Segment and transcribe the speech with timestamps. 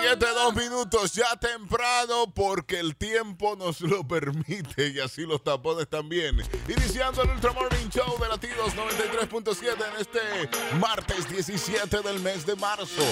[0.00, 5.86] Siete, dos minutos ya temprano porque el tiempo nos lo permite y así los tapones
[5.86, 6.40] también.
[6.66, 12.56] Iniciando el Ultra Morning Show de Latidos 93.7 en este martes 17 del mes de
[12.56, 13.02] marzo.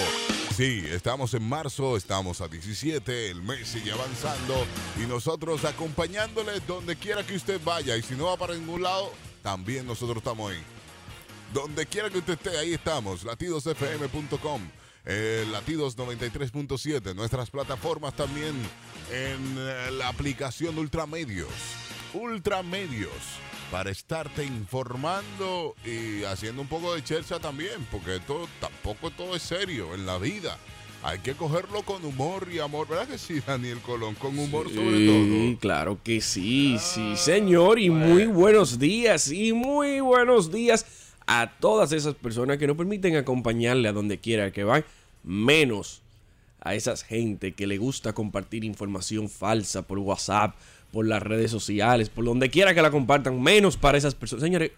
[0.57, 4.65] Sí, estamos en marzo, estamos a 17, el mes sigue avanzando
[4.97, 9.11] y nosotros acompañándole donde quiera que usted vaya y si no va para ningún lado,
[9.43, 10.63] también nosotros estamos ahí.
[11.53, 18.53] Donde quiera que usted esté, ahí estamos, latidosfm.com eh, Latidos 93.7, nuestras plataformas también
[19.11, 21.49] en eh, la aplicación Ultramedios.
[22.13, 23.11] Ultramedios,
[23.71, 29.41] para estarte informando y haciendo un poco de chercha también, porque esto tampoco todo es
[29.41, 30.57] serio en la vida.
[31.03, 34.13] Hay que cogerlo con humor y amor, ¿verdad que sí, Daniel Colón?
[34.13, 35.23] Con humor sobre todo.
[35.23, 37.79] Sí, claro que sí, sí, señor.
[37.79, 40.85] Y muy buenos días, y muy buenos días
[41.33, 44.83] a todas esas personas que no permiten acompañarle a donde quiera que van,
[45.23, 46.01] menos
[46.59, 50.55] a esas gente que le gusta compartir información falsa por WhatsApp,
[50.91, 54.43] por las redes sociales, por donde quiera que la compartan, menos para esas personas.
[54.43, 54.71] Señores,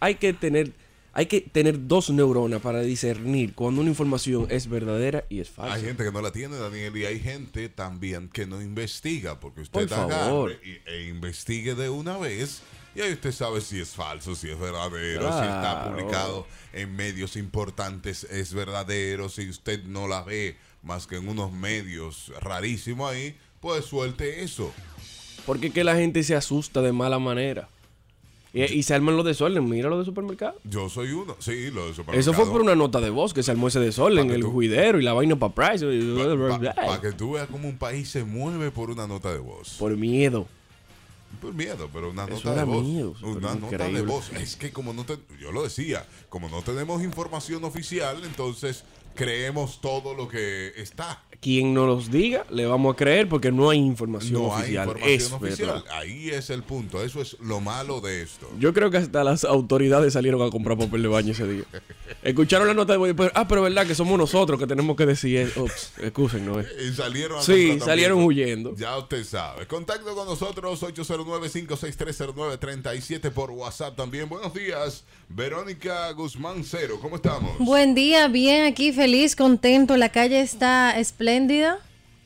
[0.00, 0.72] hay que tener
[1.14, 5.74] hay que tener dos neuronas para discernir cuando una información es verdadera y es falsa.
[5.74, 9.60] Hay gente que no la tiene, Daniel, y hay gente también que no investiga, porque
[9.60, 10.50] usted Por favor.
[10.52, 12.62] agarre y- e investigue de una vez
[12.94, 17.36] y ahí usted sabe si es falso, si es verdadero, si está publicado en medios
[17.36, 23.36] importantes, es verdadero, si usted no la ve más que en unos medios rarísimos ahí,
[23.60, 24.72] pues suelte eso.
[25.46, 27.68] Porque es que la gente se asusta de mala manera.
[28.54, 29.66] Y, y se arman los desorden.
[29.68, 30.56] Mira lo de supermercado.
[30.64, 33.50] Yo soy uno, sí, lo de Eso fue por una nota de voz que se
[33.50, 35.86] armó ese desorden, el tú- juidero y la vaina para Price.
[36.76, 39.76] Para que tú veas cómo un país se mueve por una nota de voz.
[39.78, 40.46] Por miedo.
[41.40, 43.22] Por miedo, pero una Eso nota de voz.
[43.22, 44.30] una nota de voz.
[44.32, 49.80] Es que como no te, yo lo decía, como no tenemos información oficial, entonces creemos
[49.80, 51.22] todo lo que está.
[51.40, 54.88] Quien nos los diga, le vamos a creer porque no hay información No hay oficial.
[54.90, 55.68] información es oficial.
[55.82, 55.98] verdad.
[55.98, 57.02] Ahí es el punto.
[57.02, 58.48] Eso es lo malo de esto.
[58.60, 61.64] Yo creo que hasta las autoridades salieron a comprar papel de baño ese día.
[62.22, 65.52] Escucharon la nota de ah, pero verdad que somos nosotros que tenemos que decir,
[65.98, 66.60] excusen, ¿no?
[66.88, 68.76] Y salieron a Sí, salieron huyendo.
[68.76, 69.66] Ya usted sabe.
[69.66, 74.28] Contacto con nosotros 809-56309-37 por WhatsApp también.
[74.28, 75.02] Buenos días,
[75.34, 76.98] Verónica Guzmán Cero.
[77.00, 77.56] ¿Cómo estamos?
[77.58, 79.96] Buen día, bien aquí, feliz, contento.
[79.96, 81.78] La calle está espléndida.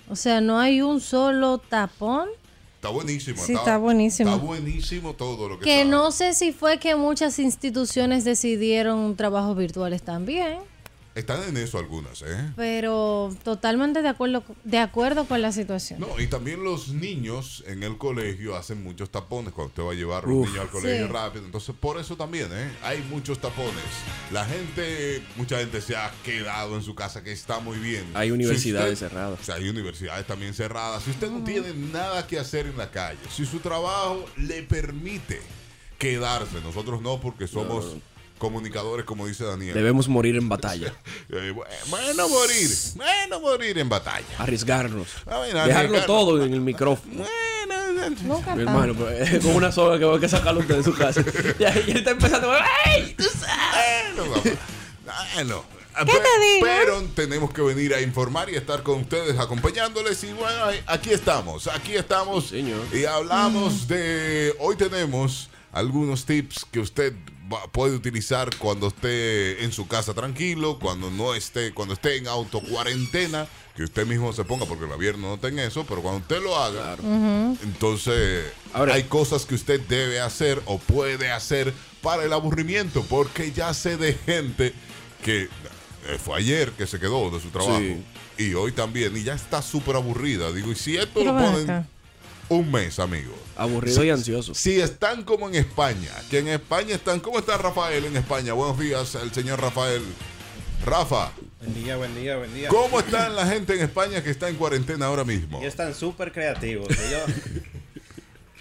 [0.08, 2.28] O sea, no hay un solo tapón.
[2.74, 3.40] Está buenísimo.
[3.42, 4.30] Sí, está buenísimo.
[4.34, 5.90] Está buenísimo todo lo que Que está.
[5.90, 10.58] no sé si fue que muchas instituciones decidieron trabajos virtuales también,
[11.16, 12.52] Están en eso algunas, ¿eh?
[12.56, 15.98] pero totalmente de acuerdo, de acuerdo con la situación.
[15.98, 19.94] No, y también los niños en el colegio hacen muchos tapones cuando usted va a
[19.94, 20.46] llevar a los Uf.
[20.48, 21.12] niños al colegio Sí.
[21.12, 21.46] rápido.
[21.46, 22.70] Entonces, por eso también, ¿eh?
[22.82, 23.72] Hay muchos tapones.
[24.30, 28.04] La gente, mucha gente se ha quedado en su casa, que está muy bien.
[28.12, 29.40] Hay Si universidades usted- cerradas.
[29.40, 31.02] O sea, hay universidades también cerradas.
[31.02, 35.40] Si usted no tiene nada que hacer en la calle, si su trabajo le permite
[35.98, 37.96] quedarse, nosotros no, porque somos
[38.38, 39.74] comunicadores, como dice Daniel.
[39.74, 40.92] Debemos morir en batalla.
[41.88, 42.70] Bueno, morir.
[42.94, 44.26] Bueno, morir en batalla.
[44.38, 45.08] Arriesgarnos.
[45.26, 46.06] A ver, Dejarlo arriesgarnos.
[46.06, 47.24] todo en el micrófono.
[47.24, 50.94] Bueno, Mi hermano, pero es con una soga que va a sacarlo usted de su
[50.94, 51.22] casa.
[51.58, 52.52] Y ahí él está empezando.
[52.86, 53.14] ¡Ey!
[53.16, 54.16] Tú sabes.
[54.16, 55.26] Bueno, papá.
[55.34, 55.76] Bueno.
[55.98, 56.66] ¿Qué te digo?
[56.66, 60.22] Pero tenemos que venir a informar y estar con ustedes acompañándoles.
[60.24, 62.44] Y bueno, aquí estamos, aquí estamos.
[62.44, 62.80] Sí, señor.
[62.92, 64.54] Y hablamos de.
[64.58, 67.14] Hoy tenemos algunos tips que usted
[67.72, 72.60] puede utilizar cuando esté en su casa tranquilo, cuando no esté, cuando esté en auto
[72.60, 73.46] cuarentena,
[73.76, 76.42] que usted mismo se ponga, porque el gobierno no está en eso, pero cuando usted
[76.42, 76.96] lo haga,
[77.62, 83.52] entonces Ahora- hay cosas que usted debe hacer o puede hacer para el aburrimiento, porque
[83.52, 84.72] ya sé de gente
[85.24, 85.42] que
[86.08, 88.02] eh, fue ayer que se quedó de su trabajo Sí.
[88.38, 90.52] y hoy también y ya está súper aburrida.
[90.52, 91.86] Digo, y si esto Pero lo ponen acá.
[92.48, 93.34] un mes, amigo.
[93.56, 94.54] Aburrido y ansioso.
[94.54, 98.52] Si están como en España, que en España están, ¿cómo está Rafael en España?
[98.52, 100.02] Buenos días, el señor Rafael.
[100.84, 102.68] Rafa, Buen día, buen día, buen día.
[102.68, 105.58] ¿cómo está la gente en España que está en cuarentena ahora mismo?
[105.58, 106.86] Ellos están súper creativos.
[106.90, 107.22] Ellos,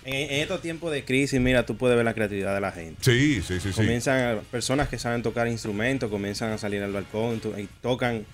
[0.06, 2.95] en, en estos tiempos de crisis, mira, tú puedes ver la creatividad de la gente.
[3.03, 3.75] Sí, sí, sí, sí.
[3.75, 8.25] Comienzan, personas que saben tocar instrumentos, comienzan a salir al balcón to- y tocan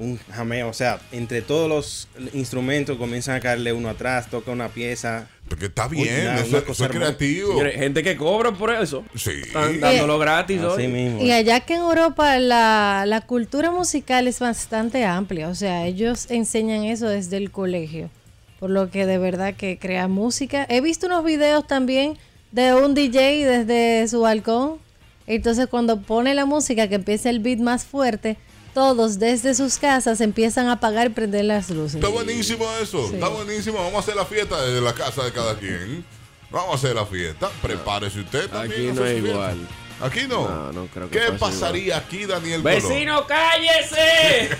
[0.00, 0.68] un jameo.
[0.68, 5.28] O sea, entre todos los instrumentos comienzan a caerle uno atrás, toca una pieza.
[5.48, 7.50] Porque está Uy, bien, una- eso, una eso cosa es creativo.
[7.50, 9.04] Señores, gente que cobra por eso.
[9.14, 9.30] Sí.
[9.42, 10.88] Están dándolo gratis Así hoy.
[10.88, 11.20] mismo.
[11.22, 16.26] Y allá que en Europa la, la cultura musical es bastante amplia, o sea, ellos
[16.30, 18.10] enseñan eso desde el colegio,
[18.58, 20.66] por lo que de verdad que crea música.
[20.68, 22.16] He visto unos videos también
[22.52, 24.78] de un DJ desde su balcón,
[25.26, 28.36] entonces cuando pone la música que empieza el beat más fuerte,
[28.74, 31.96] todos desde sus casas empiezan a apagar y prender las luces.
[31.96, 33.14] Está buenísimo eso, Sí.
[33.14, 33.78] está buenísimo.
[33.78, 36.04] Vamos a hacer la fiesta desde la casa de cada quien.
[36.50, 37.50] Vamos a hacer la fiesta.
[37.62, 38.90] Prepárese usted también.
[38.90, 39.28] Aquí no es fiesta.
[39.30, 39.68] igual.
[40.02, 40.48] Aquí no.
[40.48, 42.62] No, no creo que ¿Qué pasaría aquí, Daniel?
[42.62, 42.74] Colón?
[42.88, 44.50] ¡Vecino, cállese!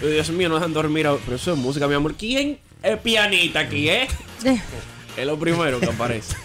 [0.00, 1.06] Dios mío, no dejan dormir.
[1.06, 2.14] a- Pero eso es música, mi amor.
[2.16, 4.08] ¿Quién es pianista aquí, eh?
[5.16, 6.36] Es lo primero que aparece.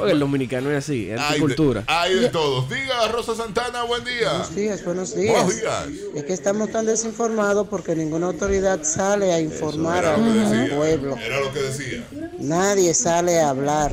[0.00, 1.84] Porque el dominicano es así, es Hay tu de- cultura.
[1.86, 2.68] Hay de todos.
[2.68, 4.30] Diga, Rosa Santana, buen día.
[4.30, 5.32] Buenos días, buenos días.
[5.44, 5.88] Buenos días.
[6.14, 11.16] Es que estamos tan desinformados porque ninguna autoridad sale a informar al pueblo.
[11.16, 12.04] Era lo que decía.
[12.38, 13.92] Nadie sale a hablar.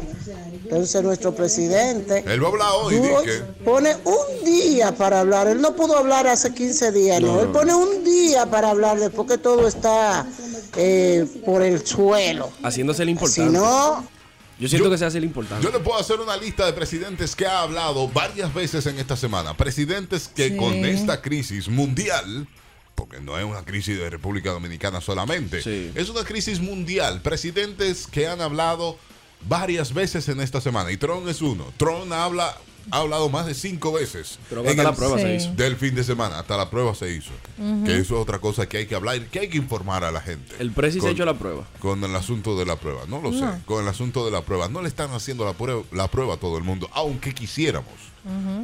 [0.63, 3.01] Entonces nuestro presidente Él va a hablar hoy,
[3.63, 5.48] pone un día para hablar.
[5.48, 7.39] Él no pudo hablar hace 15 días, no.
[7.42, 10.25] Él pone un día para hablar después que todo está
[10.75, 12.50] eh, por el suelo.
[12.63, 13.51] Haciéndose el Si importante.
[13.57, 14.06] no,
[14.59, 15.63] Yo siento Yo- que se hace el importante.
[15.63, 19.15] Yo le puedo hacer una lista de presidentes que ha hablado varias veces en esta
[19.15, 19.56] semana.
[19.56, 20.57] Presidentes que Sí.
[20.57, 22.48] con esta crisis mundial,
[22.95, 25.92] porque no es una crisis de República Dominicana solamente, Sí.
[25.94, 27.21] es una crisis mundial.
[27.21, 28.98] Presidentes que han hablado
[29.48, 30.92] varias veces en esta semana.
[30.92, 31.71] Y Trump es uno.
[31.77, 32.57] Trump habla,
[32.92, 34.39] ha hablado más de cinco veces.
[34.50, 35.54] Pero hasta el- la prueba se hizo.
[35.54, 37.31] Del fin de semana, hasta la prueba se hizo.
[37.86, 40.22] Que eso es otra cosa que hay que hablar, que hay que informar a la
[40.22, 40.56] gente.
[40.60, 41.63] El presi se ha hecho la prueba.
[41.80, 43.01] con el asunto de la prueba.
[43.07, 43.45] No lo sé.
[43.66, 44.68] Con el asunto de la prueba.
[44.68, 47.94] No le están haciendo la prueba, la prueba a todo el mundo, aunque quisiéramos.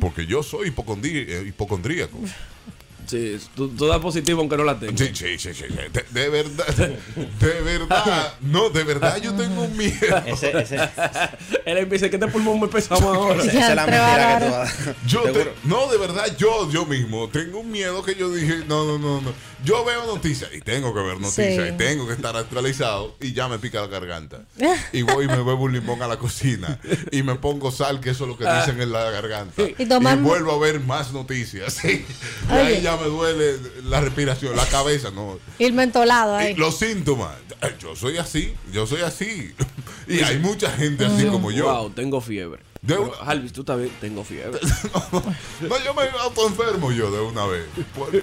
[0.02, 2.18] Porque yo soy hipocondrí- eh, hipocondríaco.
[3.08, 5.00] Sí, tú, tú das positivo aunque no la tengas.
[5.00, 5.64] Sí, sí, sí, sí.
[5.92, 8.34] De, de verdad, de verdad.
[8.42, 10.18] No, de verdad yo tengo un miedo.
[10.26, 10.78] Ese, ese,
[11.66, 13.44] Él empieza que este pulmón me pesamos ahora.
[13.44, 17.28] esa es la mentira que tú vas- Yo te- no, de verdad, yo, yo mismo
[17.30, 19.34] tengo un miedo que yo dije, no, no, no, no.
[19.64, 21.74] Yo veo noticias y tengo que ver noticias Sí.
[21.74, 24.42] y tengo que estar actualizado y ya me pica la garganta.
[24.94, 26.80] Y voy y me bebo un limón a la cocina
[27.12, 29.64] y me pongo sal, que eso es lo que dicen en la garganta.
[29.78, 31.74] Y vuelvo a ver más noticias.
[31.82, 32.06] sí.
[32.50, 32.62] Y Oye.
[32.62, 35.40] ahí ya me duele la respiración, la cabeza, no.
[35.60, 36.56] Y el mentolado Y ahí.
[36.56, 37.36] los síntomas,
[37.80, 39.54] yo soy así, yo soy así.
[40.06, 41.64] Y hay mucha gente así como yo.
[41.74, 42.60] Wow, tengo fiebre.
[42.84, 44.60] De Pero, una- Alvis, tú también tengo fiebre.
[45.62, 47.66] No, yo me autoenfermo yo de una vez.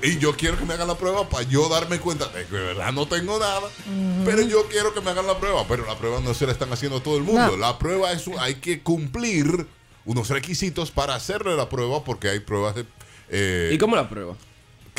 [0.02, 2.62] Y yo quiero que me hagan la prueba para yo darme cuenta de que de
[2.62, 3.62] verdad no tengo nada.
[4.26, 5.64] Pero yo quiero que me hagan la prueba.
[5.66, 7.52] Pero la prueba no se la están haciendo a todo el mundo.
[7.52, 7.56] No.
[7.56, 9.66] La prueba es, hay que cumplir
[10.04, 12.84] unos requisitos para hacerle la prueba porque hay pruebas de,
[13.30, 14.34] eh, ¿Y cómo la prueba?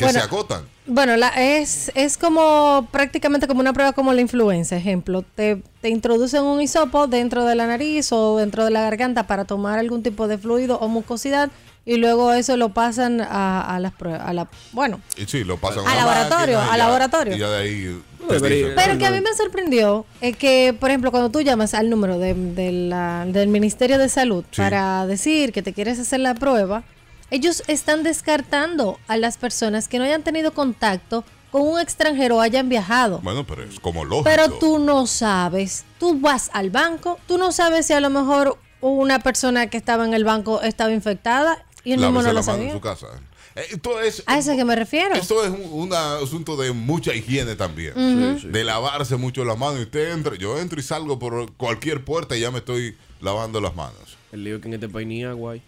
[0.06, 0.62] Que Bueno, se agotan.
[0.86, 4.76] Bueno, la, es, es como prácticamente como una prueba como la influenza.
[4.76, 9.26] Ejemplo, te, te introducen un hisopo dentro de la nariz o dentro de la garganta
[9.26, 11.50] para tomar algún tipo de fluido o mucosidad
[11.84, 14.22] y luego eso lo pasan a, a las pruebas.
[14.24, 17.36] A la, bueno, Y sí, lo pasan a laboratorio, máquina y al ya- laboratorio.
[17.36, 18.02] Y ya de ahí.
[18.28, 22.18] Pero que a mí me sorprendió es que, por ejemplo, cuando tú llamas al número
[22.18, 24.60] de, de la- del Ministerio de Salud Sí.
[24.62, 26.84] para decir que te quieres hacer la prueba,
[27.32, 32.40] ellos están descartando a las personas que no hayan tenido contacto con un extranjero o
[32.40, 33.18] hayan viajado.
[33.22, 34.24] Bueno, pero es como lógico.
[34.24, 38.58] Pero tú no sabes, tú vas al banco, tú no sabes si a lo mejor
[38.80, 42.40] una persona que estaba en el banco estaba infectada y él mismo Lávese no lo
[42.40, 42.72] la mano en sabía.
[42.74, 43.06] su casa.
[43.54, 44.22] Eh, Esto es.
[44.26, 45.14] A eso es que me refiero.
[45.14, 47.92] Esto es un, un asunto de mucha higiene también.
[47.94, 48.48] Sí, sí.
[48.48, 49.80] De lavarse mucho las manos.
[49.80, 53.60] Y usted entra, yo entro y salgo por cualquier puerta y ya me estoy lavando
[53.60, 54.16] las manos.
[54.32, 55.62] El lío que en este país ni agua hay.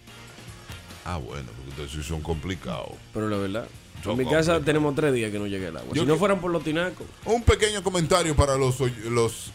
[1.04, 2.92] Ah, bueno, porque ustedes sí son complicados.
[3.12, 3.66] Pero la verdad,
[4.02, 5.90] Yo en mi casa tenemos tres días que no llega el agua.
[5.94, 7.06] Yo si no que- fueran por los tinacos.
[7.24, 8.78] Un pequeño comentario para los.
[9.10, 9.50] los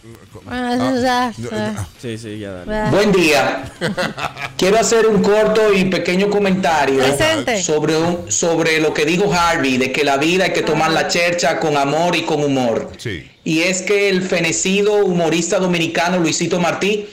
[0.50, 1.88] Ah, ah, yo- ya.
[2.02, 2.76] Sí, sí, ya dale.
[2.76, 3.72] Ah, Buen día.
[4.58, 7.62] Quiero hacer un corto y pequeño comentario Presente.
[7.64, 11.08] sobre, un- sobre lo que dijo Harvey, de que la vida hay que tomar la
[11.08, 12.92] chercha con amor y con humor.
[12.98, 13.30] Sí.
[13.44, 17.08] Y es que el fenecido humorista dominicano Luisito Martí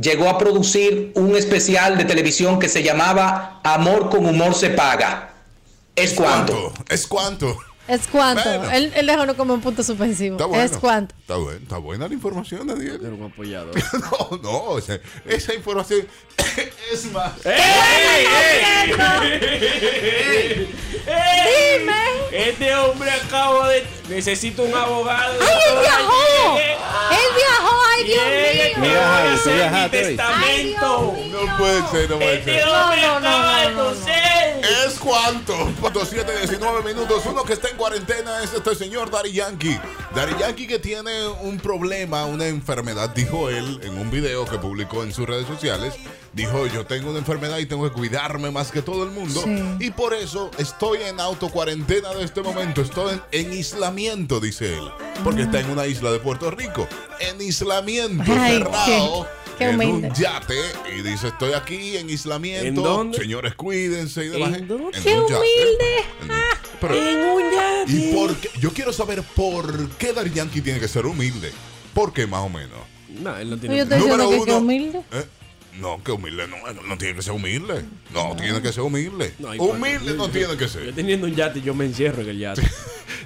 [0.00, 5.32] llegó a producir un especial de televisión que se llamaba Amor con humor se paga.
[5.94, 6.72] ¿Es cuánto?
[6.88, 7.58] Es cuánto.
[7.88, 8.42] Es cuánto.
[8.42, 8.70] Bueno.
[8.72, 10.36] Él, él dejó como un punto suspensivo.
[10.36, 10.64] Está bueno.
[10.64, 11.14] Es cuánto.
[11.20, 12.98] Está, bueno, está buena la información, Daniel.
[13.00, 13.74] Era un apoyador.
[13.92, 16.06] No, no, esa información
[16.92, 17.32] es más.
[21.84, 21.94] Dime.
[22.32, 23.84] Este hombre acaba de.
[24.08, 25.38] Necesito un abogado.
[25.40, 26.58] ¡Ay, él viajó!
[26.58, 27.45] ¡Él viajó!
[28.14, 28.90] ¡Ay, Dios mío!
[28.90, 31.14] Mira, Javi, tú testamento.
[31.16, 32.68] Ay, Dios No puede ser, no puede Este ser.
[32.68, 33.90] hombre No, no, no, acaba de no, no, no.
[33.96, 34.14] toser.
[34.22, 34.25] Es
[35.06, 35.54] cuánto.
[35.80, 37.22] Punto 7, 19 minutos.
[37.26, 39.78] Uno que está en cuarentena es este señor Daddy Yankee.
[40.14, 45.02] Daddy Yankee que tiene un problema, una enfermedad, dijo él en un video que publicó
[45.04, 45.94] en sus redes sociales.
[46.32, 49.40] Dijo, yo tengo una enfermedad y tengo que cuidarme más que todo el mundo.
[49.42, 49.64] Sí.
[49.86, 52.82] Y por eso estoy en autocuarentena de este momento.
[52.82, 54.90] Estoy en, en aislamiento, dice él.
[55.24, 56.86] Porque está en una isla de Puerto Rico.
[57.20, 59.22] En aislamiento, Ay, cerrado.
[59.24, 60.54] qué- qué en un yate
[60.96, 63.18] y dice estoy aquí en aislamiento ¿En dónde?
[63.18, 64.96] señores cuídense y ¿En demás dónde?
[64.98, 65.34] En ¡Qué yate.
[65.34, 65.96] humilde!
[66.22, 66.36] En un-
[66.80, 67.92] Pero, En un yate.
[67.92, 68.50] ¿Y por qué?
[68.60, 71.52] Yo quiero saber por qué Daddy Yankee tiene que ser humilde.
[71.94, 72.78] ¿Por qué más o menos?
[73.08, 73.80] No, él no Yo tiene.
[73.80, 74.98] estoy diciendo que, que humilde.
[75.12, 75.24] ¿eh?
[75.80, 77.84] No, que humilde no, no, tiene que ser humilde.
[78.12, 79.34] No, tiene que ser humilde.
[79.38, 80.94] No, ¿y humilde no tiene que Yo ser.
[80.94, 82.62] teniendo un yate, yo me encierro en el yate.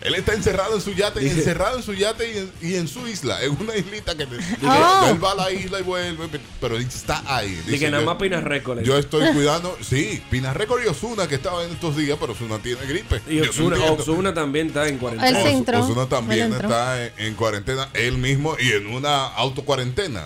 [0.03, 2.89] Él está encerrado en su yate y encerrado en su yate y en, y en
[2.89, 5.09] su isla, en una islita que Oh.
[5.11, 6.27] él va a la isla y vuelve,
[6.59, 7.51] pero está ahí.
[7.67, 8.81] Dice, nada yo- más Pina Record.
[8.83, 12.59] Yo estoy cuidando, sí, Pina Record y Osuna que estaba en estos días, pero Osuna
[12.61, 13.21] tiene gripe.
[13.29, 13.77] Y Yo no Osuna.
[13.93, 15.81] Osuna también está en cuarentena.
[15.81, 20.25] Osuna también está en, en cuarentena, él mismo y en una autocuarentena.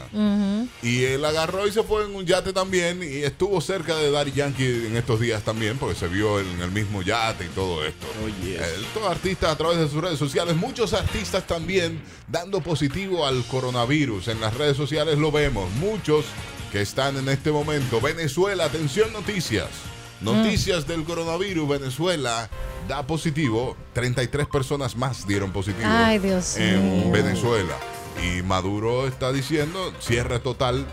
[0.83, 4.33] Y él agarró y se fue en un yate también y estuvo cerca de Daddy
[4.33, 8.07] Yankee en estos días también, porque se vio en el mismo yate y todo esto.
[8.25, 8.61] Oh, yes.
[9.09, 14.29] Artistas a través de sus redes sociales, muchos artistas también dando positivo al coronavirus.
[14.29, 16.25] En las redes sociales lo vemos, muchos
[16.73, 18.01] que están en este momento.
[18.01, 19.69] Venezuela, atención noticias.
[20.21, 22.49] Noticias del coronavirus, Venezuela
[22.89, 23.77] da positivo.
[23.93, 27.13] 33 personas más dieron positivo Ay, Dios en.
[27.13, 27.77] Venezuela.
[28.23, 30.87] Y Maduro está diciendo cierre total.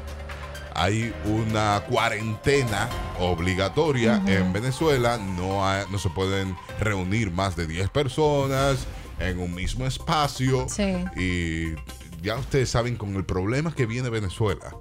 [0.75, 5.17] Hay una cuarentena obligatoria en Venezuela.
[5.17, 8.85] No, hay- no se pueden reunir más de 10 personas
[9.19, 10.67] en un mismo espacio.
[10.69, 10.95] Sí.
[11.17, 11.75] Y
[12.21, 14.75] ya ustedes saben con el problema que viene Venezuela.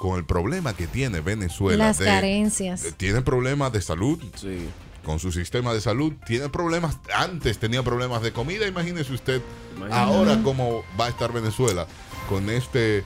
[0.00, 1.86] Con el problema que tiene Venezuela.
[1.86, 2.82] Las de- carencias.
[2.82, 4.68] de- tiene problemas de salud, Sí.
[5.04, 6.12] con su sistema de salud.
[6.26, 9.40] Tiene problemas, antes tenía problemas de comida, imagínese usted
[9.92, 11.86] ahora cómo va a estar Venezuela
[12.28, 13.04] con este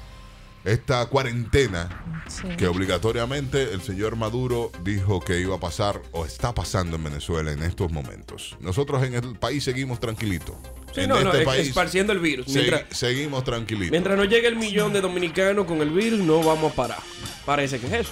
[0.64, 1.88] esta cuarentena
[2.28, 2.46] Sí.
[2.56, 7.50] que obligatoriamente el señor Maduro dijo que iba a pasar o está pasando en Venezuela
[7.50, 8.56] en estos momentos.
[8.60, 10.54] Nosotros en el país seguimos tranquilitos.
[10.94, 12.46] Sí, en no, no, este es- país esparciendo el virus.
[12.48, 13.90] Mientras, seguimos tranquilitos.
[13.90, 16.98] mientras no llegue el millón de dominicanos con el virus, no vamos a parar.
[17.44, 18.10] Parece que es eso.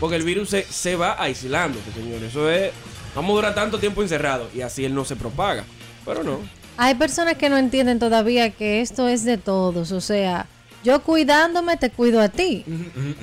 [0.00, 2.22] Porque el virus se, se va aislando, señor.
[2.24, 2.72] Eso es.
[3.14, 5.64] Vamos a durar tanto tiempo encerrados y así él no se propaga.
[6.04, 6.40] Pero no.
[6.76, 10.46] Hay personas que no entienden todavía que esto es de todos, o sea,
[10.84, 12.64] yo cuidándome te cuido a ti.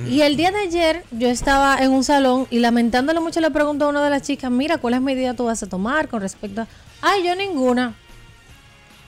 [0.08, 3.86] Y el día de ayer yo estaba en un salón y lamentándole mucho le pregunto
[3.86, 6.68] a una de las chicas, mira, ¿cuáles medidas tú vas a tomar con respecto a...
[7.02, 7.94] Ay, yo ninguna.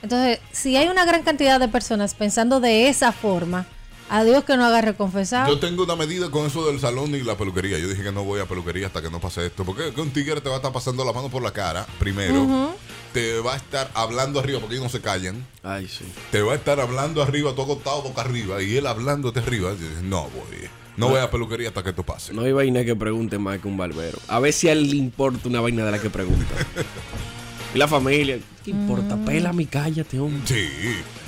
[0.02, 3.66] Entonces, si hay una gran cantidad de personas pensando de esa forma,
[4.08, 5.48] a Dios que no agarre confesado.
[5.48, 7.78] Yo tengo una medida con eso del salón y la peluquería.
[7.78, 9.64] Yo dije que no voy a peluquería hasta que no pase esto.
[9.64, 11.86] Porque es que un tigre te va a estar pasando la mano por la cara,
[11.98, 12.74] primero.
[13.12, 15.46] Te va a estar hablando arriba, porque ellos no se callan.
[15.62, 16.04] Ay, sí.
[16.32, 18.62] Te va a estar hablando arriba, tú acostado boca arriba.
[18.62, 19.72] Y él hablándote arriba.
[19.72, 20.68] Y dices, no voy.
[20.96, 22.32] No voy a peluquería hasta que esto pase.
[22.32, 24.18] No hay vaina que pregunte más que un barbero.
[24.28, 26.54] A ver si a él le importa una vaina de la que pregunta.
[27.74, 28.38] y la familia.
[28.64, 29.16] ¿Qué importa?
[29.24, 30.42] Pélame, cállate, hombre.
[30.46, 30.68] Sí.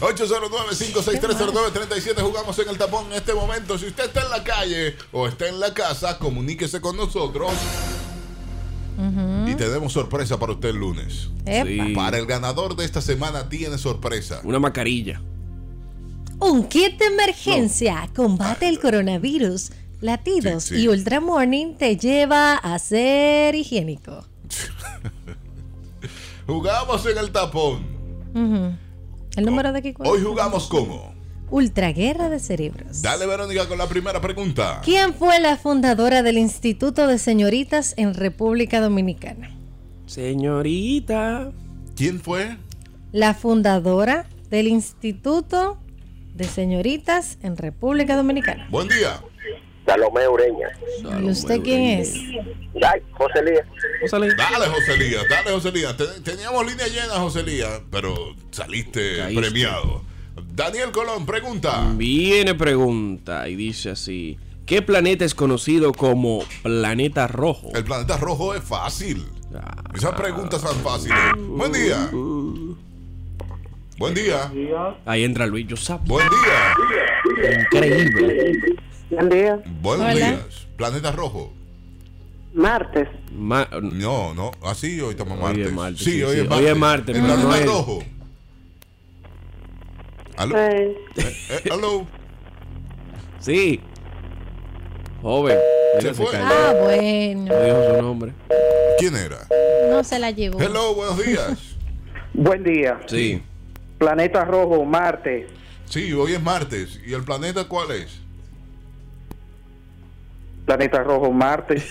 [0.00, 2.20] 809-56309-37.
[2.22, 3.76] Jugamos en el tapón en este momento.
[3.78, 7.52] Si usted está en la calle o está en la casa, comuníquese con nosotros.
[9.46, 11.28] Y tenemos sorpresa para usted el lunes.
[11.46, 11.92] Sí.
[11.94, 14.40] Para el ganador de esta semana tiene sorpresa.
[14.42, 15.20] Una mascarilla.
[16.38, 20.82] Un kit de emergencia, combate el coronavirus, latidos Sí, sí.
[20.82, 24.26] y Ultra Morning te lleva a ser higiénico.
[26.46, 27.86] Jugamos en el tapón.
[29.36, 30.08] ¿El número de aquí cuál?
[30.08, 31.14] Hoy jugamos como.
[31.50, 33.02] Ultra Guerra de Cerebros.
[33.02, 34.80] Dale, Verónica, con la primera pregunta.
[34.84, 39.56] ¿Quién fue la fundadora del Instituto de Señoritas en República Dominicana?
[40.06, 41.52] Señorita.
[41.96, 42.56] ¿Quién fue?
[43.12, 45.78] La fundadora del Instituto
[46.34, 48.68] de Señoritas en República Dominicana.
[48.70, 49.20] Buen día.
[49.86, 50.68] Salomé Ureña.
[51.22, 52.14] ¿Y usted quién es?
[52.82, 53.66] Ay, José Lías.
[54.02, 55.72] José Dale, José Elías, dale, José.
[55.72, 59.40] Ten- Teníamos línea llena, José Elías, pero saliste Caíste.
[59.40, 60.02] premiado.
[60.54, 61.86] Daniel Colón, pregunta.
[61.94, 64.38] Viene pregunta y dice así.
[64.66, 67.70] ¿Qué planeta es conocido como planeta rojo?
[67.74, 69.24] El planeta rojo es fácil.
[69.54, 71.16] Ah, Esas preguntas son fáciles.
[71.38, 72.10] Buen día.
[73.98, 74.52] Buen día.
[75.06, 76.04] Ahí entra Luis, yo sabía.
[76.06, 77.60] Buen día.
[77.62, 78.60] Increíble.
[79.10, 79.62] Buen día.
[79.82, 80.14] Buenos Hola.
[80.14, 80.66] días.
[80.76, 81.52] Planeta rojo.
[82.54, 83.08] Martes.
[83.32, 84.50] Ma- No, no.
[84.64, 85.66] Así hoy estamos Hoy martes.
[85.66, 86.40] es martes, Sí, sí, hoy sí.
[86.40, 86.68] es Hoy martes.
[86.70, 88.02] es martes, El pero planeta no es- rojo.
[90.36, 90.58] ¿Aló?
[90.58, 92.06] Eh, Eh, eh, ¿Aló?
[93.40, 93.80] sí.
[95.22, 95.58] Joven.
[96.00, 96.26] Se fue.
[96.36, 97.44] Ah, bueno.
[97.46, 98.32] No dijo su nombre.
[98.98, 99.38] ¿Quién era?
[99.90, 100.60] No se la llevó.
[100.60, 101.58] Hello, buenos días.
[102.34, 103.00] buen día.
[103.06, 103.42] Sí.
[103.98, 105.46] Planeta Rojo, Marte.
[105.86, 107.00] Sí, hoy es martes.
[107.06, 108.20] ¿Y el planeta cuál es?
[110.66, 111.82] Planeta Rojo, Marte.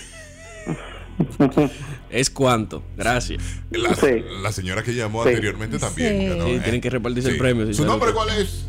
[2.09, 2.83] ¿Es cuánto?
[2.95, 3.41] Gracias.
[3.71, 4.23] La, Sí.
[4.43, 5.29] la señora que llamó Sí.
[5.29, 6.19] anteriormente también.
[6.19, 6.27] Sí.
[6.27, 6.59] ganó, Sí, ¿eh?
[6.61, 8.67] tienen que repartirse el premio, si ¿Su nombre cuál es?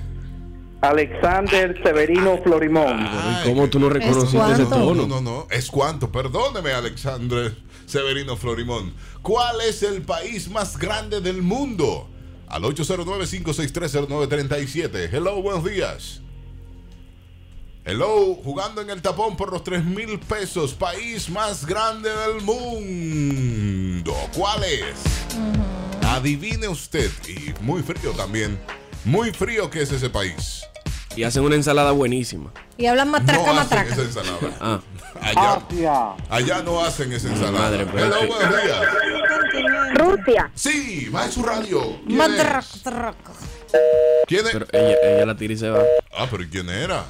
[0.81, 3.05] Alexander Severino Florimón.
[3.05, 4.79] ¿Y cómo tú no reconociste ese cuánto?
[4.79, 5.07] No, tono?
[5.07, 5.47] no, no.
[5.51, 6.11] Es cuánto.
[6.13, 7.53] Perdóneme, Alexandre
[7.87, 8.95] Severino Florimón.
[9.23, 12.09] ¿Cuál es el país más grande del mundo?
[12.49, 15.09] Al 809-5630937.
[15.13, 16.23] Hello, buenos días.
[17.89, 20.75] Hello, jugando en el tapón por los 3 mil pesos.
[20.75, 24.13] País más grande del mundo.
[24.37, 24.97] ¿Cuál es?
[26.05, 27.11] Adivine usted.
[27.29, 28.59] Y muy frío también.
[29.05, 30.65] Muy frío que es ese país.
[31.15, 32.51] Y hacen una ensalada buenísima.
[32.77, 33.93] Y hablan matraca, no hacen matraca.
[33.93, 34.39] esa ensalada.
[34.61, 34.81] Ah,
[35.23, 37.59] Allá, allá no hacen esa ensalada.
[37.71, 39.95] Madre, pero- Hello, buenos días.
[39.95, 40.51] Rusia.
[40.55, 41.99] Sí, va en su radio.
[42.05, 42.77] ¿Quién Matraca, es?
[42.85, 43.33] matraca.
[44.27, 44.53] ¿Quién es?
[44.53, 45.83] pero ella, ella la tira y se va.
[46.19, 47.05] Ah, pero ¿quién era?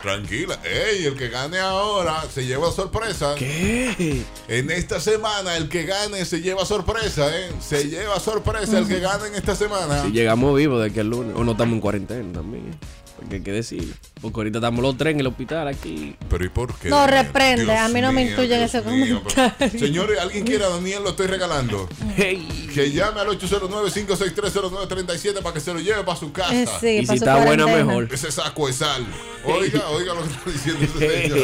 [0.00, 0.58] Tranquila.
[0.64, 3.36] Ey, el que gane ahora se lleva sorpresa.
[3.36, 4.24] ¿Qué?
[4.48, 7.52] En esta semana, el que gane se lleva sorpresa, ¿eh?
[7.60, 10.02] Se lleva sorpresa el que gane en esta semana.
[10.02, 11.36] Si llegamos vivos de aquí al lunes.
[11.36, 12.76] O no estamos en cuarentena también.
[13.22, 13.94] Porque hay que decir.
[14.20, 16.16] Porque ahorita estamos los tres en el hospital aquí.
[16.28, 16.88] Pero ¿y por qué?
[16.90, 19.54] No, reprende, Dios a mí no me mío, incluyen Dios ese mío, comentario.
[19.58, 21.02] pero- Señores, ¿alguien quiere a Daniel?
[21.02, 21.88] Lo estoy regalando.
[22.16, 22.68] Hey.
[22.74, 26.54] Que llame al 809-5630937 para que se lo lleve para su casa.
[26.54, 28.08] Eh, sí, y si su está buena, mejor.
[28.12, 29.06] Ese saco de sal.
[29.44, 31.38] Oiga, oiga lo que está diciendo ese señor.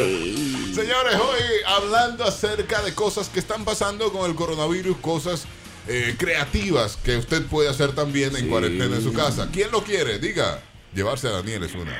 [0.75, 5.45] Señores, hoy hablando acerca de cosas que están pasando con el coronavirus, cosas
[5.87, 8.47] eh, creativas que usted puede hacer también en Sí.
[8.47, 9.49] cuarentena en su casa.
[9.51, 10.19] ¿Quién lo quiere?
[10.19, 10.61] Diga.
[10.93, 11.91] Llevarse a Daniel es una.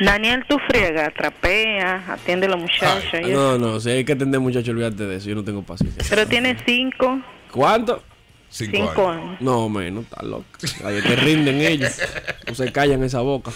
[0.00, 3.04] Daniel, tú friega, trapea, atiende a los muchachos.
[3.14, 3.28] y eso.
[3.30, 5.28] No, no, si hay que atender muchachos, olvídate de eso.
[5.28, 6.02] Yo no tengo paciencia.
[6.08, 7.20] Pero tiene cinco,
[7.52, 8.02] ¿Cuánto?
[8.50, 9.24] Cinco, cinco años.
[9.24, 9.40] años.
[9.40, 10.44] No, menos, está loco.
[10.84, 11.92] Ahí que rinden ellos.
[12.46, 13.50] No se callan esa boca.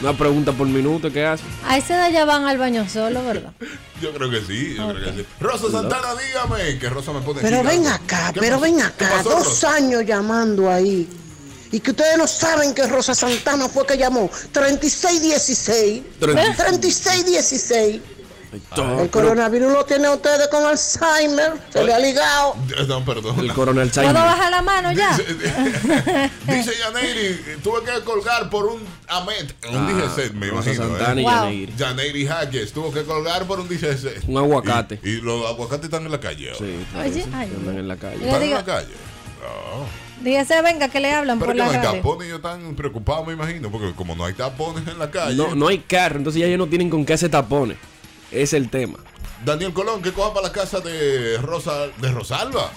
[0.00, 1.46] Una pregunta por minuto, ¿qué hacen?
[1.66, 3.52] A esa edad ya van al baño solo, ¿verdad?
[4.00, 5.26] Yo creo que sí, yo creo que sí.
[5.40, 6.78] Rosa Santana, dígame.
[6.78, 8.62] Que Rosa me pone Pero ven acá, ¿Qué pero pasó?
[8.62, 9.74] ven ¿Qué acá, pasó, dos Rosa?
[9.74, 11.06] años llamando ahí.
[11.72, 16.02] Y que ustedes no saben que Rosa Santana fue que llamó 3616.
[16.18, 18.00] 3616.
[18.74, 21.52] Todo, El coronavirus lo tiene ustedes con Alzheimer.
[21.72, 22.56] Se le ha ligado.
[22.76, 23.38] Eh, No, perdón.
[23.38, 24.14] El coronel ¿Puedo Simon.
[24.24, 25.16] bajar la mano ya?
[25.16, 30.88] Dice Yaneiri, tuve que colgar por un Amet, un Ah, DGC, me Rosa imagino.
[30.98, 31.22] Santana ¿eh?
[31.22, 31.32] y Wow.
[31.32, 31.74] Yaneiri.
[31.76, 34.24] Yaneiri Hayes tuvo que colgar por un DGC.
[34.28, 34.98] Un aguacate.
[35.04, 36.50] Y, y los aguacates están en la calle.
[36.50, 36.58] ahora.
[36.66, 38.26] Sí, Oye, sí, ay, andan en la calle.
[38.26, 38.94] ¿Están en la calle?
[39.42, 40.09] No.
[40.20, 41.92] Dígase, venga, que le hablan Pero por que la no hay radio.
[42.00, 45.34] tapones, ellos están preocupados, me imagino, porque como no hay tapones en la calle.
[45.36, 47.78] No, no hay carro, entonces ya ellos no tienen con qué hacer tapones.
[48.30, 48.98] Es el tema.
[49.44, 52.70] Daniel Colón, que coja para la casa de Rosa, de Rosalba.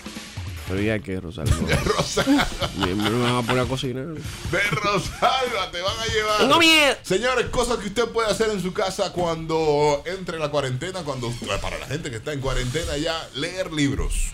[0.69, 1.53] Pero ya que Rosalba.
[1.67, 2.47] De Rosalba.
[2.77, 4.05] Me me van a poner a cocinar.
[4.05, 6.37] De Rosalba, te van a llevar.
[6.37, 6.95] Tengo miedo.
[7.01, 11.29] Señores, cosas que usted puede hacer en su casa cuando entre la cuarentena, cuando
[11.61, 14.31] para la gente que está en cuarentena ya, leer libros.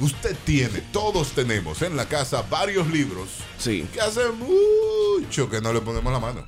[0.00, 3.86] Usted tiene, todos tenemos en la casa varios libros Sí.
[3.92, 6.46] que hace mucho que no le ponemos la mano.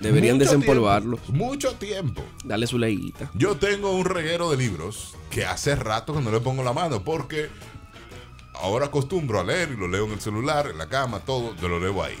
[0.00, 1.20] Deberían Mucho desempolvarlos.
[1.22, 2.22] tiempo, mucho tiempo.
[2.44, 3.30] Dale su leíta.
[3.34, 7.02] Yo tengo un reguero de libros que hace rato que no le pongo la mano
[7.02, 7.48] porque
[8.54, 11.68] ahora acostumbro a leer y lo leo en el celular, en la cama, todo, yo
[11.68, 12.18] lo leo ahí.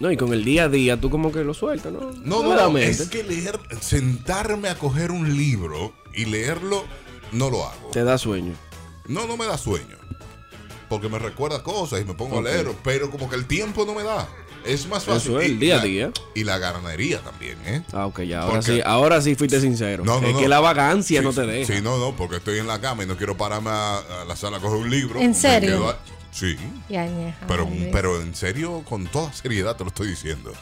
[0.00, 2.12] No, y con el día a día tú como que lo sueltas, ¿no?
[2.24, 6.84] No, no, no, es que leer, sentarme a coger un libro y leerlo,
[7.32, 7.90] no lo hago.
[7.92, 8.54] Te da sueño.
[9.08, 9.96] No, no me da sueño.
[10.88, 13.94] Porque me recuerda cosas y me pongo a leer, pero como que el tiempo no
[13.94, 14.26] me da.
[14.64, 15.32] Es más fácil.
[15.32, 16.10] Eso es, el día a día.
[16.34, 17.82] Y la ganadería también, ¿eh?
[17.92, 18.40] Ah, ok, ya.
[18.40, 20.04] Ahora Porque- sí, ahora sí fuiste sincero.
[20.04, 20.40] No, no, es no.
[20.40, 21.72] que la vagancia Sí, no te deja.
[21.74, 24.34] Sí, no, no, porque estoy en la cama y no quiero pararme a, a la
[24.36, 25.20] sala a coger un libro.
[25.20, 25.70] ¿En Me serio?
[25.70, 25.98] quedo a-
[26.30, 26.56] Sí,
[27.48, 30.52] pero, pero en serio, con toda seriedad te lo estoy diciendo.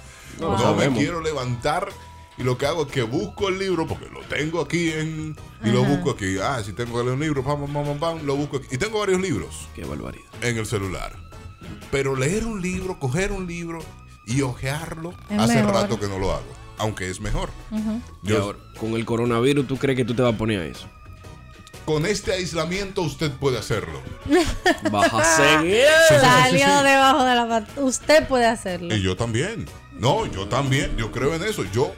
[0.40, 0.98] No, me sabemos.
[0.98, 1.88] quiero levantar
[2.38, 5.36] y lo que hago es que busco el libro, porque lo tengo aquí en...
[5.64, 6.36] Y lo busco aquí.
[6.42, 8.66] Ah, si tengo que leer un libro, pam, pam, pam, pam, pam, lo busco aquí.
[8.72, 10.24] Y tengo varios libros Qué barbaridad.
[10.42, 11.16] en el celular.
[11.90, 13.78] Pero leer un libro, coger un libro
[14.26, 15.74] y ojearlo, Es hace mejor.
[15.74, 16.44] rato que no lo hago.
[16.78, 17.48] Aunque es mejor.
[18.22, 20.66] Y Yo- ahora, con el coronavirus, ¿tú crees que tú te vas a poner a
[20.66, 20.86] eso?
[21.86, 24.00] con este aislamiento usted puede hacerlo.
[24.90, 25.84] Vas a seguir.
[26.08, 28.92] Salió debajo de la Usted puede hacerlo.
[28.92, 29.66] Y yo también.
[29.92, 30.96] No, yo también.
[30.96, 31.62] Yo creo en eso.
[31.72, 31.94] Yo,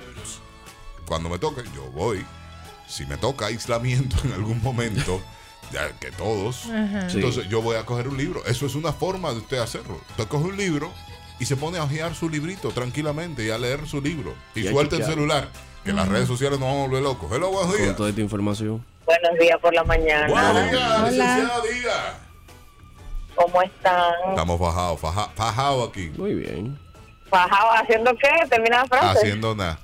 [1.08, 2.24] cuando me toque, yo voy.
[2.86, 5.20] Si me toca aislamiento en algún momento,
[5.72, 6.66] ya que todos,
[7.12, 8.44] entonces yo voy a coger un libro.
[8.46, 10.00] Eso es una forma de usted hacerlo.
[10.10, 10.92] Usted coge un libro
[11.40, 14.34] y se pone a hojear su librito tranquilamente y a leer su libro.
[14.54, 15.48] Y, suelta el celular,
[15.84, 17.30] que las redes sociales nos van a volver locos.
[17.32, 18.84] Hello, buenos Con toda esta información.
[19.04, 20.28] Buenos días por la mañana.
[20.28, 22.18] Buenos días, licenciada, diga.
[23.34, 24.12] ¿Cómo están?
[24.30, 26.10] Estamos fajados, faja- fajados aquí.
[26.16, 26.78] Muy bien.
[27.30, 28.46] Bajado, ¿haciendo qué?
[28.48, 29.18] Termina la frase.
[29.18, 29.78] Haciendo nada.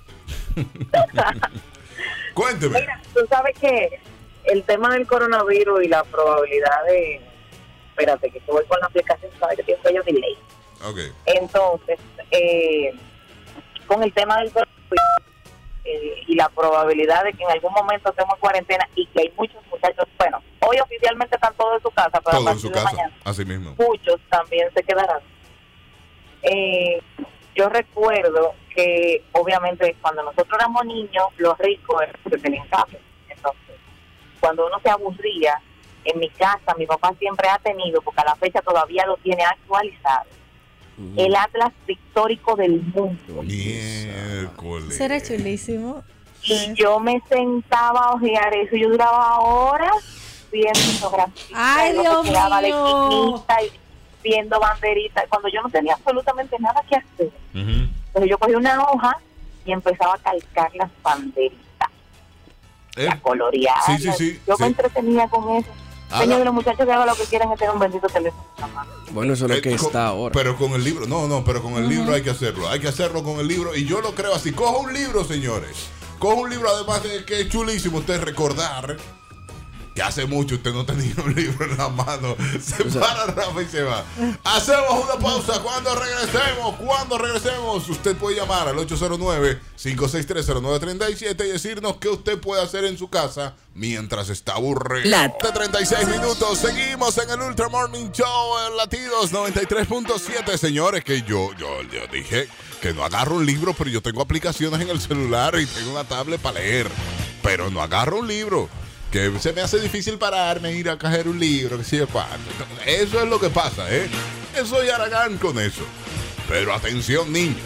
[2.34, 2.80] Cuénteme.
[2.80, 4.00] Mira, tú sabes que
[4.44, 7.20] el tema del coronavirus y la probabilidad de...
[7.90, 10.36] Espérate, que te voy con la aplicación, sabes que tiene un delay.
[11.26, 11.98] Entonces,
[12.32, 12.92] eh,
[13.86, 14.74] con el tema del coronavirus
[15.84, 19.32] eh, y la probabilidad de que en algún momento estemos en cuarentena y que hay
[19.36, 22.60] muchos muchachos, bueno, hoy oficialmente están todos en su casa, pero a Todo en partir
[22.62, 22.90] su de casa.
[22.90, 23.74] mañana Así mismo.
[23.78, 25.20] muchos también se quedarán.
[26.42, 27.00] Eh,
[27.54, 32.96] yo recuerdo que obviamente cuando nosotros éramos niños, los ricos eran los que tenían casa.
[33.28, 33.76] Entonces,
[34.40, 35.60] cuando uno se aburría,
[36.04, 39.42] en mi casa mi papá siempre ha tenido, porque a la fecha todavía lo tiene
[39.44, 40.26] actualizado,
[41.16, 43.42] el Atlas Pictórico del Mundo.
[43.42, 44.96] Miércoles.
[44.96, 46.02] Será chulísimo.
[46.42, 53.44] Y yo me sentaba a ojear eso, yo duraba horas viendo fotografías, Ay, Dios mío.
[53.62, 57.30] y viendo banderitas, cuando yo no tenía absolutamente nada que hacer.
[58.14, 59.18] Entonces yo cogí una hoja
[59.66, 61.90] y empezaba a calcar las banderitas,
[62.96, 63.84] Eh, a colorearlas.
[63.86, 64.62] sí, sí, sí, Yo sí.
[64.62, 65.68] me entretenía con eso.
[66.10, 68.44] Ah, Señor, la- los muchachos que hagan lo que quieran es tener un bendito teléfono
[68.56, 68.90] en la mano.
[69.10, 70.32] Bueno, eso es lo Eh, que está ahora.
[70.32, 72.68] Pero con el libro, no, no, pero con el libro hay que hacerlo.
[72.68, 73.74] Hay que hacerlo con el libro.
[73.74, 74.52] Y yo lo creo así.
[74.52, 75.88] Coja un libro, señores.
[76.20, 78.96] Coja un libro, además de que es chulísimo usted recordar
[79.94, 82.36] que hace mucho usted no tenía un libro en la mano.
[82.60, 84.04] Se para Rafa y se va.
[84.44, 85.60] Hacemos una pausa.
[85.62, 92.84] Cuando regresemos, cuando regresemos, usted puede llamar al 809-5630937 y decirnos qué usted puede hacer
[92.84, 95.08] en su casa mientras está aburrido.
[95.10, 100.56] La- De 36 minutos, seguimos en el Ultra Morning Show en Latidos 93.7.
[100.58, 102.48] Señores, que yo, yo, yo dije
[102.80, 106.04] que no agarro un libro, pero yo tengo aplicaciones en el celular y tengo una
[106.04, 106.88] tablet para leer.
[107.42, 108.68] Pero no agarro un libro.
[109.14, 112.08] Que se me hace difícil pararme, ir a coger un libro, que sé yo.
[112.84, 114.08] Eso es lo que pasa, ¿eh?
[114.56, 115.82] Eso y Aragán con eso.
[116.48, 117.62] Pero atención, niños.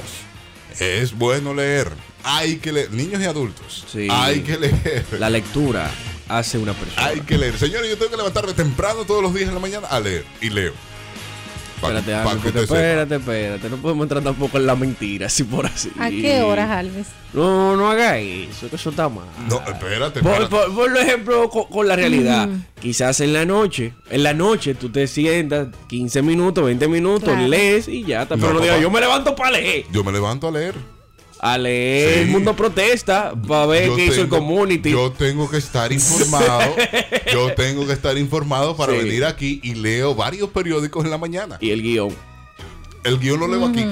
[0.78, 1.90] Es bueno leer.
[2.22, 2.92] Hay que leer.
[2.92, 3.86] Niños y adultos.
[3.90, 4.08] Sí.
[4.10, 5.06] Hay que leer.
[5.18, 5.90] La lectura
[6.28, 7.06] hace una persona.
[7.06, 7.58] Hay que leer.
[7.58, 10.26] Señores, yo tengo que levantarme temprano todos los días en la mañana a leer.
[10.42, 10.74] Y leo.
[11.80, 13.70] Espérate, pa' Alves, espérate, espérate.
[13.70, 15.90] No podemos entrar tampoco en la mentira, así por así.
[15.98, 17.06] ¿A qué horas, Alves?
[17.32, 19.26] No, no haga eso, que eso está mal.
[19.48, 20.48] No, espérate, Por, espérate.
[20.48, 22.48] por- por ejemplo, con, con la realidad.
[22.80, 27.48] Quizás en la noche, en la noche tú te sientas 15 minutos, 20 minutos, Claro.
[27.48, 28.34] lees y ya está.
[28.36, 29.84] Pero No, no, digas, yo me levanto para leer.
[29.92, 30.74] Yo me levanto a leer.
[31.40, 32.20] A leer Sí.
[32.20, 34.90] el mundo protesta para ver Yo qué hizo el community.
[34.90, 36.74] Yo tengo que estar informado.
[37.32, 38.98] yo tengo que estar informado para Sí.
[38.98, 41.56] venir aquí y leo varios periódicos en la mañana.
[41.60, 42.27] Y el guion.
[43.04, 43.84] El guion lo leo aquí.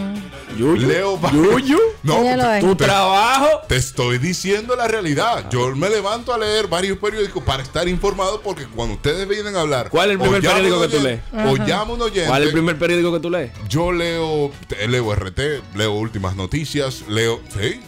[0.57, 0.87] Yuyu.
[0.87, 1.79] Leo Yuyu.
[2.03, 2.23] No.
[2.61, 3.63] Tu te, trabajo.
[3.69, 5.51] te estoy diciendo la realidad.
[5.51, 9.63] Yo me levanto a leer varios periódicos para estar informado porque cuando ustedes vienen a
[9.63, 9.91] hablar.
[9.91, 11.21] ¿Cuál es el primer periódico que tú lees?
[11.33, 11.67] O Ajá.
[11.67, 12.29] llama un oyente.
[12.29, 13.51] ¿Cuál es el primer periódico que tú lees?
[13.69, 14.53] Yo leo,
[14.87, 15.41] leo RT,
[15.75, 17.81] leo últimas noticias, leo, sí.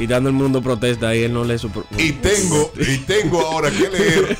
[0.00, 1.70] Y dando el mundo protesta ahí, él no lee su.
[1.70, 4.36] pro- Y tengo, y tengo ahora que leer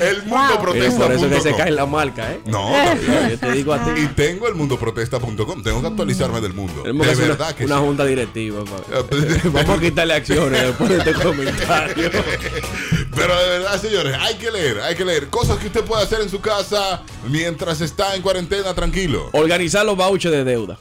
[0.00, 0.50] el mundo Wow.
[0.50, 1.56] Es por eso que se protesta.com.
[1.58, 2.40] cae la marca, ¿eh?
[2.46, 2.70] No.
[3.30, 4.00] Yo te digo a ti.
[4.02, 5.62] y tengo el mundoprotesta.com.
[5.62, 6.82] Tengo que actualizarme del mundo.
[6.82, 7.82] Tenemos De que verdad una, que una sí.
[7.84, 8.64] junta directiva.
[8.64, 12.10] pa- Eh, Vamos a quitarle acciones después de este comentario.
[13.14, 15.28] Pero de verdad, señores, hay que leer, hay que leer.
[15.28, 19.28] Cosas que usted puede hacer en su casa mientras está en cuarentena tranquilo.
[19.32, 20.78] Organizar los vouchers de deuda.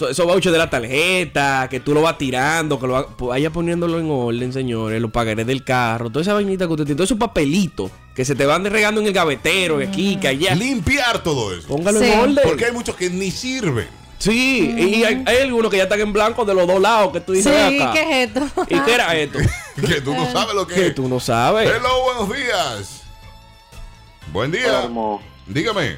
[0.00, 3.28] So- Esos vouchers de la tarjeta, que tú lo vas tirando, que lo va- pues
[3.28, 6.96] vaya poniéndolo en orden, señores, los pagarés del carro, toda esa vainita que usted tiene,
[6.96, 10.54] todos esos papelitos que se te van regando en el gavetero, que aquí, que allá.
[10.54, 11.68] Limpiar todo eso.
[11.68, 12.06] Póngalo Sí.
[12.06, 12.38] en orden.
[12.44, 13.88] Porque hay muchos que ni sirven.
[14.18, 17.20] Sí, y hay, hay algunos que ya están en blanco de los dos lados, que
[17.20, 17.92] tú Sí, dices "Ven acá".
[17.92, 18.48] ¿qué es esto?
[18.68, 19.38] ¿Y qué era esto?
[19.86, 20.94] Que tú no sabes lo que que es.
[20.94, 21.70] tú no sabes.
[21.70, 23.02] Hello, buenos días.
[24.32, 24.70] Buen día.
[24.80, 25.22] Duermo.
[25.46, 25.96] Dígame.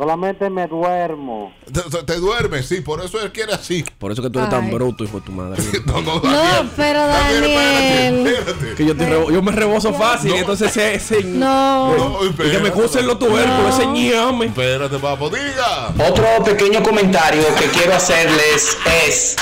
[0.00, 1.52] Solamente me duermo.
[1.70, 3.84] Te, te- duermes, sí, por eso él quiere así.
[3.98, 5.62] Por eso que tú eres tan bruto, hijo de tu madre.
[5.84, 7.44] No, no, No, pero Daniel.
[7.44, 8.74] espérate, espérate.
[8.76, 10.36] Que yo, te rebo- yo me rebozo fácil, No.
[10.38, 11.94] entonces ese, ese- No.
[11.94, 14.46] No, y que me cusen los tubérculos, ese ñame.
[14.46, 15.92] Espérate, papo, diga.
[16.08, 19.36] Otro pequeño comentario que quiero hacerles es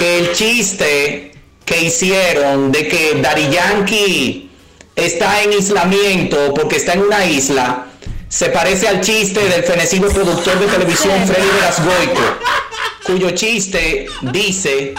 [0.00, 1.32] que el chiste
[1.64, 4.50] que hicieron de que Dari Yankee
[4.96, 7.86] está en aislamiento porque está en una isla
[8.30, 12.22] se parece al chiste del fenecido productor de televisión Freddy Verasgoico,
[13.04, 14.94] cuyo chiste dice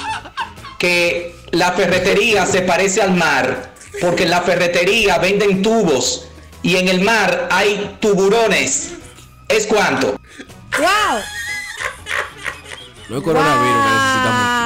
[0.77, 6.27] que la ferretería se parece al mar porque en la ferretería venden tubos
[6.61, 8.93] y en el mar hay tuburones.
[9.47, 10.19] ¿Es cuánto?
[10.77, 11.21] ¡Wow!
[13.09, 14.61] No es coronavirus que necesitamos.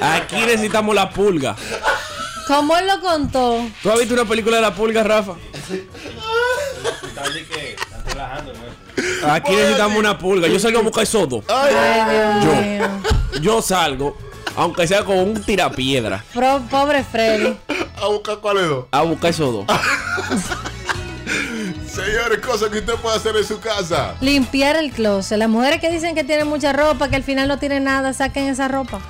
[0.00, 0.10] Wow.
[0.10, 1.56] Aquí necesitamos la pulga.
[2.46, 3.66] ¿Cómo él lo contó?
[3.82, 5.34] ¿Tú has visto una película de la pulga, Rafa?
[9.28, 10.48] Aquí necesitamos una pulga.
[10.48, 11.42] Yo salgo a buscar sodo.
[11.48, 12.80] Ay.
[13.40, 14.16] Yo salgo,
[14.56, 17.56] aunque sea con un tirapiedra, Pro- pobre Freddy.
[18.00, 18.70] A buscar cuál es.
[18.90, 19.64] a buscar sodo.
[21.88, 24.14] Señores, cosas que usted puede hacer en su casa.
[24.20, 25.36] Limpiar el closet.
[25.38, 28.44] Las mujeres que dicen que tienen mucha ropa, que al final no tienen nada, saquen
[28.48, 29.00] esa ropa.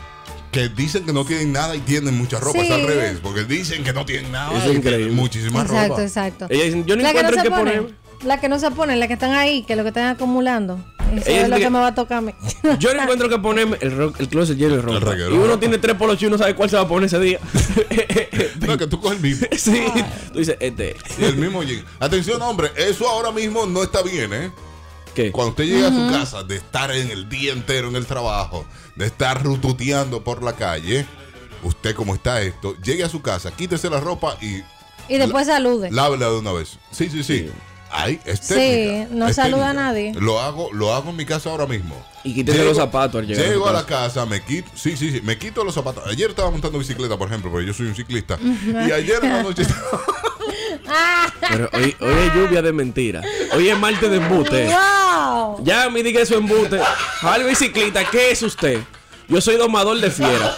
[0.58, 2.58] Que dicen que no tienen nada y tienen mucha ropa.
[2.60, 2.66] Sí.
[2.66, 4.96] Es al revés, porque dicen que no tienen nada Es y increíble.
[4.98, 6.02] tienen muchísima Exacto, ropa.
[6.02, 6.46] exacto.
[6.50, 7.94] Ellas dicen, yo no La que no encuentro se ponen, poner.
[8.24, 10.78] la que no se ponen, la que están ahí, que lo que están acumulando.
[11.14, 12.32] Eso es lo que me va a tocar a mí.
[12.78, 15.16] Yo no encuentro que ponerme el, rock, el closet lleno de ropa.
[15.16, 17.38] y uno tiene tres polos y uno sabe cuál se va a poner ese día.
[18.66, 19.46] No, que tú coges el mismo.
[19.56, 19.82] sí.
[20.32, 20.94] Tú dices, este.
[21.18, 21.84] Y el mismo jean.
[22.00, 24.50] Atención, hombre, eso ahora mismo no está bien, ¿eh?
[25.14, 25.32] ¿Qué?
[25.32, 28.66] Cuando usted llega a su casa de estar en el día entero en el trabajo,
[28.98, 31.06] de estar rututeando por la calle,
[31.62, 34.62] usted como está esto, llegue a su casa, quítese la ropa y
[35.08, 35.90] Y después salude.
[35.92, 36.78] lávela de una vez.
[36.90, 37.48] Sí, sí, sí.
[37.90, 40.12] Ay, es Sí, no es saluda a nadie.
[40.14, 41.94] Lo hago, lo hago en mi casa ahora mismo.
[42.22, 45.20] Y quítese los zapatos al llegar Llego a, la casa, me quito, sí, sí, sí,
[45.22, 46.04] me quito los zapatos.
[46.06, 48.36] Ayer estaba montando bicicleta, por ejemplo, porque yo soy un ciclista.
[48.42, 49.62] y ayer en la noche
[51.40, 53.22] Pero hoy, hoy es lluvia de mentira.
[53.54, 54.66] Hoy es martes de embute.
[54.66, 55.64] ¡Wow!
[55.64, 56.80] Ya me diga eso embute.
[57.20, 58.80] Jale bicicleta, ¿qué es usted?
[59.28, 60.56] Yo soy domador de fiera.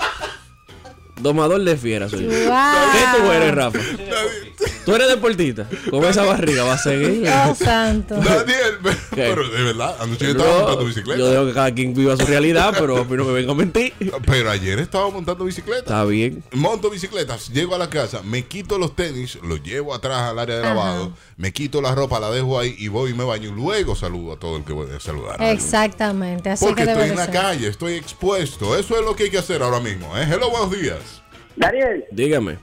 [1.20, 2.28] Domador de fiera soy yo.
[2.30, 2.92] Wow.
[2.92, 3.78] ¿Qué tú eres, Rafa?
[4.84, 5.66] Tú eres deportista.
[5.90, 7.28] Con esa barriga va a seguir.
[7.50, 8.16] Oh, santo.
[8.16, 8.78] Daniel,
[9.14, 11.18] pero de verdad, anoche yo estaba montando bicicleta.
[11.18, 13.54] yo dejo que cada quien viva su realidad, pero a mí no me venga a
[13.54, 13.92] mentir.
[14.26, 15.80] Pero ayer estaba montando bicicleta.
[15.80, 16.42] Está bien.
[16.52, 20.56] Monto bicicletas, llego a la casa, me quito los tenis, los llevo atrás al área
[20.56, 23.52] de lavado, me quito la ropa, la dejo ahí y voy y me baño.
[23.52, 25.36] Luego saludo a todo el que voy a saludar.
[25.42, 27.34] Exactamente, así Porque que estoy en la ser.
[27.34, 28.76] calle, estoy expuesto.
[28.76, 30.16] Eso es lo que hay que hacer ahora mismo.
[30.18, 30.26] ¿eh?
[30.30, 30.98] Hello, buenos días.
[31.56, 32.58] Daniel, Dígame.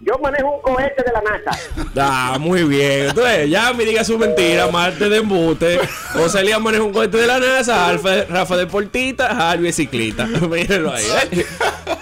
[0.00, 1.58] yo manejo un cohete de la NASA.
[2.00, 3.08] Ah, muy bien.
[3.08, 5.80] Entonces, ya me diga su mentira, Marte de embute.
[6.12, 10.26] José Lía maneja un cohete de la NASA, Alfa, Rafa Deportista, Harvey es ciclista.
[10.48, 11.04] Mírenlo ahí.
[11.32, 11.44] ¿eh?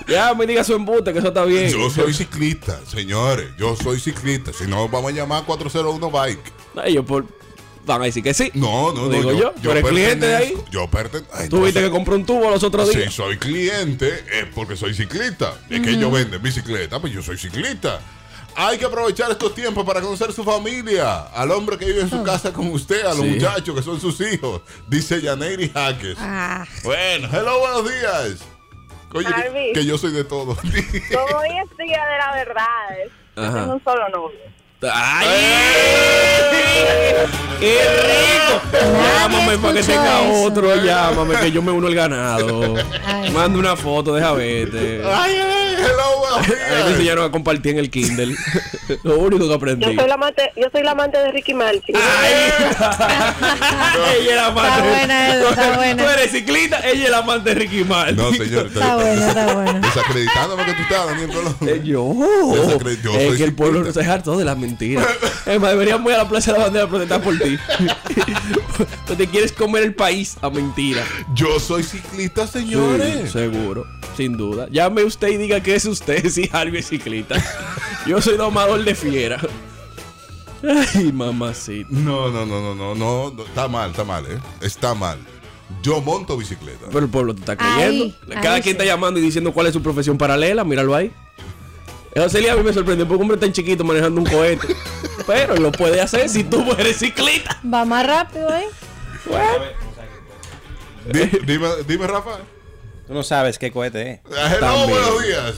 [0.08, 1.70] Ya me diga su embute, que eso está bien.
[1.70, 3.48] Yo soy ciclista, señores.
[3.58, 4.52] Yo soy ciclista.
[4.52, 6.52] Si no, vamos a llamar 401 Bike.
[6.84, 7.24] Ellos por,
[7.87, 8.51] van a decir que sí.
[8.55, 9.09] No, no, no.
[9.09, 10.55] Digo yo, tú eres cliente de ahí.
[10.70, 11.37] Yo pertenezco.
[11.49, 13.14] Tú viste que compró un tubo los otros Si días.
[13.14, 15.55] soy cliente es porque soy ciclista.
[15.70, 18.01] Es que ellos venden bicicleta, pues yo soy ciclista.
[18.59, 22.22] Hay que aprovechar estos tiempos para conocer su familia, al hombre que vive en su
[22.22, 23.25] casa con usted, a los Sí.
[23.33, 26.16] muchachos que son sus hijos, dice Yaneiri Jaques.
[26.18, 28.38] Ah, Bueno, hello, buenos días.
[29.12, 30.53] Oye, que, yo soy de todo.
[30.53, 32.64] Hoy es día de la verdad.
[33.35, 34.38] Tengo un solo novio.
[34.92, 35.27] ¡Ay!
[37.61, 38.61] ¡Qué rico!
[38.72, 40.42] Llámame para que tenga eso.
[40.42, 42.75] otro, llámame que yo me uno al ganado.
[43.05, 43.31] Ay.
[43.31, 45.03] Manda una foto, deja verte.
[45.05, 48.35] Ay, ay, hello, me enseñaron a compartir en el Kindle.
[49.03, 49.87] Lo único que aprendí.
[49.87, 51.96] Yo soy la amante, yo soy la amante de Ricky Martin.
[51.96, 52.33] ¡Ay!
[54.20, 54.68] ella es la amante.
[54.70, 56.03] Está buena está buena.
[56.05, 58.16] Tú eres ciclista, ella es la amante de Ricky Martin.
[58.16, 58.66] No, señor.
[58.66, 59.81] está bueno, está bueno.
[59.81, 61.57] Desacreditándome que tú estás, Daniel Colón.
[61.66, 65.07] Eh, Yo, es que el pueblo no se harto de las mentiras.
[65.46, 67.57] Es más, deberíamos ir a la Plaza de la Bandera a protestar por ti.
[69.07, 71.03] Tú te quieres comer el país a mentira.
[71.35, 73.31] Yo soy ciclista, Sí, señores.
[73.33, 74.66] seguro, sin duda.
[74.70, 77.36] Llame usted y diga que es usted es ciclista.
[78.06, 79.38] Yo soy domador de fiera.
[80.94, 81.88] Ay, mamacita.
[81.90, 84.38] No, no, no, no, no, no, no, está mal, está mal, ¿eh?
[84.60, 85.18] Está mal.
[85.82, 86.86] Yo monto bicicleta.
[86.88, 88.16] Pero el pueblo te está Ahí, creyendo.
[88.42, 88.70] Cada ahí quien sí.
[88.70, 90.64] está llamando y diciendo cuál es su profesión paralela.
[90.64, 91.12] Míralo ahí.
[92.16, 94.68] José Lía a mí me sorprendió porque un hombre tan chiquito manejando un cohete.
[95.26, 97.60] Pero lo puede hacer si tú eres ciclista.
[97.62, 98.66] Va más rápido, ¿eh?
[101.12, 102.38] Di- dime, dime, Rafa.
[103.06, 104.58] Tú no sabes qué cohete es.
[104.60, 104.88] También.
[104.90, 105.54] buenos días.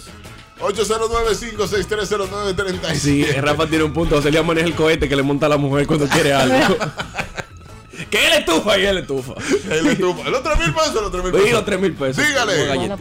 [0.61, 2.95] 809-56309-35.
[2.95, 4.21] Sí, Rafa tiene un punto.
[4.21, 6.57] Lía maneja el cohete que le monta a la mujer cuando quiere algo.
[8.11, 9.35] que él estufa y él estufa.
[9.71, 10.29] El, estufa.
[10.29, 11.55] el otro mil pesos, el otro mil Doy pesos.
[11.57, 12.27] los tres mil pesos.
[12.27, 12.75] Dígale.
[12.75, 12.97] Bueno,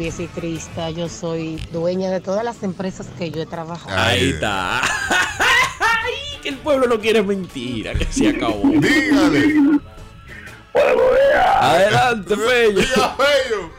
[0.00, 3.96] es ciclista, yo soy dueña de todas las empresas que yo he trabajado.
[3.96, 4.80] Ahí está.
[4.82, 8.62] Ay, que el pueblo no quiere mentira, que se acabó.
[8.64, 9.80] Dígale.
[11.60, 12.80] Adelante, Fello.
[12.80, 13.70] Diga, Fello.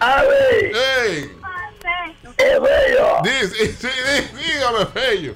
[0.00, 0.72] A ver,
[1.06, 1.30] Ey.
[2.36, 3.08] Es bello.
[3.22, 3.88] Di- sí,
[4.34, 5.34] dígame, Fello.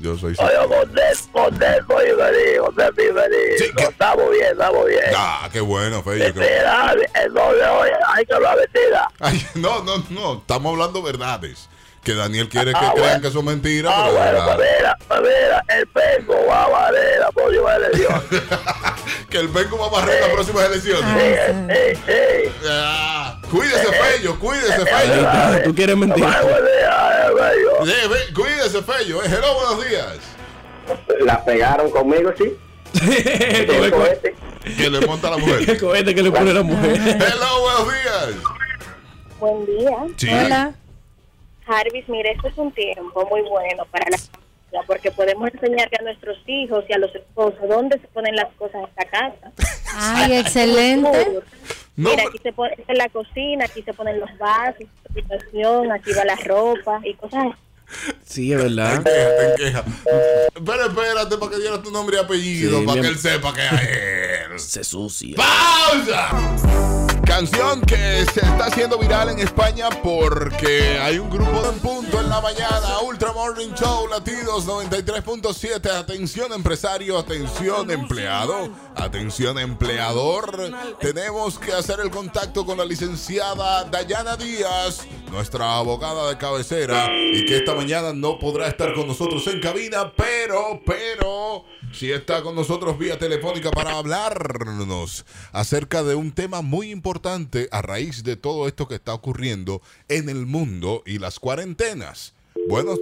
[0.00, 3.58] Yo soy Oye, contento, contento y feliz, contento y feliz.
[3.58, 5.04] Sí, que- estamos bien, estamos bien.
[5.16, 6.34] Ah, qué bueno, Fello.
[6.34, 9.08] qué- Mira, entonces, oye, hay que hablar mentira.
[9.20, 10.34] Ay, no, no, no.
[10.38, 11.68] Estamos hablando verdades.
[12.04, 13.20] Que Daniel quiere que Ah, crean bueno.
[13.22, 14.38] que son mentiras, Ah, pero bueno,
[15.08, 18.22] pues mira, el penco va a valer la próxima elección.
[19.30, 21.02] Que el Benco va a barrer las próximas elecciones.
[23.50, 25.62] Cuídese, Fello, cuídese, Ahí Fello.
[25.64, 26.24] tú quieres mentir.
[26.24, 26.28] eh,
[28.32, 29.22] cuídese, Fello.
[29.24, 30.18] Eh, hello, buenos días.
[31.24, 32.56] La pegaron conmigo, sí.
[33.02, 34.34] El co- cohete.
[34.76, 35.60] Que le monta a la mujer.
[35.70, 36.94] el cohete que le pone la mujer.
[36.96, 38.28] hello, buenos días.
[39.40, 39.96] Buen día.
[40.16, 40.28] Sí.
[40.30, 40.74] Hola.
[41.66, 46.02] Jarvis, mire, este es un tiempo muy bueno para la familia porque podemos enseñarle a
[46.02, 49.52] nuestros hijos y a los esposos dónde se ponen las cosas en esta casa.
[49.94, 51.28] Ay, excelente.
[51.96, 54.86] No, Mira, aquí se pone es la cocina, aquí se ponen los vasos,
[55.92, 57.58] aquí va la ropa y cosas así.
[58.24, 59.02] Sí, es verdad.
[59.02, 59.84] Te queja, te queja.
[60.64, 63.66] Pero espérate para que diera tu nombre y apellido, Sí, para que él sepa que
[63.66, 64.58] es él.
[64.58, 65.36] Se sucia.
[65.36, 66.30] ¡Pausa!
[67.26, 72.20] Canción que se está haciendo viral en España porque hay un grupo de en punto
[72.20, 73.00] en la mañana.
[73.02, 75.90] Ultra Morning Show, latidos 93.7.
[75.90, 80.70] Atención empresario, atención empleado, atención empleador.
[81.00, 85.00] Tenemos que hacer el contacto con la licenciada Dayana Díaz,
[85.34, 90.12] nuestra abogada de cabecera, y que esta mañana no podrá estar con nosotros en cabina,
[90.16, 91.64] pero, pero...
[91.92, 97.82] Si está con nosotros vía telefónica para hablarnos acerca de un tema muy importante a
[97.82, 102.34] raíz de todo esto que está ocurriendo en el mundo y las cuarentenas.
[102.68, 102.96] Bueno.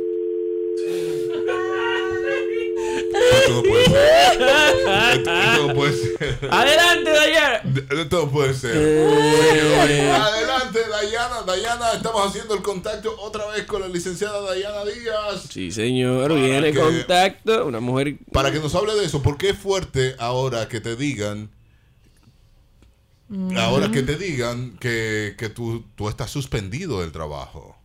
[3.33, 4.43] Esto no puede ser.
[5.13, 6.49] Esto, no puede ser.
[6.51, 7.63] Adelante, Dayana.
[8.03, 8.73] Esto no puede ser.
[8.77, 10.11] Eh.
[10.13, 11.43] Adelante, Dayana.
[11.43, 15.47] Dayana, estamos haciendo el contacto otra vez con la licenciada Dayana Díaz.
[15.51, 16.35] Sí, señor.
[16.35, 17.67] Viene que- contacto.
[17.67, 18.17] Una mujer.
[18.33, 21.51] Para que nos hable de eso, porque es fuerte ahora que te digan,
[23.57, 27.77] ahora que te digan que, que tú, tú estás suspendido del trabajo.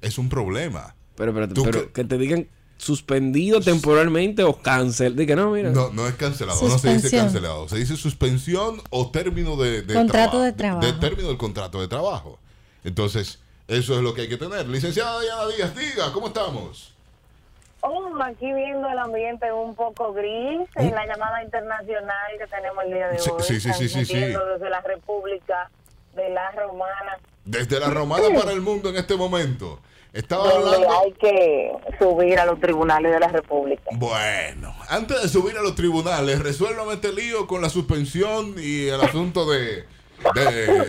[0.00, 0.94] Es un problema.
[1.16, 5.14] Pero, espérate, Tú pero que te digan suspendido temporalmente o cancel.
[5.16, 5.70] Diga, no, mira.
[5.70, 9.94] No, no es cancelado, no se dice cancelado, se dice suspensión o término de, de
[9.94, 10.86] Contrato de trabajo.
[10.86, 12.38] De, término del contrato de trabajo.
[12.84, 14.66] Entonces, eso es lo que hay que tener.
[14.68, 16.92] Licenciada Diana Díaz, diga, ¿cómo estamos?
[17.84, 22.94] Oh, aquí viendo el ambiente un poco gris en la llamada internacional que tenemos el
[22.94, 23.42] día de Sí, hoy.
[23.42, 25.68] sí, sí, sí, sí, desde la República
[26.14, 29.80] de la Romana, Desde la romana para el mundo en este momento.
[30.12, 31.00] Estaba donde hablando...
[31.00, 33.82] hay que subir a los tribunales de la República.
[33.92, 39.00] Bueno, antes de subir a los tribunales, resuélvame este lío con la suspensión y el
[39.00, 39.84] asunto de,
[40.34, 40.86] de,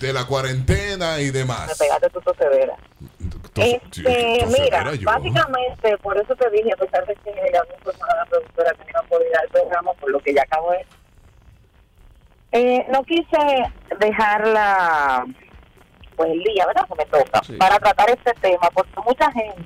[0.00, 1.78] de la cuarentena y Me demás.
[1.78, 2.18] pegaste tu.
[3.20, 5.06] Entonces, Este, mira, yo.
[5.06, 8.92] básicamente, por eso te dije, a pesar de que la misma persona, la productora, que
[8.92, 10.84] no podía ir al programa, por lo que ya acabo de...
[12.50, 13.64] Eh, no quise
[14.00, 15.24] dejarla,
[16.16, 16.86] pues el día, ¿verdad?
[16.88, 17.52] Que me toca, Sí.
[17.56, 19.64] para tratar este tema, porque mucha gente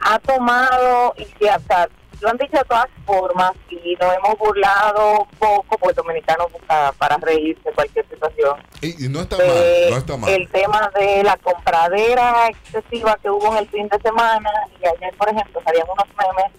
[0.00, 1.88] ha tomado y se ha, o sea,
[2.20, 7.16] lo han dicho de todas formas y nos hemos burlado poco, pues dominicanos busca para
[7.18, 10.30] reírse de cualquier situación Y, y no está mal, eh, no está mal.
[10.30, 15.14] el tema de la compradera excesiva que hubo en el fin de semana y ayer,
[15.18, 16.52] por ejemplo, salían unos memes.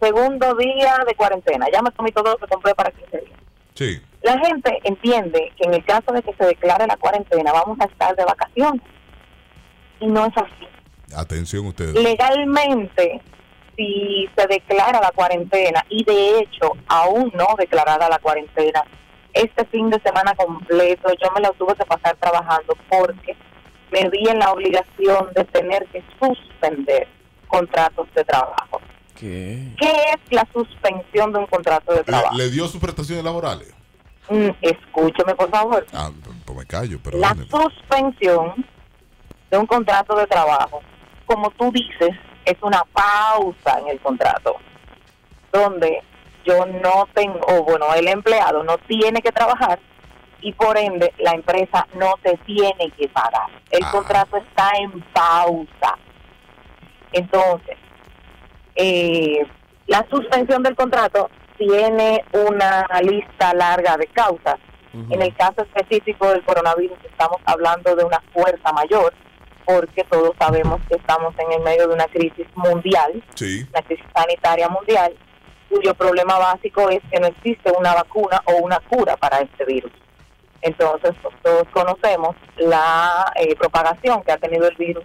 [0.00, 3.38] Segundo día de cuarentena, ya me comí todo lo que compré para 15 días.
[3.74, 7.78] Sí, La gente entiende que en el caso de que se declare la cuarentena vamos
[7.80, 8.82] a estar de vacaciones.
[10.00, 10.68] Y no es así.
[11.16, 11.94] atención ustedes.
[11.94, 13.20] Legalmente,
[13.76, 18.84] si se declara la cuarentena, y de hecho aún no declarada la cuarentena,
[19.32, 23.34] este fin de semana completo yo me lo tuve que pasar trabajando porque
[23.90, 27.08] me vi en la obligación de tener que suspender
[27.48, 28.80] contratos de trabajo.
[29.22, 29.68] ¿Qué?
[29.78, 32.36] ¿Qué es la suspensión de un contrato de ¿Le, trabajo?
[32.36, 33.72] le dio sus prestaciones laborales?
[34.28, 35.86] Mm, escúcheme, por favor.
[35.92, 36.10] Ah,
[36.44, 38.66] pues me callo, pero La suspensión
[39.48, 40.80] de un contrato de trabajo,
[41.26, 42.10] como tú dices,
[42.44, 44.56] es una pausa en el contrato,
[45.52, 46.02] donde
[46.44, 49.78] yo no tengo, o bueno, el empleado no tiene que trabajar
[50.40, 53.46] y por ende la empresa no te tiene que pagar.
[53.70, 53.90] El Ah.
[53.92, 55.96] contrato está en pausa.
[57.12, 57.76] Entonces,
[58.76, 59.46] eh,
[59.86, 64.56] la suspensión del contrato tiene una lista larga de causas.
[64.94, 69.14] En el caso específico del coronavirus estamos hablando de una fuerza mayor,
[69.64, 74.04] porque todos sabemos que estamos en el medio de una crisis mundial, Sí, una crisis
[74.14, 75.14] sanitaria mundial,
[75.70, 79.92] cuyo problema básico es que no existe una vacuna o una cura para este virus.
[80.60, 85.04] Entonces, pues, todos conocemos la eh, propagación que ha tenido el virus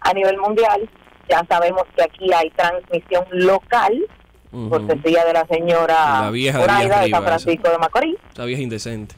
[0.00, 0.88] a nivel mundial.
[1.28, 4.06] Ya sabemos que aquí hay transmisión local,
[4.50, 4.70] Ujú.
[4.70, 8.16] cortesía de la señora La vieja de San Francisco de Macorís.
[8.32, 9.14] Esa vieja indecente.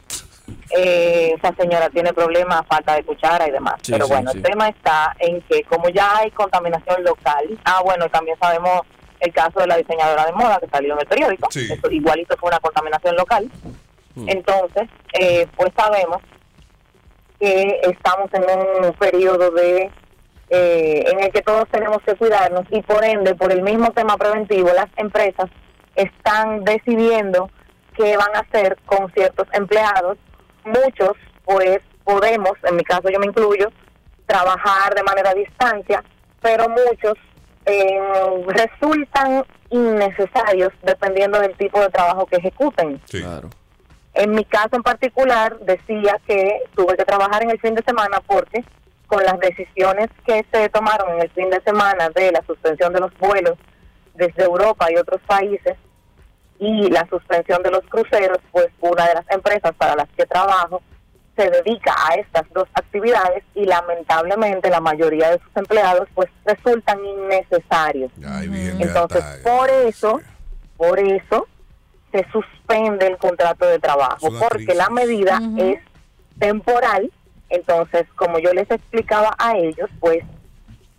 [0.77, 3.75] Eh, esa señora tiene problemas, falta de cuchara y demás.
[3.83, 4.39] Sí, Pero sí, bueno, sí.
[4.39, 8.81] el tema está en que como ya hay contaminación local, ah, bueno, también sabemos
[9.21, 11.69] el caso de la diseñadora de moda que salió en el periódico, Sí.
[11.71, 13.49] eso igualito fue una contaminación local.
[14.27, 16.19] Entonces, eh, pues sabemos
[17.39, 19.91] que estamos en un periodo de
[20.51, 24.17] eh, en el que todos tenemos que cuidarnos y por ende, por el mismo tema
[24.17, 25.49] preventivo, las empresas
[25.95, 27.51] están decidiendo
[27.97, 30.19] qué van a hacer con ciertos empleados.
[30.65, 31.13] Muchos,
[31.45, 33.71] pues, podemos, en mi caso yo me incluyo,
[34.27, 36.03] trabajar de manera a distancia,
[36.41, 37.15] pero muchos
[37.67, 38.01] eh,
[38.49, 43.01] resultan innecesarios dependiendo del tipo de trabajo que ejecuten.
[43.07, 43.21] sí.
[43.21, 43.51] Claro.
[44.13, 48.21] En mi caso en particular decía que tuve que trabajar en el fin de semana
[48.27, 48.65] porque
[49.11, 53.01] con las decisiones que se tomaron en el fin de semana de la suspensión de
[53.01, 53.59] los vuelos
[54.15, 55.77] desde Europa y otros países
[56.61, 60.81] y la suspensión de los cruceros, pues una de las empresas para las que trabajo
[61.37, 67.05] se dedica a estas dos actividades y lamentablemente la mayoría de sus empleados pues resultan
[67.05, 68.13] innecesarios.
[68.79, 70.21] Entonces, por eso,
[70.77, 71.49] por eso
[72.13, 75.81] se suspende el contrato de trabajo, porque la medida es
[76.39, 77.11] temporal.
[77.51, 80.21] Entonces, como yo les explicaba a ellos, pues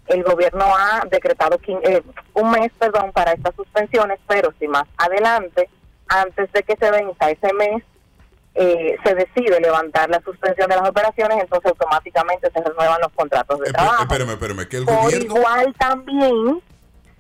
[0.07, 4.83] el gobierno ha decretado quin- eh, un mes, perdón, para estas suspensiones, pero si más
[4.97, 5.69] adelante,
[6.07, 7.81] antes de que se venza ese mes,
[8.53, 13.59] eh, se decide levantar la suspensión de las operaciones, entonces automáticamente se renuevan los contratos
[13.61, 14.03] de trabajo.
[14.03, 15.35] Espérame, espérame, que el Por gobierno...
[15.37, 16.61] igual también,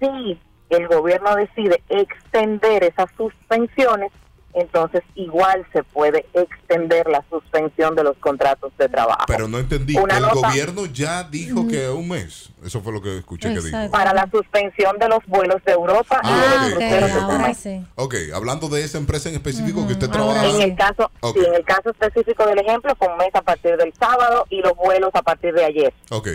[0.01, 0.39] si
[0.71, 4.11] el gobierno decide extender esas suspensiones,
[4.53, 9.23] entonces igual se puede extender la suspensión de los contratos de trabajo.
[9.27, 12.49] Pero no entendí, Una el nota- gobierno ya dijo que un mes.
[12.65, 13.91] Eso fue lo que escuché que dijo.
[13.91, 17.53] Para la suspensión de los vuelos de Europa y Ah, los ok, cruceros de ahora
[17.53, 17.85] sí.
[17.95, 20.45] Ok, hablando de esa empresa en específico que usted trabaja.
[20.47, 21.37] En el caso, Ok.
[21.39, 24.61] sí, en el caso específico del ejemplo, fue un mes a partir del sábado y
[24.61, 25.93] los vuelos a partir de ayer.
[26.11, 26.27] Ok.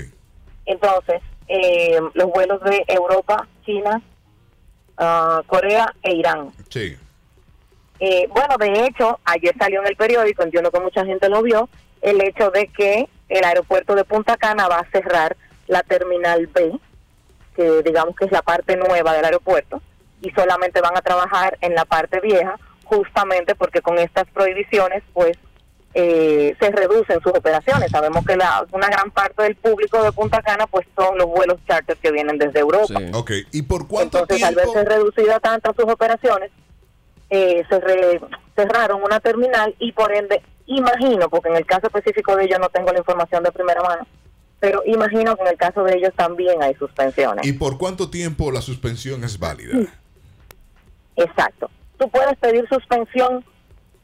[0.65, 4.03] Entonces, eh, los vuelos de Europa, China,
[4.99, 6.51] ah, Corea e Irán.
[6.69, 6.97] Sí.
[8.01, 11.69] Eh, bueno, de hecho, ayer salió en el periódico, entiendo que mucha gente lo vio,
[12.03, 15.37] el hecho de que el aeropuerto de Punta Cana va a cerrar
[15.67, 16.79] la terminal B,
[17.57, 19.81] que digamos que es la parte nueva del aeropuerto,
[20.21, 25.37] y solamente van a trabajar en la parte vieja, justamente porque con estas prohibiciones, pues,
[25.95, 27.91] eh, se reducen sus operaciones.
[27.91, 31.59] Sabemos que la, una gran parte del público de Punta Cana, pues, son los vuelos
[31.67, 32.95] charter que vienen desde Europa.
[33.15, 34.75] Ok, ¿y por cuánto Entonces, al tiempo?
[34.75, 36.51] verse reducida tanto sus operaciones,
[37.31, 38.21] eh, se re-
[38.55, 42.69] cerraron una terminal y por ende, imagino, porque en el caso específico de ellos no
[42.69, 44.07] tengo la información de primera mano,
[44.61, 47.47] pero imagino que en el caso de ellos también hay suspensiones.
[47.47, 49.79] ¿Y por cuánto tiempo la suspensión es válida?
[51.17, 51.71] Exacto.
[51.99, 53.45] Tú puedes pedir suspensión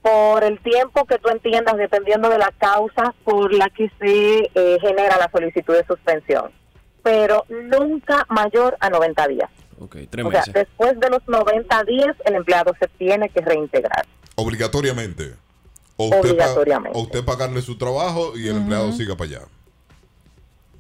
[0.00, 4.78] por el tiempo que tú entiendas, dependiendo de la causa por la que se eh,
[4.80, 6.50] genera la solicitud de suspensión,
[7.02, 9.50] pero nunca mayor a 90 días.
[9.84, 10.54] Ok, tres O sea, meses.
[10.54, 14.06] después de los 90 días, el empleado se tiene que reintegrar.
[14.36, 15.34] Obligatoriamente.
[15.96, 16.98] O usted, pa- Obligatoriamente.
[16.98, 19.40] o usted pagarle su trabajo y el empleado siga para allá.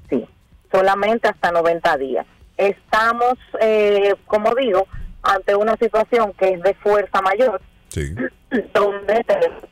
[0.08, 0.24] Sí,
[0.70, 2.26] solamente hasta 90 días.
[2.56, 4.86] Estamos, eh, como digo,
[5.22, 8.14] ante una situación que es de fuerza mayor, Sí.
[8.74, 9.62] donde tenemos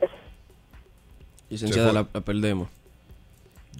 [1.49, 2.69] Licenciada, la, la perdemos.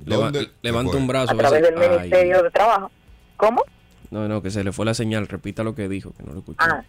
[0.05, 1.33] Leva- ¿Dónde se levanta un brazo.
[1.33, 1.89] a través del Ay.
[1.89, 2.91] Ministerio de Trabajo.
[3.37, 3.63] ¿Cómo?
[4.11, 5.27] No, no, que se le fue la señal.
[5.27, 6.57] Repita lo que dijo, que no lo escuché.
[6.59, 6.83] Ah,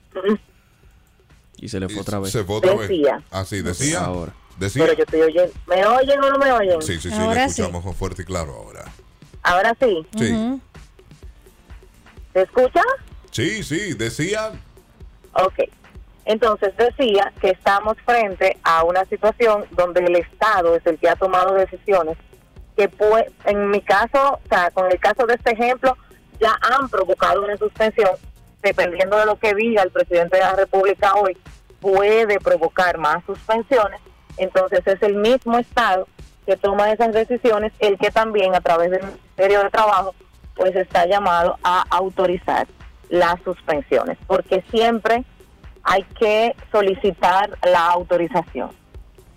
[1.57, 2.33] Y se le fue otra vez.
[2.33, 2.89] Se fue otra vez.
[2.89, 3.23] Decía.
[3.31, 4.05] Ah, sí, decía.
[4.05, 4.33] Ahora.
[4.59, 4.85] Decía.
[4.85, 5.53] pero yo estoy oyendo.
[5.67, 6.83] ¿Me oyen o no me oyen?
[6.83, 7.63] Sí, sí, sí, Ahora le sí.
[7.63, 8.85] escuchamos fuerte y claro ahora.
[9.43, 10.07] Ahora sí.
[10.19, 10.61] Sí.
[12.33, 12.83] ¿Se escucha?
[13.31, 14.53] Sí, sí, decía.
[15.33, 15.61] Ok.
[16.25, 21.17] Entonces decía que estamos frente a una situación donde el Estado es el que ha
[21.17, 22.17] tomado decisiones
[22.77, 25.97] que puede, en mi caso, o sea, con el caso de este ejemplo,
[26.43, 28.11] ya han provocado una suspensión,
[28.63, 31.37] dependiendo de lo que diga el presidente de la República hoy,
[31.81, 34.01] puede provocar más suspensiones.
[34.37, 36.09] Entonces es el mismo Estado
[36.45, 40.15] que toma esas decisiones, el que también a través del Ministerio de Trabajo,
[40.57, 42.67] pues está llamado a autorizar
[43.09, 45.25] las suspensiones, porque siempre
[45.85, 48.71] hay que solicitar la autorización.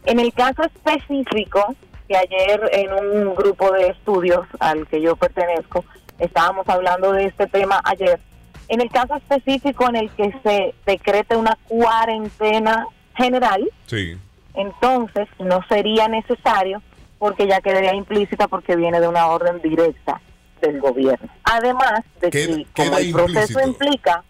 [0.06, 1.76] En el caso específico,
[2.08, 5.84] que ayer en un grupo de estudios al que yo pertenezco,
[6.20, 8.20] estábamos hablando de este tema ayer,
[8.68, 14.18] en el caso específico en el que se decrete una cuarentena general, Sí.
[14.54, 16.82] entonces no sería necesario
[17.20, 20.20] porque ya quedaría implícita porque viene de una orden directa
[20.62, 21.30] del gobierno.
[21.44, 23.68] Además de Queda- que como el proceso implícito.
[23.68, 24.24] implica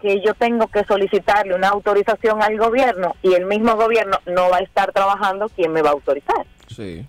[0.00, 4.58] que yo tengo que solicitarle una autorización al gobierno y el mismo gobierno no va
[4.58, 6.46] a estar trabajando, ¿quién me va a autorizar?
[6.68, 7.06] Sí.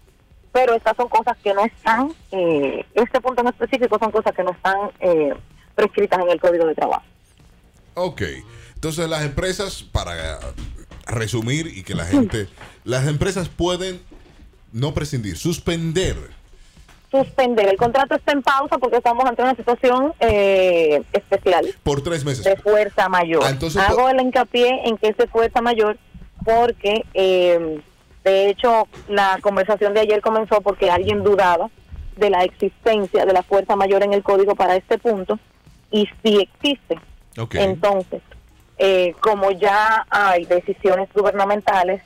[0.51, 4.43] Pero estas son cosas que no están, eh, este punto en específico son cosas que
[4.43, 5.33] no están eh,
[5.75, 7.03] prescritas en el Código de Trabajo.
[7.93, 8.21] Ok.
[8.75, 10.39] Entonces las empresas, para
[11.05, 12.47] resumir y que la gente,
[12.83, 14.01] las empresas pueden
[14.71, 16.15] no prescindir, suspender.
[17.11, 21.65] Suspender, el contrato está en pausa porque estamos ante una situación eh, especial.
[21.81, 22.43] Por tres meses.
[22.43, 23.43] de fuerza mayor.
[23.43, 25.97] Ah, entonces, Hago el hincapié en que es de fuerza mayor
[26.45, 27.81] porque, eh,
[28.23, 31.69] de hecho, la conversación de ayer comenzó porque alguien dudaba
[32.17, 35.39] de la existencia de la fuerza mayor en el código para este punto
[35.91, 36.99] y sí existe.
[37.53, 38.21] Entonces,
[38.77, 42.01] eh, como ya hay decisiones gubernamentales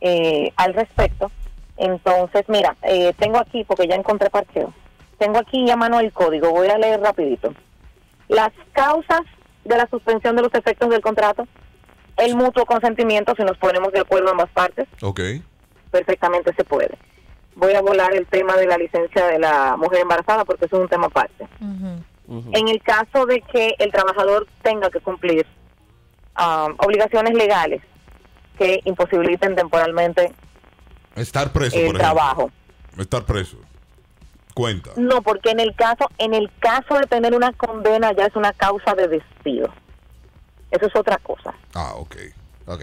[0.00, 1.30] eh, al respecto,
[1.78, 4.72] Entonces, mira, eh, tengo aquí, porque ya encontré parqueo,
[5.18, 7.54] tengo aquí a mano el código, voy a leer rapidito.
[8.28, 9.22] Las causas
[9.64, 11.48] de la suspensión de los efectos del contrato,
[12.18, 15.20] el mutuo consentimiento, si nos ponemos de acuerdo ambas partes, Ok.
[15.90, 16.96] perfectamente se puede.
[17.54, 20.82] Voy a volar el tema de la licencia de la mujer embarazada porque eso es
[20.82, 21.46] un tema aparte.
[22.28, 25.46] En el caso de que el trabajador tenga que cumplir
[26.38, 27.82] um, obligaciones legales
[28.58, 30.32] que imposibiliten temporalmente
[31.14, 32.50] Estar preso, el por trabajo.
[32.98, 33.58] Estar preso.
[34.54, 34.92] Cuenta.
[34.96, 38.52] No, porque en el caso en el caso de tener una condena ya es una
[38.54, 39.68] causa de despido.
[40.72, 41.54] Eso es otra cosa.
[41.74, 42.16] Ah, ok.
[42.66, 42.82] Ok.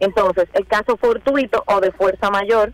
[0.00, 2.72] Entonces, el caso fortuito o de fuerza mayor,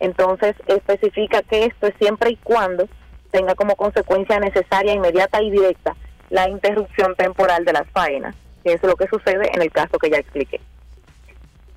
[0.00, 2.88] entonces especifica que esto es siempre y cuando
[3.32, 5.96] tenga como consecuencia necesaria, inmediata y directa
[6.30, 10.10] la interrupción temporal de las faenas, que es lo que sucede en el caso que
[10.10, 10.60] ya expliqué.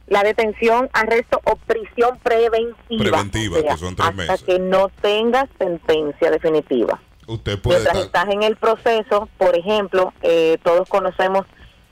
[0.07, 4.43] La detención, arresto o prisión preventiva, Preventiva, o sea, que son tres hasta meses.
[4.43, 7.01] que no tenga sentencia definitiva.
[7.27, 8.21] Usted puede Mientras estar.
[8.23, 11.45] estás en el proceso, por ejemplo, eh, todos conocemos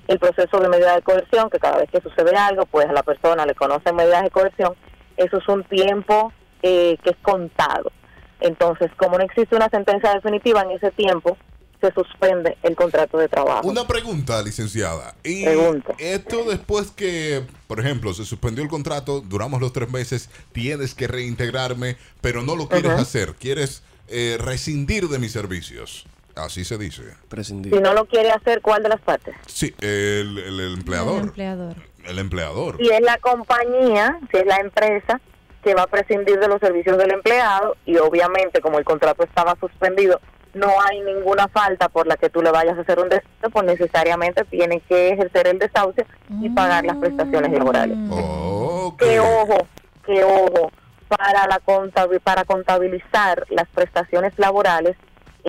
[0.08, 3.03] el proceso de medida de coerción, que cada vez que sucede algo, pues a la
[3.03, 4.74] persona le conocen medidas de coerción.
[5.18, 6.32] Eso es un tiempo
[6.62, 7.91] eh, que es contado.
[8.39, 11.38] Entonces, como no existe una sentencia definitiva en ese tiempo,
[11.82, 13.68] se suspende el contrato de trabajo.
[13.68, 15.16] Una pregunta, licenciada.
[15.24, 15.93] Y Pregunta.
[15.97, 21.08] esto después que, por ejemplo, se suspendió el contrato, duramos los tres meses, tienes que
[21.08, 26.06] reintegrarme, pero no lo quieres hacer, quieres eh, rescindir de mis servicios.
[26.36, 27.03] Así se dice.
[27.29, 27.73] Prescindir.
[27.73, 29.36] Si no lo quiere hacer, ¿cuál de las partes?
[29.45, 31.17] Sí, el, el- el empleador.
[31.19, 31.75] El empleador.
[32.05, 32.77] El empleador.
[32.77, 35.19] Si es la compañía, si es la empresa
[35.63, 39.55] que va a prescindir de los servicios del empleado y obviamente como el contrato estaba
[39.59, 40.19] suspendido,
[40.53, 43.65] no hay ninguna falta por la que tú le vayas a hacer un desahucio, pues
[43.65, 46.05] necesariamente tiene que ejercer el desahucio
[46.41, 47.97] y pagar las prestaciones laborales.
[48.11, 48.99] Ok.
[49.01, 49.67] Que ojo,
[50.05, 50.71] que ojo,
[51.07, 54.95] para la contabi- para contabilizar las prestaciones laborales,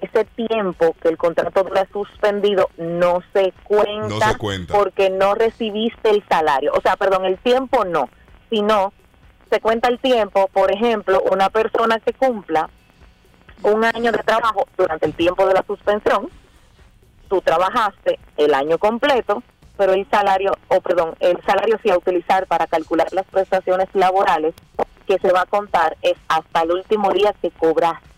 [0.01, 4.75] ese tiempo que el contrato dura suspendido no se cuenta, No se cuenta.
[4.75, 6.73] porque no recibiste el salario.
[6.77, 8.09] O sea, perdón, el tiempo no,
[8.51, 8.93] sino
[9.51, 12.69] se cuenta el tiempo, por ejemplo, una persona que cumpla
[13.63, 16.29] un año de trabajo durante el tiempo de la suspensión,
[17.29, 19.43] tú trabajaste el año completo,
[19.77, 24.55] pero el salario, o perdón, el salario sí a utilizar para calcular las prestaciones laborales
[25.07, 28.09] que se va a contar es hasta el último día que cobraste.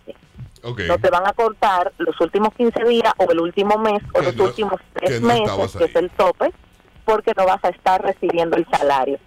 [0.62, 4.26] No te van a cortar los últimos 15 días o el último mes o Que
[4.26, 6.52] los no- últimos tres no meses, que es el tope,
[7.04, 9.18] porque no vas a estar recibiendo el salario.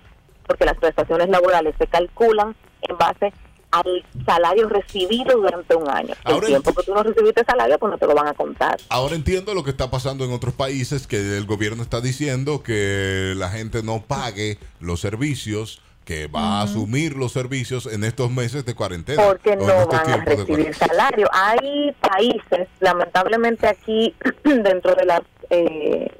[0.47, 3.33] Porque las prestaciones laborales se calculan en base
[3.71, 3.85] al
[4.25, 6.13] salario recibido durante un año.
[6.25, 8.77] Ahora el tiempo que tú no recibiste salario, pues no te lo van a contar.
[8.89, 13.33] Ahora entiendo lo que está pasando en otros países, que el gobierno está diciendo que
[13.37, 15.81] la gente no pague los servicios,
[16.11, 19.23] que va a asumir los servicios en estos meses de cuarentena.
[19.23, 21.25] porque no van a recibir salario.
[21.31, 26.11] Hay países, lamentablemente aquí, dentro de las eh,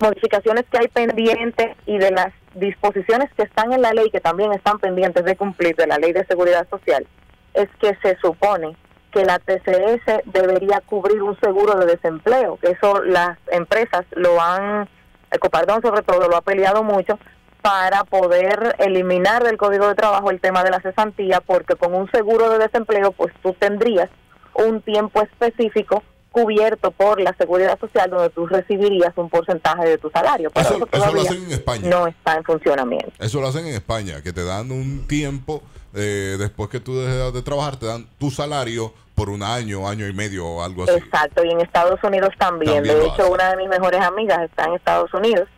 [0.00, 4.52] modificaciones que hay pendientes y de las disposiciones que están en la ley, que también
[4.52, 7.06] están pendientes de cumplir de la ley de seguridad social,
[7.52, 8.76] es que se supone
[9.12, 14.88] que la TCS debería cubrir un seguro de desempleo, que eso las empresas lo han,
[15.30, 17.16] Ecopardón sobre todo, lo ha peleado mucho
[17.64, 22.10] para poder eliminar del Código de Trabajo el tema de la cesantía, porque con un
[22.10, 24.10] seguro de desempleo, pues tú tendrías
[24.52, 30.10] un tiempo específico cubierto por la seguridad social donde tú recibirías un porcentaje de tu
[30.10, 30.50] salario.
[30.54, 31.88] Eso- eso, eso lo hacen en España.
[31.88, 33.10] no está en funcionamiento.
[33.18, 35.62] Eso lo hacen en España, que te dan un tiempo,
[35.94, 40.06] eh, después que tú dejas de trabajar, te dan tu salario por un año, año
[40.06, 40.92] y medio o algo así.
[40.96, 42.74] Exacto, y en Estados Unidos también.
[42.74, 45.48] También de hecho, una de mis mejores amigas está en Estados Unidos.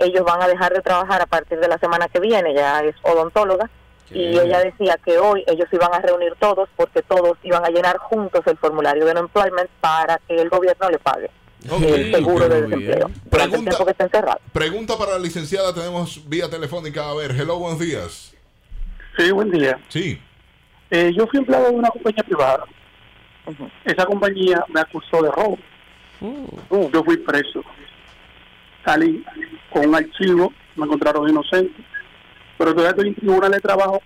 [0.00, 2.94] Ellos van a dejar de trabajar a partir de la semana que viene, ya es
[3.02, 3.70] odontóloga.
[4.12, 7.96] Y ella decía que hoy ellos iban a reunir todos porque todos iban a llenar
[7.98, 11.30] juntos el formulario de unemployment para que el gobierno le pague
[11.80, 14.40] el seguro de desempleo el Pregunta- tiempo que esté encerrado.
[14.52, 17.08] Pregunta para la licenciada, tenemos vía telefónica.
[17.08, 18.32] A ver, hello, buenos días.
[19.16, 19.78] Sí, buen día.
[19.88, 20.20] Sí.
[20.90, 22.64] Eh, yo fui empleado de una compañía privada.
[23.84, 25.58] Esa compañía me acusó de robo.
[26.92, 27.62] Yo fui preso.
[28.90, 29.24] Salí
[29.72, 31.80] con un archivo, me encontraron inocente.
[32.58, 34.02] Pero todavía estoy en tribunal de trabajo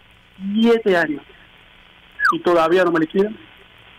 [0.53, 1.22] siete años.
[2.32, 3.35] Y todavía no me liquidan.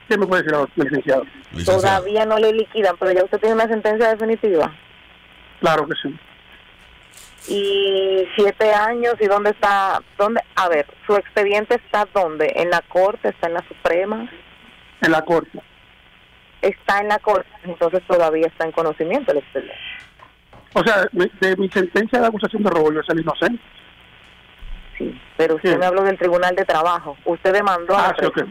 [0.07, 1.23] ¿Qué me puede decir ahora, licenciado?
[1.65, 4.71] Todavía no le liquidan, pero ya usted tiene una sentencia definitiva.
[5.59, 6.15] Claro que sí.
[7.47, 12.81] y siete años y dónde está dónde a ver su expediente está dónde en la
[12.81, 14.29] corte está en la suprema
[15.01, 15.59] En la corte.
[16.61, 19.75] está en la corte entonces todavía está en conocimiento el expediente
[20.77, 23.61] O sea, de mi sentencia de acusación de robo yo salí inocente.
[24.97, 25.77] sí, pero usted Sí.
[25.77, 27.17] me habló del Tribunal de Trabajo.
[27.25, 28.43] Usted demandó a Ah, sí, ok.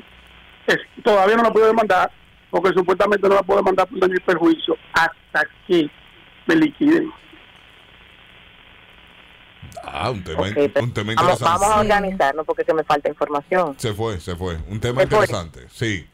[0.67, 2.11] Es- todavía no la puedo demandar
[2.51, 5.91] porque supuestamente no la puedo demandar por daño y perjuicio hasta que
[6.47, 7.11] me liquiden.
[9.83, 11.45] Ah, un tema, Ok, pero un tema Vamos, interesante.
[11.45, 13.75] vamos a organizarnos porque es que me falta información.
[13.79, 14.57] Se fue, se fue.
[14.69, 15.17] Un tema Se fue.
[15.25, 15.67] interesante.
[15.71, 16.07] Sí.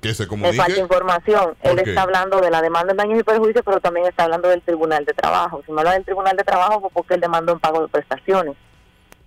[0.00, 0.56] Que se Me comunique.
[0.56, 1.56] falta información.
[1.62, 4.62] Él está hablando de la demanda en daños y perjuicios, pero también está hablando del
[4.62, 5.62] Tribunal de Trabajo.
[5.66, 8.56] Si me habla del Tribunal de Trabajo, fue porque él demandó un pago de prestaciones.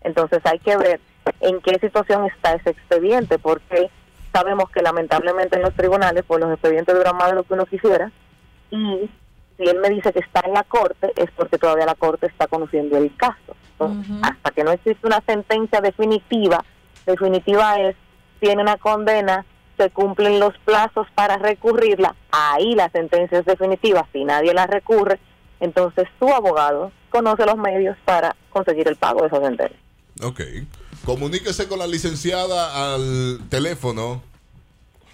[0.01, 0.99] Entonces hay que ver
[1.41, 3.89] en qué situación está ese expediente, porque
[4.33, 7.65] sabemos que lamentablemente en los tribunales, pues los expedientes duran más de lo que uno
[7.65, 8.11] quisiera.
[8.71, 9.09] Y
[9.57, 12.47] si él me dice que está en la corte, es porque todavía la corte está
[12.47, 13.55] conociendo el caso.
[13.73, 16.63] Entonces, hasta que no existe una sentencia definitiva,
[17.05, 17.95] definitiva es,
[18.39, 19.45] tiene una condena,
[19.77, 25.19] se cumplen los plazos para recurrirla, ahí la sentencia es definitiva, si nadie la recurre,
[25.59, 29.77] entonces su abogado conoce los medios para conseguir el pago de esa sentencia.
[30.21, 30.41] Ok.
[31.05, 34.21] Comuníquese con la licenciada al teléfono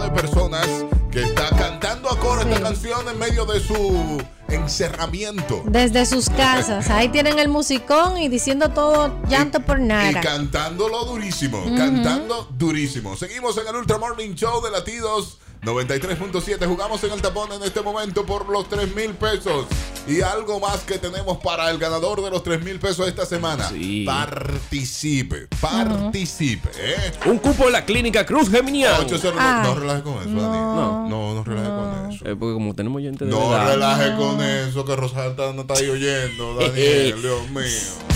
[0.00, 0.66] Hay personas
[1.10, 5.62] que están cantando a coro esta canción en medio de su encerramiento.
[5.66, 6.88] Desde sus casas.
[6.90, 10.20] Ahí tienen el musicón y diciendo todo llanto por Y nada.
[10.20, 13.16] cantándolo durísimo, cantando durísimo.
[13.16, 16.66] Seguimos en el Ultra Morning Show de Latidos 93.7.
[16.66, 19.66] Jugamos en el tapón en este momento por los 3 mil pesos.
[20.08, 23.68] Y algo más que tenemos para el ganador de los 3 mil pesos esta semana.
[23.68, 24.04] Sí.
[24.06, 26.70] Participe, participe.
[26.78, 27.12] ¿eh?
[27.26, 29.00] Un cupo en la clínica Cruz Geminiano.
[29.00, 29.38] 809.
[29.40, 29.62] Ah.
[29.66, 30.36] No relaje con eso, Dani.
[30.36, 31.08] No.
[31.08, 32.24] No, no relaje con eso.
[32.26, 33.72] Eh, porque como tenemos gente de No verdad.
[33.74, 38.08] relaje con eso, que Rosalta no está ahí oyendo, Daniel, Dios mío.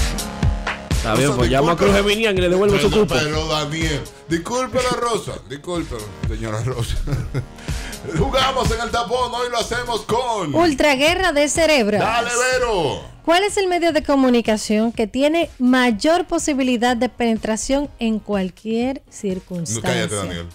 [1.04, 2.08] Está bien, pues llamo a Cruz discúlpelo.
[2.08, 3.14] Geminiano y le devuelvo su cupo.
[3.14, 6.96] Pero Daniel, discúlpela Rosa, discúlpelo, señora Rosa.
[8.18, 10.54] Jugamos en el tapón, hoy lo hacemos con...
[10.54, 12.00] Ultra guerra de cerebros.
[12.00, 13.02] Dale, Vero.
[13.24, 19.12] ¿Cuál es el medio de comunicación que tiene mayor posibilidad de penetración en cualquier No,
[19.12, 19.82] circunstancia?
[19.90, 20.46] cállate, Daniel.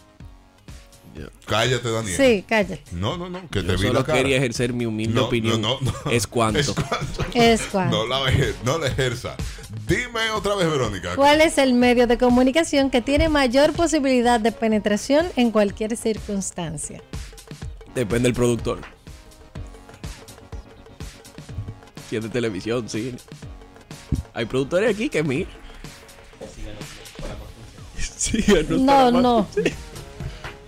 [1.46, 2.16] Cállate, Daniel.
[2.18, 2.84] Sí, cállate.
[2.92, 4.18] No, no, no, que te Yo vi la solo cara.
[4.20, 5.60] quería ejercer mi humilde No, opinión.
[5.62, 6.12] no, no, no.
[6.12, 6.60] Es cuanto.
[6.60, 7.26] Es cuanto.
[7.34, 7.98] Es cuanto.
[7.98, 9.36] No la, ejer- no la ejerza.
[9.90, 11.16] Dime otra vez, Verónica.
[11.16, 17.02] ¿Cuál es el medio de comunicación que tiene mayor posibilidad de penetración en cualquier circunstancia?
[17.96, 18.82] Depende del productor.
[22.08, 23.18] Si es de televisión, cine.
[24.36, 25.50] Hay productores aquí que mira.
[27.98, 29.48] Síganos No, no.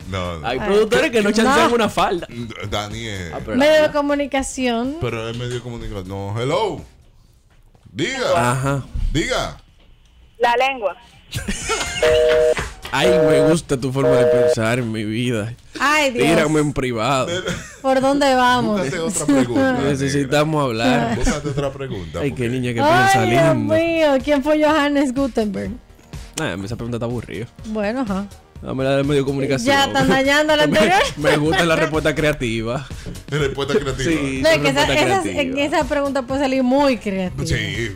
[0.09, 0.47] No, no.
[0.47, 1.35] Hay productores que no No.
[1.35, 2.27] chancean una falda.
[2.69, 3.31] Daniel.
[3.33, 4.97] Ah, Medio de comunicación.
[4.99, 6.07] Pero es medio de comunicación.
[6.07, 6.81] No, hello.
[7.91, 8.51] Diga.
[8.51, 8.83] Ajá.
[9.11, 9.57] Diga.
[10.39, 10.95] La lengua.
[12.93, 15.53] Ay, me gusta tu forma de pensar en mi vida.
[15.79, 16.27] Ay, Dios.
[16.27, 17.29] Tírame en privado.
[17.81, 18.79] ¿Por dónde vamos?
[18.81, 19.71] Búscate otra pregunta.
[19.83, 21.15] Necesitamos hablar.
[21.15, 22.19] Búscate otra pregunta.
[22.21, 23.73] Ay, qué niña que Ay, piensa Dios lindo.
[23.75, 24.07] mío.
[24.23, 25.71] ¿Quién fue Johannes Gutenberg?
[26.37, 27.47] Nah, esa pregunta está aburrida.
[27.67, 28.25] Bueno, ajá.
[28.61, 29.67] Dame la de medio de comunicación.
[29.75, 31.01] Ya están dañando la Me- anterior.
[31.17, 32.87] Me, gusta la respuesta creativa.
[33.29, 34.03] Respuesta creativa.
[34.11, 37.45] Sí, No, es que esa, esas- esa pregunta puede salir muy creativa.
[37.45, 37.95] Sí, eh,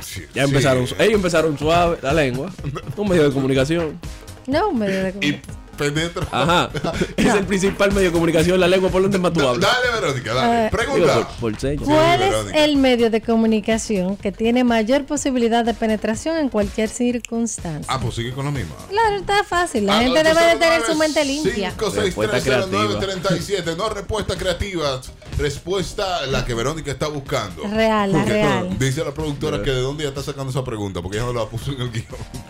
[0.00, 0.48] sí, Ya sí.
[0.50, 2.50] empezaron, ellos empezaron suave, la lengua.
[2.96, 3.98] Un medio de comunicación.
[4.46, 5.65] No, medio de Y comunicación.
[5.76, 6.26] Penetra.
[6.30, 6.70] Ajá.
[7.16, 9.60] Es el principal medio de comunicación, la lengua por donde más tú hablas.
[9.70, 10.66] Dale, Verónica, dale.
[10.66, 11.28] Eh, Digo, Pregunta.
[11.40, 11.82] por, por señas.
[11.84, 17.92] ¿Cuál es el medio de comunicación que tiene mayor posibilidad de penetración en cualquier circunstancia?
[17.92, 18.74] Ah, pues sigue con lo mismo.
[18.88, 19.86] Claro, está fácil.
[19.86, 21.74] La Al gente debe de tener su mente limpia.
[21.76, 23.76] 5630937.
[23.76, 25.00] No respuesta creativa.
[25.38, 27.62] Respuesta la que Verónica está buscando.
[27.68, 28.78] Real, la Porque real.
[28.78, 31.46] Dice la productora que de dónde ella está sacando esa pregunta, porque ella no la
[31.46, 32.06] puso en el guion.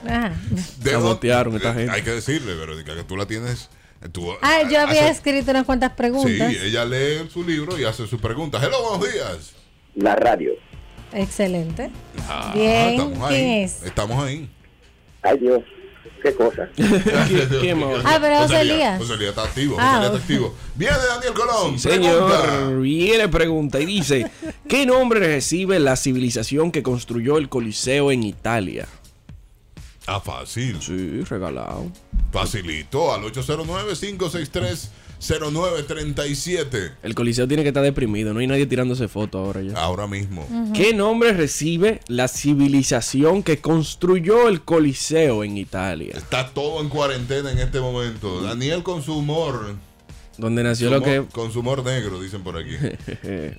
[0.08, 0.32] Ajá.
[0.78, 1.66] ¿De Sabotearon dónde?
[1.68, 1.92] esta gente.
[1.92, 3.68] Hay que decirle, Verónica, que tú la tienes.
[4.12, 6.52] tú- Ah, yo había hace- escrito unas cuantas Sí, preguntas.
[6.62, 8.62] ella lee su libro y hace sus preguntas.
[8.62, 9.52] Hello, buenos días.
[9.96, 10.52] La radio.
[11.12, 11.90] Excelente.
[12.28, 13.62] Ah, Bien, estamos ¿quién ahí.
[13.64, 13.82] es?
[13.82, 14.48] Estamos ahí.
[15.22, 15.62] Ay Dios,
[16.22, 16.68] qué cosa.
[18.04, 18.98] Ah, pero José Elías.
[18.98, 19.76] José Elías está activo.
[19.78, 20.54] Ah, José está activo.
[20.74, 21.78] Viene Daniel Colón.
[21.78, 22.68] Señor, pregunta.
[22.80, 24.30] viene pregunta y dice,
[24.68, 28.86] ¿qué nombre recibe la civilización que construyó el Coliseo en Italia?
[30.06, 30.80] Ah, fácil.
[30.80, 31.90] Sí, regalado.
[32.32, 33.12] Facilito.
[33.12, 33.24] Al
[35.20, 36.92] 809-563-0937.
[37.02, 39.74] El Coliseo tiene que estar deprimido, no hay nadie tirándose foto ahora ya.
[39.78, 40.46] Ahora mismo.
[40.74, 46.14] ¿Qué nombre recibe la civilización que construyó el Coliseo en Italia?
[46.16, 48.42] Está todo en cuarentena en este momento.
[48.42, 49.74] Daniel con su humor.
[50.38, 51.24] Donde nació lo que...
[51.32, 52.72] Con su humor negro, dicen por aquí.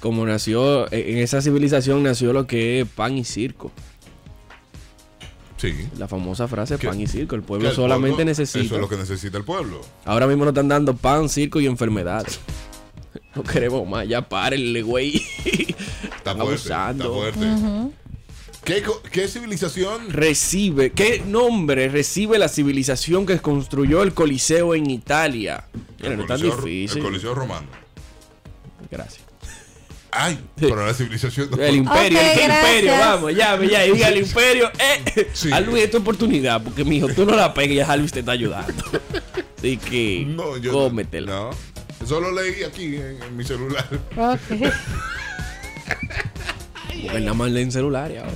[0.00, 3.72] Como nació, en esa civilización nació lo que es pan y circo.
[5.60, 5.74] Sí.
[5.98, 7.34] La famosa frase pan y circo.
[7.34, 8.64] El pueblo el solamente pueblo- necesita.
[8.64, 9.80] Eso es lo que necesita el pueblo.
[10.06, 12.40] Ahora mismo nos están dando pan, circo y enfermedades.
[13.34, 15.16] No queremos más, ya párenle, güey.
[15.44, 16.40] Está fuerte.
[16.40, 17.26] Abusando.
[17.26, 17.92] Está fuerte.
[18.64, 20.10] ¿Qué, qué civilización?
[20.10, 25.64] Recibe, ¿qué nombre recibe la civilización que construyó el Coliseo en Italia?
[26.00, 26.98] Mira, no es tan Coliseo- difícil.
[26.98, 27.66] El Coliseo Romano.
[28.90, 29.22] Gracias.
[30.12, 31.50] Ay, pero la civilización.
[31.50, 34.70] no- El imperio, el que imperio, vamos, llame, ya, diga el imperio.
[34.78, 35.30] Eh.
[35.32, 35.52] Sí.
[35.52, 38.32] A Luis, es tu oportunidad, porque mijo, tú no la pegues, ya Luis te está
[38.32, 38.84] ayudando.
[39.58, 41.30] Así que, No, yo cómetela.
[41.32, 41.50] No.
[42.02, 43.86] Eso lo leí aquí en, en mi celular.
[44.16, 44.40] Ok.
[47.02, 48.32] Porque nada más leen celulares ahora.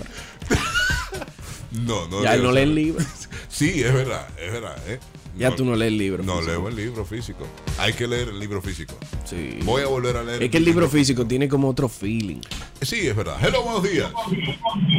[1.73, 2.23] No, no.
[2.23, 2.85] Ya no leen celular.
[2.85, 3.07] libros.
[3.49, 4.77] Sí, es verdad, es verdad.
[4.87, 5.01] ¿eh?
[5.37, 6.25] Ya No- tú no lees libros.
[6.25, 6.53] No físico.
[6.53, 7.47] leo el libro físico.
[7.79, 8.95] Hay que leer el libro físico.
[9.25, 9.59] Sí.
[9.65, 10.43] Voy a volver a leer.
[10.43, 12.41] Es que el libro físico tiene como otro feeling.
[12.81, 13.37] Sí, es verdad.
[13.43, 14.13] Hello, buenos días.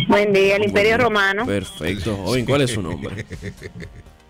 [0.08, 1.46] Buen día, el Imperio Romano.
[1.46, 2.16] Perfecto.
[2.18, 3.26] Joven, ¿cuál es su nombre?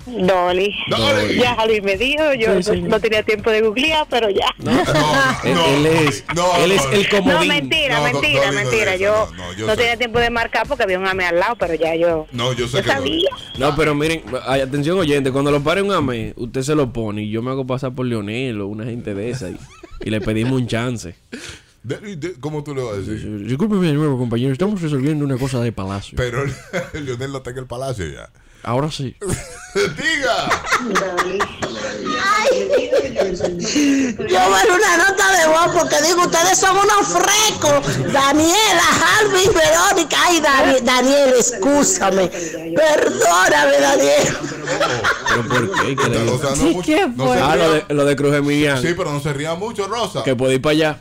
[0.05, 0.73] Dolly.
[0.89, 1.35] Dolly.
[1.37, 4.47] Ya Javi me dijo, yo Sí, no tenía tiempo de googlear, pero ya.
[4.59, 4.83] No, No,
[5.43, 7.33] él, no, él es, no, él es el comodín.
[7.33, 8.95] No, mentira, mentira, mentira.
[8.95, 9.27] yo
[9.65, 12.53] no, tenía tiempo de marcar porque había un AME al lado, pero ya yo, No,
[12.53, 13.29] yo sé yo que sabía.
[13.57, 17.29] No, pero miren, atención oyente, cuando lo pare un AME, usted se lo pone y
[17.31, 19.57] yo me hago pasar por Leonel o una gente de esa y,
[20.03, 21.15] y le pedimos un chance.
[21.83, 23.45] De- de- ¿Cómo tú le vas a decir?
[23.45, 26.15] Discúlpeme de nuevo, compañero, estamos resolviendo una cosa de palacio.
[26.17, 26.43] Pero
[26.93, 28.29] Leonel no está en el palacio ya.
[28.65, 29.15] Ahora sí.
[29.75, 30.49] Diga.
[34.17, 38.11] Yo ver una nota de voz porque digo, ustedes son unos frescos.
[38.11, 38.83] Daniela,
[39.19, 40.17] Harvey, Verónica.
[40.25, 42.27] Ay, Dani- Daniel, escúchame.
[42.27, 44.37] Perdóname, Daniel.
[45.27, 45.95] ¿Pero por qué?
[45.95, 48.81] ¿Qué le no Sí, mucho- ¿qué no Ah, lo de, lo de Cruz Emiliano.
[48.81, 50.23] Sí, pero no se ría mucho, Rosa.
[50.23, 50.99] Que puede ir para allá.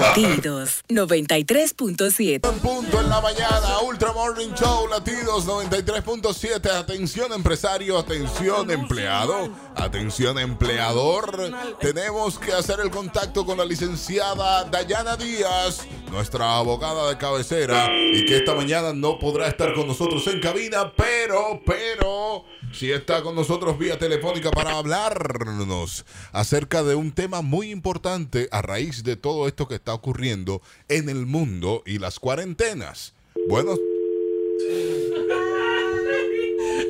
[0.00, 2.48] Latidos 93.7.
[2.48, 6.70] En punto en la mañana, Ultra Morning Show, latidos 93.7.
[6.70, 6.99] Atención
[7.32, 11.50] empresario, atención empleado, atención empleador.
[11.80, 18.26] Tenemos que hacer el contacto con la licenciada Dayana Díaz, nuestra abogada de cabecera, y
[18.26, 23.34] que esta mañana no podrá estar con nosotros en cabina, pero, pero, sí está con
[23.34, 29.48] nosotros vía telefónica para hablarnos acerca de un tema muy importante a raíz de todo
[29.48, 33.14] esto que está ocurriendo en el mundo y las cuarentenas.
[33.48, 33.76] Bueno.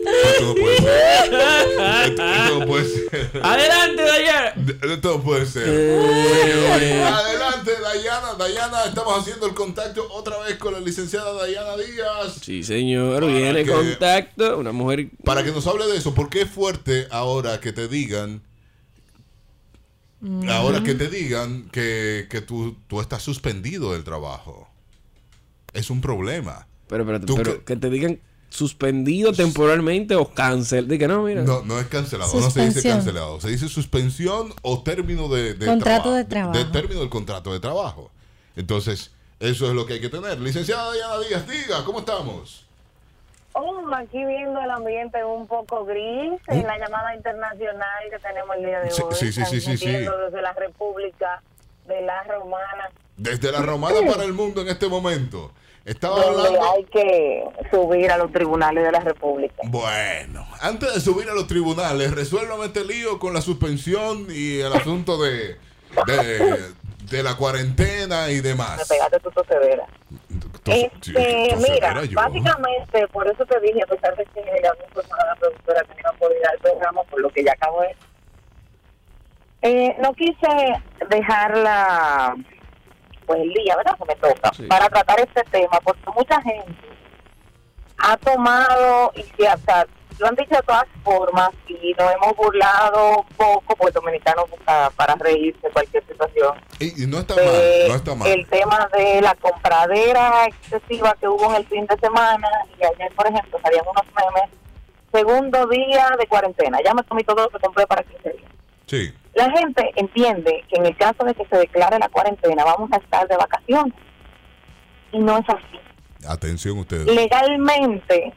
[0.06, 0.90] Esto no puede ser.
[2.10, 3.40] Esto, esto no puede ser.
[3.42, 4.54] Adelante, Dayana.
[4.94, 5.64] Esto no puede ser.
[5.66, 8.34] Señores, Adelante, Dayana.
[8.38, 12.38] Dayana, estamos haciendo el contacto otra vez con la licenciada Dayana Díaz.
[12.42, 14.58] Sí, señor, viene que- contacto.
[14.58, 15.08] Una mujer.
[15.24, 18.42] Para que nos hable de eso, porque es fuerte ahora que te digan,
[20.48, 24.68] ahora que te digan que, que tú, tú estás suspendido del trabajo.
[25.72, 26.66] Es un problema.
[26.88, 28.20] Pero, pero, pero que- que te digan
[28.50, 30.88] suspendido temporalmente o cancel.
[30.88, 31.42] Diga, no, mira.
[31.42, 33.40] No, no es cancelado, no se dice cancelado.
[33.40, 36.58] Se dice suspensión o término de, de Contrato de trabajo.
[36.58, 38.10] De, término del contrato de trabajo.
[38.56, 40.38] Entonces, eso es lo que hay que tener.
[40.40, 42.66] Licenciada Diana Díaz, diga, ¿cómo estamos?
[43.52, 48.64] Oh, aquí viendo el ambiente un poco gris en la llamada internacional que tenemos el
[48.66, 49.14] día de Sí, hoy.
[49.14, 51.42] sí, sí, sí, sí, Desde la República
[51.88, 52.90] de la Romana.
[53.16, 55.52] Desde la romana para el mundo en este momento.
[55.84, 56.72] Estaba donde hablando.
[56.72, 59.54] hay que subir a los tribunales de la República.
[59.64, 64.72] Bueno, antes de subir a los tribunales, resuélvame este lío con la suspensión y el
[64.72, 65.56] asunto de,
[66.06, 66.72] de,
[67.10, 68.86] de la cuarentena y Me demás.
[68.88, 69.30] pegaste tu
[70.64, 72.16] sí, Este, mira, yo.
[72.16, 76.12] básicamente, por eso te dije, a pesar de que le hablé la productora que no
[76.18, 77.96] podía dar el programa, por lo que ya acabo de...
[79.62, 80.48] Eh, no quise
[81.10, 82.34] dejarla,
[83.30, 83.96] pues el día, ¿verdad?
[83.96, 86.74] Que me toca, para tratar este tema, porque mucha gente
[87.98, 89.86] ha tomado y se ha, o sea,
[90.18, 95.14] lo han dicho de todas formas y nos hemos burlado poco, pues dominicano busca para
[95.14, 96.60] reírse de cualquier situación.
[96.80, 98.28] Y, y no está de mal, no está mal.
[98.28, 102.48] el tema de la compradera excesiva que hubo en el fin de semana
[102.80, 104.50] y ayer, por ejemplo, salían unos memes.
[105.12, 108.50] Segundo día de cuarentena, ya me comí todo lo que compré para 15 días.
[108.86, 109.14] Sí.
[109.34, 112.96] La gente entiende que en el caso de que se declare la cuarentena vamos a
[112.96, 113.94] estar de vacaciones.
[115.12, 115.80] Y no es así.
[116.28, 117.06] Atención ustedes.
[117.06, 118.32] Legalmente,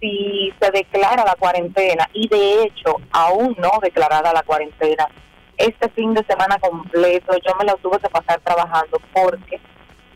[0.00, 5.06] si se declara la cuarentena, y de hecho, aún no declarada la cuarentena,
[5.56, 9.60] este fin de semana completo yo me la tuve que pasar trabajando porque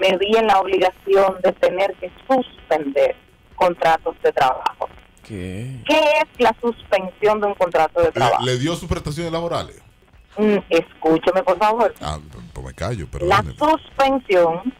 [0.00, 3.14] me vi en la obligación de tener que suspender
[3.54, 4.88] contratos de trabajo.
[5.22, 5.80] ¿Qué?
[5.86, 8.44] ¿Qué es la suspensión de un contrato de ¿Le, trabajo?
[8.44, 9.80] le dio sus prestaciones laborales?
[10.38, 11.94] Mm, escúcheme, por favor.
[12.00, 12.18] Ah,
[12.52, 13.26] pues me callo, pero.
[13.26, 14.72] La suspensión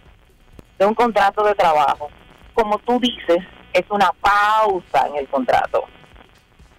[0.78, 2.08] de un contrato de trabajo,
[2.54, 3.38] como tú dices,
[3.72, 5.84] es una pausa en el contrato,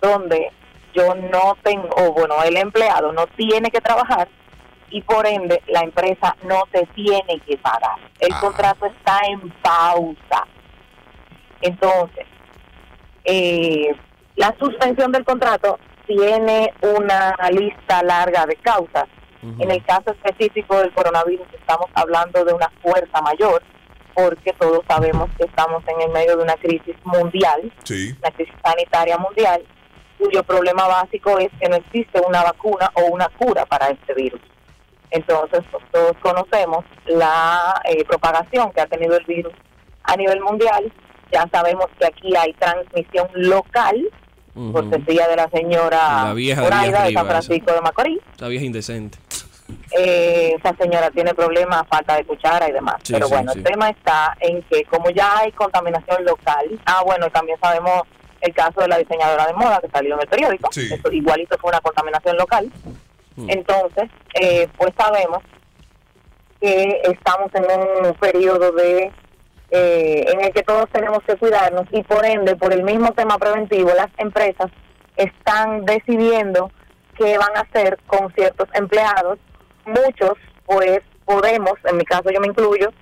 [0.01, 0.51] donde
[0.93, 4.27] yo no tengo, o bueno, el empleado no tiene que trabajar
[4.89, 7.99] y por ende la empresa no te tiene que pagar.
[8.19, 10.47] El contrato está en pausa.
[11.61, 12.25] Entonces,
[13.25, 13.95] eh,
[14.35, 15.77] la suspensión del contrato
[16.07, 19.05] tiene una lista larga de causas.
[19.59, 23.61] En el caso específico del coronavirus estamos hablando de una fuerza mayor,
[24.15, 28.15] porque todos sabemos que estamos en el medio de una crisis mundial, Sí.
[28.19, 29.63] una crisis sanitaria mundial,
[30.17, 34.41] cuyo problema básico es que no existe una vacuna o una cura para este virus.
[35.11, 39.53] Entonces, pues, todos conocemos la eh, propagación que ha tenido el virus
[40.03, 40.91] a nivel mundial.
[41.31, 44.09] Ya sabemos que aquí hay transmisión local,
[44.57, 48.19] por cortesía de la señora La vieja de Zoraida de San Francisco de Macorís.
[48.35, 49.17] Esa vieja indecente.
[49.91, 52.95] Eh, esa señora tiene problemas, falta de cuchara y demás.
[53.03, 53.59] Sí, Pero sí, bueno, sí.
[53.59, 58.01] el tema está en que como ya hay contaminación local, ah, bueno, también sabemos
[58.41, 61.69] el caso de la diseñadora de moda que salió en el periódico, eso igualito fue
[61.69, 62.71] una contaminación local.
[63.47, 64.09] Entonces,
[64.41, 65.43] eh, pues sabemos
[66.59, 69.11] que estamos en un periodo de
[69.69, 73.37] eh, en el que todos tenemos que cuidarnos y por ende, por el mismo tema
[73.37, 74.71] preventivo, las empresas
[75.17, 76.71] están decidiendo
[77.17, 79.39] qué van a hacer con ciertos empleados.
[79.85, 80.33] Muchos,
[80.65, 82.93] pues, podemos, en mi caso yo me incluyo,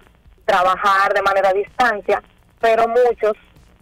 [0.45, 2.23] trabajar de manera a distancia,
[2.59, 3.33] pero muchos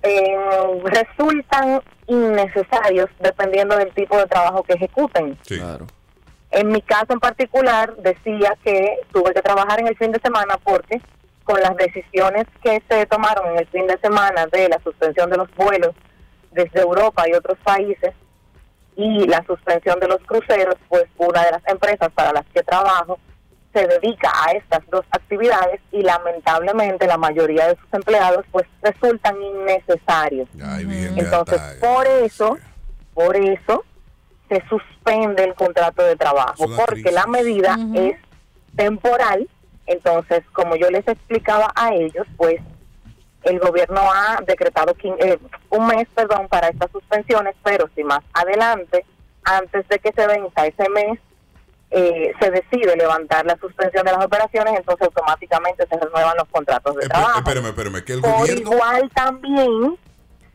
[0.01, 0.35] eh,
[0.83, 5.37] resultan innecesarios dependiendo del tipo de trabajo que ejecuten.
[5.45, 5.87] Claro.
[6.51, 10.57] En mi caso en particular, decía que tuve que trabajar en el fin de semana
[10.63, 11.01] porque
[11.43, 15.37] con las decisiones que se tomaron en el fin de semana de la suspensión de
[15.37, 15.93] los vuelos
[16.51, 18.13] desde Europa y otros países
[18.95, 23.19] y la suspensión de los cruceros, pues una de las empresas para las que trabajo
[23.73, 29.35] se dedica a estas dos actividades y lamentablemente la mayoría de sus empleados pues resultan
[29.41, 30.47] innecesarios.
[30.53, 32.57] Entonces, por eso,
[33.15, 33.83] por eso
[34.47, 38.15] se suspende el contrato de trabajo, porque la medida es
[38.75, 39.49] temporal.
[39.85, 42.61] Entonces, como yo les explicaba a ellos, pues
[43.43, 45.37] el gobierno ha decretado quin- eh,
[45.69, 49.05] un mes, perdón, para estas suspensiones, pero si más adelante,
[49.43, 51.19] antes de que se venza ese mes,
[51.91, 56.95] eh, se decide levantar la suspensión de las operaciones, entonces automáticamente se renuevan los contratos
[56.95, 57.39] de trabajo.
[57.39, 58.61] Espérame, espérame, que el Por gobierno.
[58.73, 59.97] igual también,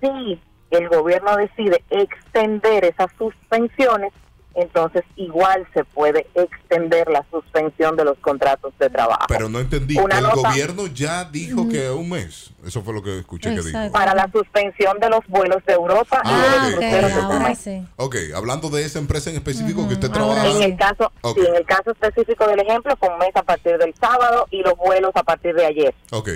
[0.01, 4.12] si el gobierno decide extender esas suspensiones,
[4.61, 9.27] entonces igual se puede extender la suspensión de los contratos de trabajo.
[9.29, 9.97] Pero no entendí.
[9.99, 12.51] Una el nota- gobierno ya dijo que un mes.
[12.67, 13.93] Eso fue lo que escuché que dijo.
[13.93, 16.79] Para la suspensión de los vuelos de Europa y de Ah, los ok.
[16.79, 17.89] cruceros de ahora Panamá.
[17.97, 20.47] Ok, hablando de esa empresa en específico que usted trabaja.
[20.49, 23.79] En el caso, sí, en el caso específico del ejemplo, fue un mes a partir
[23.79, 25.95] del sábado y los vuelos a partir de ayer.
[26.11, 26.31] Ok.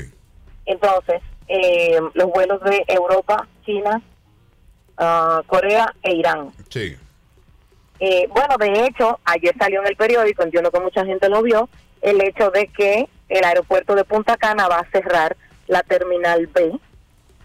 [0.67, 4.01] Entonces, eh, los vuelos de Europa, China,
[4.99, 6.51] ah, Corea e Irán.
[6.69, 6.97] Sí.
[8.05, 11.69] Eh, bueno, de hecho, ayer salió en el periódico, entiendo que mucha gente lo vio,
[12.01, 15.37] el hecho de que el aeropuerto de Punta Cana va a cerrar
[15.69, 16.81] la terminal B,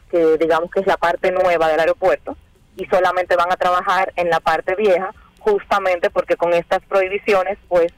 [0.10, 2.36] que digamos que es la parte nueva del aeropuerto,
[2.76, 7.94] y solamente van a trabajar en la parte vieja, justamente porque con estas prohibiciones, pues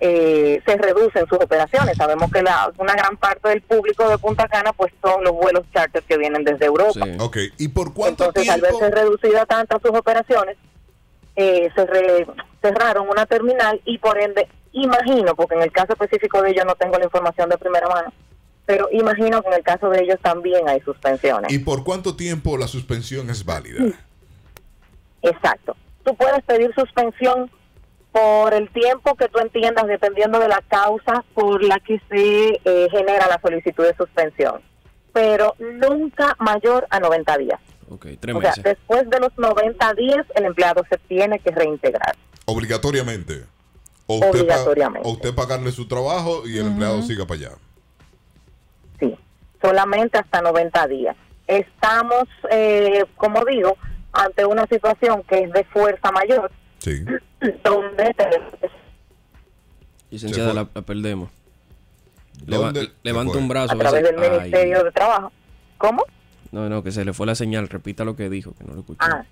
[0.00, 1.94] eh, se reducen sus operaciones.
[1.98, 5.64] Sabemos que la, una gran parte del público de Punta Cana pues son los vuelos
[5.74, 7.04] charter que vienen desde Europa.
[7.18, 8.78] Ok, ¿y por cuánto Entonces, al tiempo?
[8.78, 10.56] verse reducidas tantas sus operaciones,
[11.40, 12.26] eh, se re-
[12.60, 16.74] cerraron una terminal y por ende, imagino, porque en el caso específico de ellos no
[16.74, 18.12] tengo la información de primera mano,
[18.66, 21.52] pero imagino que en el caso de ellos también hay suspensiones.
[21.52, 23.84] ¿Y por cuánto tiempo la suspensión es válida?
[25.22, 25.76] Exacto.
[26.04, 27.50] Tú puedes pedir suspensión
[28.12, 32.88] por el tiempo que tú entiendas, dependiendo de la causa por la que se eh,
[32.90, 34.60] genera la solicitud de suspensión,
[35.12, 37.60] pero nunca mayor a 90 días.
[37.90, 42.16] Ok, tres O sea, después de los 90 días, el empleado se tiene que reintegrar.
[42.44, 43.44] Obligatoriamente.
[44.06, 45.08] O usted, pa- Obligatoriamente.
[45.08, 47.50] o usted pagarle su trabajo y el empleado siga para allá.
[49.60, 51.16] solamente hasta 90 días.
[51.48, 53.76] Estamos, eh, como digo,
[54.12, 57.04] ante una situación que es de fuerza mayor, Sí.
[57.64, 58.14] donde
[60.10, 61.28] Licenciada, la, la perdemos.
[62.46, 63.74] Leva- ¿Dónde se levanta un brazo.
[63.74, 64.30] a través del Ay.
[64.30, 65.32] Ministerio de Trabajo.
[65.76, 66.04] ¿Cómo?
[66.52, 67.68] No, no, que se le fue la señal.
[67.68, 68.98] Repita lo que dijo, que no lo escuché.
[69.02, 69.24] Ah,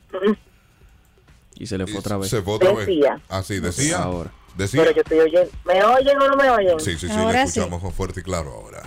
[1.55, 2.29] Y se le fue otra vez.
[2.29, 2.87] Se fue otra vez.
[2.87, 3.21] Decía.
[3.29, 4.03] Así, decía.
[4.03, 4.31] Ahora.
[4.57, 4.83] Decía.
[4.83, 5.51] pero yo estoy oyendo.
[5.65, 6.81] ¿Me oyen o no me oyen?
[6.81, 8.83] Sí, sí, sí, Ahora le escuchamos con fuerte y claro ahora.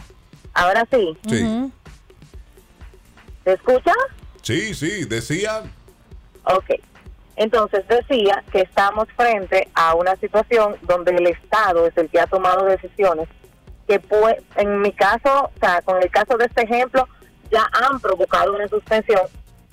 [0.54, 1.18] Ahora sí.
[1.28, 1.72] Sí.
[3.44, 3.94] ¿Se escucha?
[4.42, 5.64] Sí, sí, decía.
[6.44, 6.72] Ok.
[7.36, 12.28] Entonces decía que estamos frente a una situación donde el Estado es el que ha
[12.28, 13.30] tomado decisiones
[13.88, 17.08] que puede, en mi caso, o sea, con el caso de este ejemplo,
[17.52, 19.22] ya han provocado una suspensión,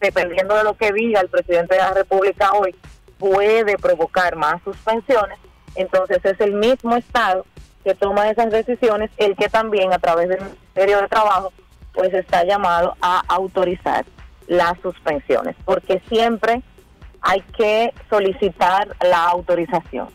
[0.00, 2.74] dependiendo de lo que diga el presidente de la República hoy,
[3.18, 5.38] puede provocar más suspensiones.
[5.74, 7.44] Entonces es el mismo Estado
[7.84, 11.52] que toma esas decisiones, el que también a través del Ministerio de Trabajo,
[11.92, 14.04] pues está llamado a autorizar
[14.48, 16.62] las suspensiones, porque siempre
[17.20, 20.08] hay que solicitar la autorización.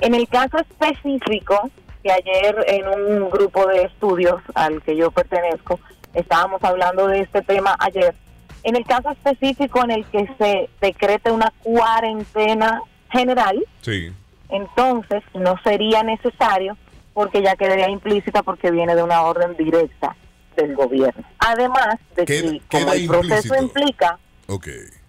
[0.00, 1.70] En el caso específico,
[2.02, 5.80] que ayer en un grupo de estudios al que yo pertenezco,
[6.16, 8.14] estábamos hablando de este tema ayer,
[8.62, 14.12] en el caso específico en el que se decrete una cuarentena general, Sí.
[14.48, 16.76] entonces no sería necesario
[17.14, 20.16] porque ya quedaría implícita porque viene de una orden directa
[20.56, 21.24] del gobierno.
[21.38, 23.62] Además de que como el proceso implícito.
[23.62, 24.18] implica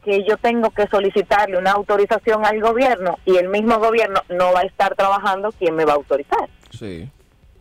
[0.04, 4.62] que yo tengo que solicitarle una autorización al gobierno y el mismo gobierno no va
[4.62, 6.50] a estar trabajando, ¿quién me va a autorizar?
[6.72, 7.10] Sí.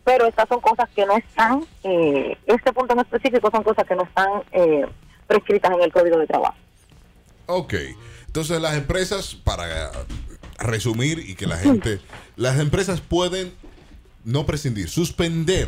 [0.07, 3.93] Pero estas son cosas que no están, eh, este punto en específico son cosas que
[3.93, 4.85] no están eh,
[5.27, 6.55] prescritas en el Código de Trabajo.
[7.47, 7.73] Ok.
[8.25, 9.91] Entonces las empresas, para
[10.59, 11.99] resumir y que la gente,
[12.37, 13.53] las empresas pueden
[14.23, 15.67] no prescindir, suspender.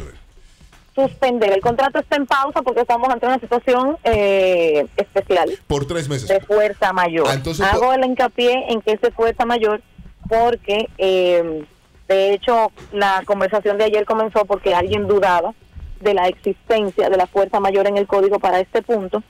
[0.96, 5.50] Suspender, el contrato está en pausa porque estamos ante una situación eh, especial.
[5.68, 6.30] Por tres meses.
[6.30, 7.28] de fuerza mayor.
[7.28, 9.82] Ah, entonces, Hago el hincapié en que es de fuerza mayor
[10.30, 11.66] porque, eh,
[12.10, 15.54] de hecho, la conversación de ayer comenzó porque alguien dudaba
[16.02, 19.22] de la existencia de la fuerza mayor en el código para este punto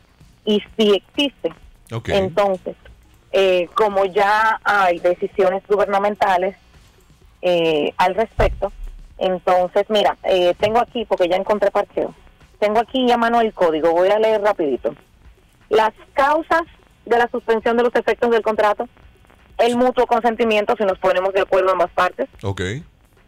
[0.45, 1.53] y sí existe.
[2.07, 2.77] Entonces,
[3.33, 6.55] eh, como ya hay decisiones gubernamentales
[7.41, 8.71] eh, al respecto,
[9.17, 12.13] entonces, mira, eh, tengo aquí, porque ya encontré parqueo,
[12.59, 14.95] tengo aquí a mano el código, voy a leer rapidito.
[15.67, 16.61] Las causas
[17.05, 18.87] de la suspensión de los efectos del contrato,
[19.59, 22.61] el mutuo consentimiento, si nos ponemos de acuerdo ambas partes, Ok.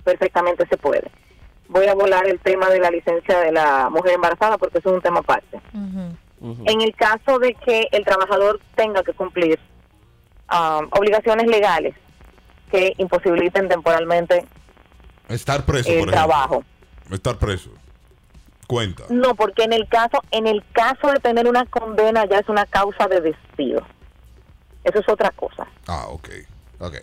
[0.03, 1.09] perfectamente se puede.
[1.67, 4.95] Voy a volar el tema de la licencia de la mujer embarazada porque eso es
[4.95, 5.59] un tema aparte.
[6.41, 9.59] En el caso de que el trabajador tenga que cumplir
[10.51, 11.93] um, obligaciones legales
[12.71, 14.45] que imposibiliten temporalmente
[15.29, 16.11] Estar preso, el por ejemplo.
[16.13, 16.63] trabajo.
[17.11, 17.69] Estar preso.
[18.67, 19.03] Cuenta.
[19.09, 22.65] No, porque en el caso en el caso de tener una condena ya es una
[22.65, 23.85] causa de despido.
[24.83, 25.67] Eso es otra cosa.
[25.93, 26.29] Ah, ok.
[26.79, 26.95] Ok.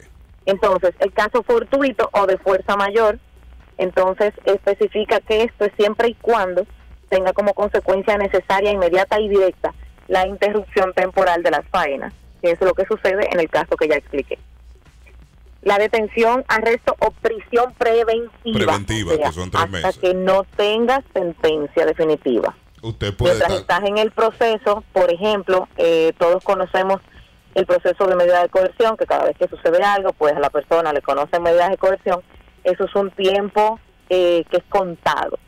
[0.47, 3.19] Entonces, el caso fortuito o de fuerza mayor,
[3.77, 6.67] entonces especifica que esto es siempre y cuando
[7.11, 9.75] tenga como consecuencia necesaria, inmediata y directa
[10.09, 13.89] la interrupción temporal de las faenas, que es lo que sucede en el caso que
[13.89, 14.39] ya expliqué.
[15.61, 19.99] La detención, arresto o prisión preventiva, Preventiva, o sea, que son tres hasta meses.
[19.99, 22.57] que no tenga sentencia definitiva.
[22.81, 23.77] Usted puede Mientras estar.
[23.83, 27.03] estás en el proceso, por ejemplo, eh, todos conocemos
[27.59, 30.49] el proceso de medida de coerción, que cada vez que sucede algo, pues a la
[30.49, 32.23] persona le conocen medidas de coerción.
[32.63, 35.39] Eso es un tiempo eh, que es contado.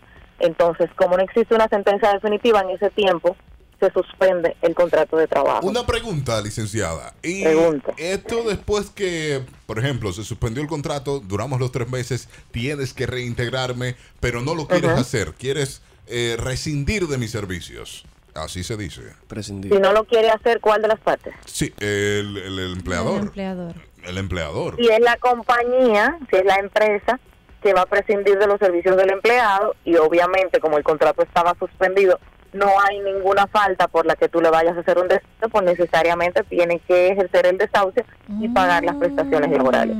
[0.41, 3.37] Entonces, como no existe una sentencia definitiva en ese tiempo,
[3.79, 5.67] se suspende el contrato de trabajo.
[5.67, 7.15] Una pregunta, licenciada.
[7.23, 7.95] Y Pregunta.
[7.97, 13.07] esto después que, por ejemplo, se suspendió el contrato, duramos los tres meses, tienes que
[13.07, 18.05] reintegrarme, pero no lo quieres hacer, quieres eh, rescindir de mis servicios.
[18.35, 19.03] Así se dice.
[19.29, 19.73] Prescindir.
[19.73, 21.35] Si no lo quiere hacer, ¿cuál de las partes?
[21.47, 23.21] Sí, el, el empleador.
[23.21, 23.75] empleador.
[24.05, 24.77] El empleador.
[24.77, 27.19] Si es la compañía, si es la empresa,
[27.63, 31.55] que va a prescindir de los servicios del empleado y obviamente como el contrato estaba
[31.59, 32.19] suspendido,
[32.55, 35.65] no hay ninguna falta por la que tú le vayas a hacer un desahucio, pues
[35.65, 38.05] necesariamente tiene que ejercer el desahucio
[38.41, 39.95] y pagar las prestaciones laborales.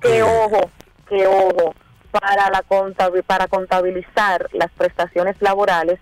[0.00, 0.70] Que ojo,
[1.08, 1.74] que ojo,
[2.10, 6.00] para la contabi- para contabilizar las prestaciones laborales,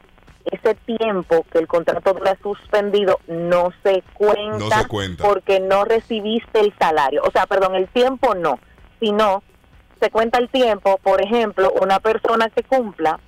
[0.51, 5.25] ese tiempo que el contrato dura suspendido no se cuenta, No se cuenta.
[5.25, 7.23] porque no recibiste el salario.
[7.25, 8.59] O sea, perdón, el tiempo no,
[9.01, 9.43] sino
[10.01, 13.21] se cuenta el tiempo, por ejemplo, una persona que cumpla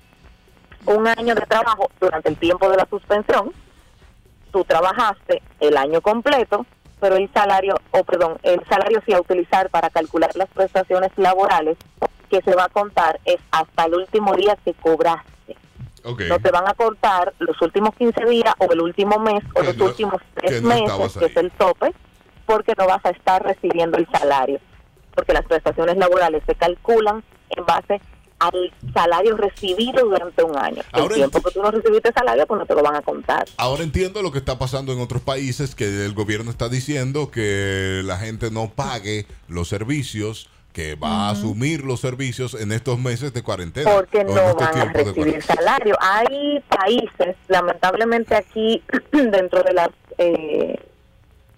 [0.85, 3.51] un año de trabajo durante el tiempo de la suspensión,
[4.51, 6.65] tú trabajaste el año completo,
[6.99, 11.77] pero el salario, o perdón, el salario sí a utilizar para calcular las prestaciones laborales
[12.29, 15.34] que se va a contar es hasta el último día que cobraste.
[16.05, 19.75] No te van a cortar los últimos 15 días o el último mes o los
[19.77, 21.93] no- últimos tres no meses, que es el tope,
[22.45, 24.59] porque no vas a estar recibiendo el salario.
[25.15, 28.01] Porque las prestaciones laborales se calculan en base
[28.37, 30.81] al salario recibido durante un año.
[30.93, 33.45] El tiempo que tú no recibiste salario, pues no te lo van a contar.
[33.55, 38.01] Ahora entiendo lo que está pasando en otros países, que el gobierno está diciendo que
[38.03, 43.33] la gente no pague los servicios, que va a asumir los servicios en estos meses
[43.33, 43.89] de cuarentena.
[43.89, 45.95] porque no van a recibir salario.
[46.01, 50.77] Hay países, lamentablemente aquí, dentro de las eh,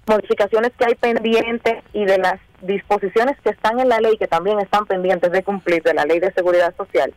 [0.05, 4.59] modificaciones que hay pendientes y de las disposiciones que están en la ley, que también
[4.59, 7.11] están pendientes de cumplir de la ley de seguridad social,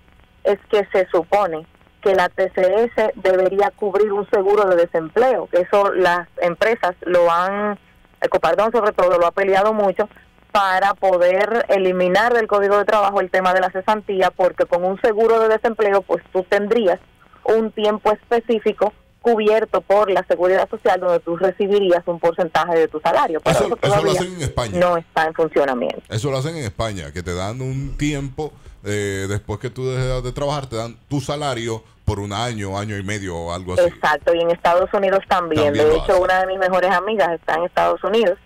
[0.44, 1.66] es que se supone
[2.00, 7.78] que la TCS debería cubrir un seguro de desempleo, que eso las empresas lo han,
[8.22, 10.08] el Copardón sobre todo lo ha peleado mucho
[10.52, 15.00] para poder eliminar del Código de Trabajo el tema de la cesantía, porque con un
[15.00, 16.98] seguro de desempleo, pues tú tendrías
[17.44, 18.92] un tiempo específico
[19.22, 23.40] cubierto por la seguridad social donde tú recibirías un porcentaje de tu salario.
[23.44, 24.78] Pero Eso- eso, eso lo hacen en España.
[24.78, 26.00] no está en funcionamiento.
[26.08, 30.22] Eso lo hacen en España, que te dan un tiempo eh, después que tú dejas
[30.24, 33.82] de trabajar, te dan tu salario por un año, año y medio o algo así.
[33.82, 35.66] Exacto, y en Estados Unidos también.
[35.66, 38.38] También de hecho, una de mis mejores amigas está en Estados Unidos.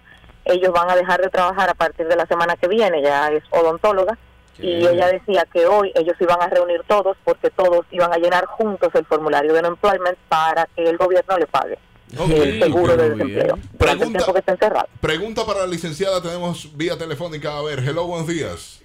[0.45, 3.42] Ellos van a dejar de trabajar a partir de la semana que viene, ya es
[3.51, 4.18] odontóloga.
[4.59, 4.95] Y bien.
[4.95, 8.88] ella decía que hoy ellos iban a reunir todos porque todos iban a llenar juntos
[8.95, 11.78] el formulario de unemployment para que el gobierno le pague
[12.22, 14.88] el seguro de desempleo durante el tiempo que esté encerrado.
[15.01, 17.59] Pregunta para la licenciada, tenemos vía telefónica.
[17.59, 18.82] A ver, hello, buenos días.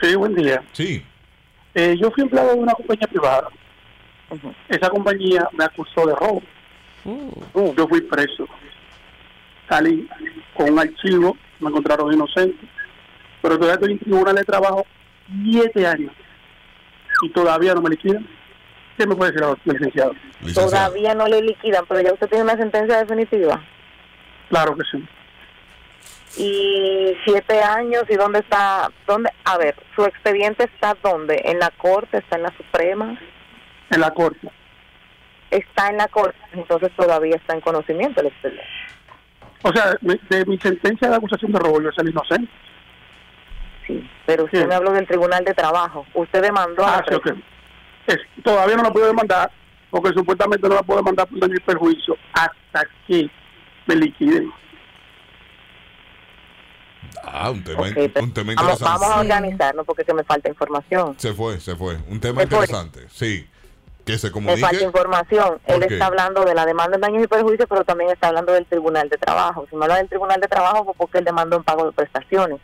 [0.00, 0.62] Sí, buen día.
[0.72, 1.04] Sí.
[1.74, 3.48] Eh, yo fui empleado de una compañía privada.
[4.68, 6.42] Esa compañía me acusó de robo.
[7.04, 7.74] Mm.
[7.76, 8.46] Yo fui preso.
[9.68, 10.08] Salí
[10.60, 12.66] con un archivo, me encontraron inocente.
[13.40, 14.84] Pero todavía estoy en tribunal de trabajo
[15.42, 16.12] siete años.
[17.22, 18.26] Y todavía no me liquidan.
[18.98, 20.12] ¿Qué me puede decir la licenciado?
[20.54, 23.62] Todavía no le liquidan, pero ya usted tiene una sentencia definitiva.
[24.50, 25.08] Claro que sí.
[26.36, 31.70] y siete años y dónde está dónde a ver su expediente está dónde en la
[31.70, 33.18] corte está en la suprema
[33.90, 34.48] En la corte.
[35.50, 38.64] está en la corte entonces todavía está en conocimiento el expediente
[39.62, 42.50] O sea, de mi sentencia de acusación de robo, yo soy inocente.
[43.86, 47.42] sí pero usted me habló del tribunal de trabajo usted demandó a Ah, la sí.
[48.06, 49.50] Es- todavía no la puedo demandar
[49.90, 53.28] porque supuestamente no la puedo demandar por daño y perjuicio hasta que
[53.86, 54.52] me liquiden.
[57.24, 58.84] Ah, un tema, un tema vamos, interesante.
[58.84, 61.96] vamos a organizarnos porque que me falta información Se fue, se fue.
[62.08, 62.56] Un tema Se fue.
[62.58, 63.08] interesante.
[63.08, 63.48] Sí.
[64.04, 65.60] Que se falta información.
[65.64, 65.94] ¿Por Él qué?
[65.94, 69.08] está hablando de la demanda en daños y perjuicios, pero también está hablando del Tribunal
[69.08, 69.66] de Trabajo.
[69.70, 72.60] Si me habla del Tribunal de Trabajo fue porque él demandó en pago de prestaciones.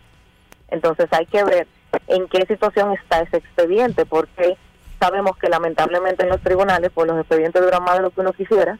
[0.68, 1.66] Entonces hay que ver
[2.08, 4.56] en qué situación está ese expediente, porque
[4.98, 8.32] sabemos que lamentablemente en los tribunales pues los expedientes duran más de lo que uno
[8.32, 8.78] quisiera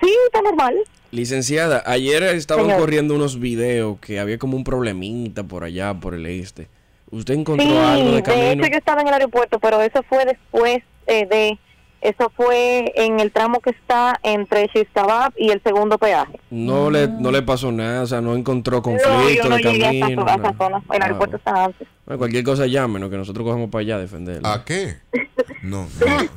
[0.01, 0.77] Sí, está normal.
[1.11, 2.81] Licenciada, ayer estaban Señor.
[2.81, 6.69] corriendo unos videos que había como un problemita por allá, por el este.
[7.11, 8.65] ¿Usted encontró Sí, algo de de camino?
[8.65, 11.59] hecho yo estaba en el aeropuerto, pero eso fue después eh, de...
[12.01, 16.39] Eso fue en el tramo que está entre Xistabab y el segundo peaje.
[16.49, 19.63] No le, no le pasó nada, o sea, no encontró No, conflicto yo no de
[19.65, 20.25] llegué a esa, camino.
[20.29, 20.77] a esa zona.
[20.93, 21.89] El Ah, aeropuerto está antes.
[22.07, 24.47] bueno, cualquier cosa llámenos, que nosotros cogemos para allá a defenderlo.
[24.47, 24.95] ¿A qué?
[25.63, 25.89] No,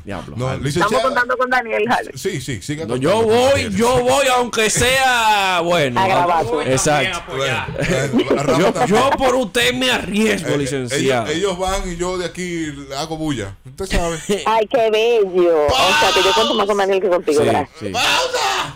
[0.03, 0.35] Diablo.
[0.38, 0.64] no, Harvey.
[0.65, 2.14] licenciada- Estamos contando con Daniel, Harvey.
[2.18, 5.99] Sí, sí, siga No, yo voy, yo voy, aunque sea bueno.
[6.02, 6.61] Agravado.
[6.64, 7.22] Exacto.
[7.35, 11.27] Bueno, Yo, yo por usted me arriesgo, Eh, licenciado.
[11.27, 12.65] Ellos, ellos van y yo de aquí
[12.98, 13.56] hago bulla.
[13.65, 14.18] Usted sabe.
[14.45, 15.68] Ay, qué bello.
[15.68, 15.69] O
[15.99, 17.69] sea, que yo cuento más con Daniel que contigo, Sí, gracias.
[17.80, 17.91] sí.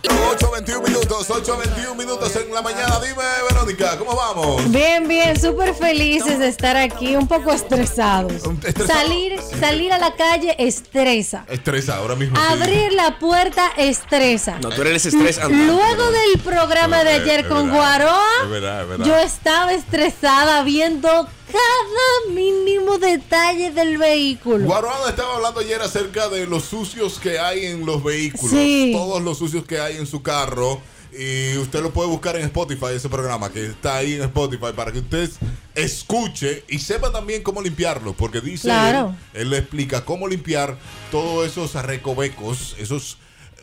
[0.06, 3.00] 8.21 minutos, 8.21 minutos en la mañana.
[3.00, 4.70] Dime, Verónica, ¿cómo vamos?
[4.72, 8.44] Bien, bien, súper felices de estar aquí, un poco estresados.
[8.64, 8.88] ¿Estresado?
[8.88, 11.46] Salir, salir a la calle estresa.
[11.50, 12.36] Estresa, ahora mismo.
[12.36, 12.42] sí.
[12.48, 14.60] Abrir la puerta estresa.
[14.62, 15.40] No, tú eres estrés.
[15.50, 19.06] Luego del programa de Es ayer verdad, con Es Guaroa, verdad, es verdad.
[19.06, 24.66] yo estaba estresada viendo cada mínimo detalle del vehículo.
[24.66, 28.52] Guaruano estaba hablando ayer acerca de los sucios que hay en los vehículos.
[28.52, 28.92] Sí.
[28.94, 30.82] Todos los sucios que hay en su carro.
[31.18, 34.92] Y usted lo puede buscar en Spotify, ese programa que está ahí en Spotify, para
[34.92, 35.30] que usted
[35.74, 38.14] escuche y sepa también cómo limpiarlo.
[38.14, 39.16] Porque dice Claro.
[39.34, 40.78] él, él le explica cómo limpiar
[41.12, 43.18] todos esos recovecos, esos.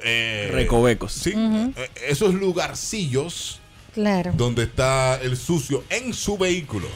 [0.04, 1.12] eh, Recovecos.
[1.12, 3.60] Sí, eh, esos lugarcillos
[3.94, 4.32] Claro.
[4.34, 6.88] donde está el sucio en su vehículo.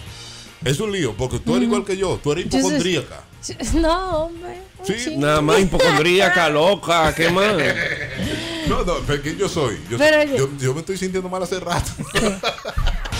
[0.64, 3.22] Es un lío, porque tú eres igual que yo, tú eres hipocondríaca.
[3.74, 4.58] No, hombre.
[4.82, 5.14] Sí.
[5.16, 7.54] Nada más hipocondríaca, loca, ¿qué más?
[8.68, 9.78] No, no, porque yo soy.
[9.90, 11.90] Yo, Pero soy- yo- me estoy sintiendo mal hace rato.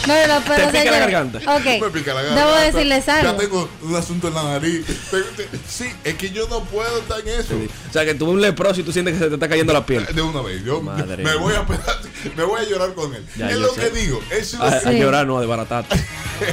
[0.06, 1.39] No, no, no, pero Te pica la garganta.
[1.39, 1.64] Ok.
[1.82, 2.47] me pica la garganta.
[2.47, 3.35] Debo decirles Ya algo.
[3.35, 4.85] tengo un asunto en la nariz.
[5.68, 7.55] Sí, es que yo no puedo estar en eso.
[7.56, 9.85] O sea, que tú un leproso y tú sientes que se te está cayendo la
[9.85, 10.06] piel.
[10.14, 10.62] De una vez.
[10.64, 11.98] Yo Madre me voy a pegar-
[12.36, 13.27] me voy a llorar con él.
[13.36, 13.81] Ya, es lo sé.
[13.81, 14.20] que digo.
[14.31, 15.85] Es lo, A, llorar, no, a desbaratar.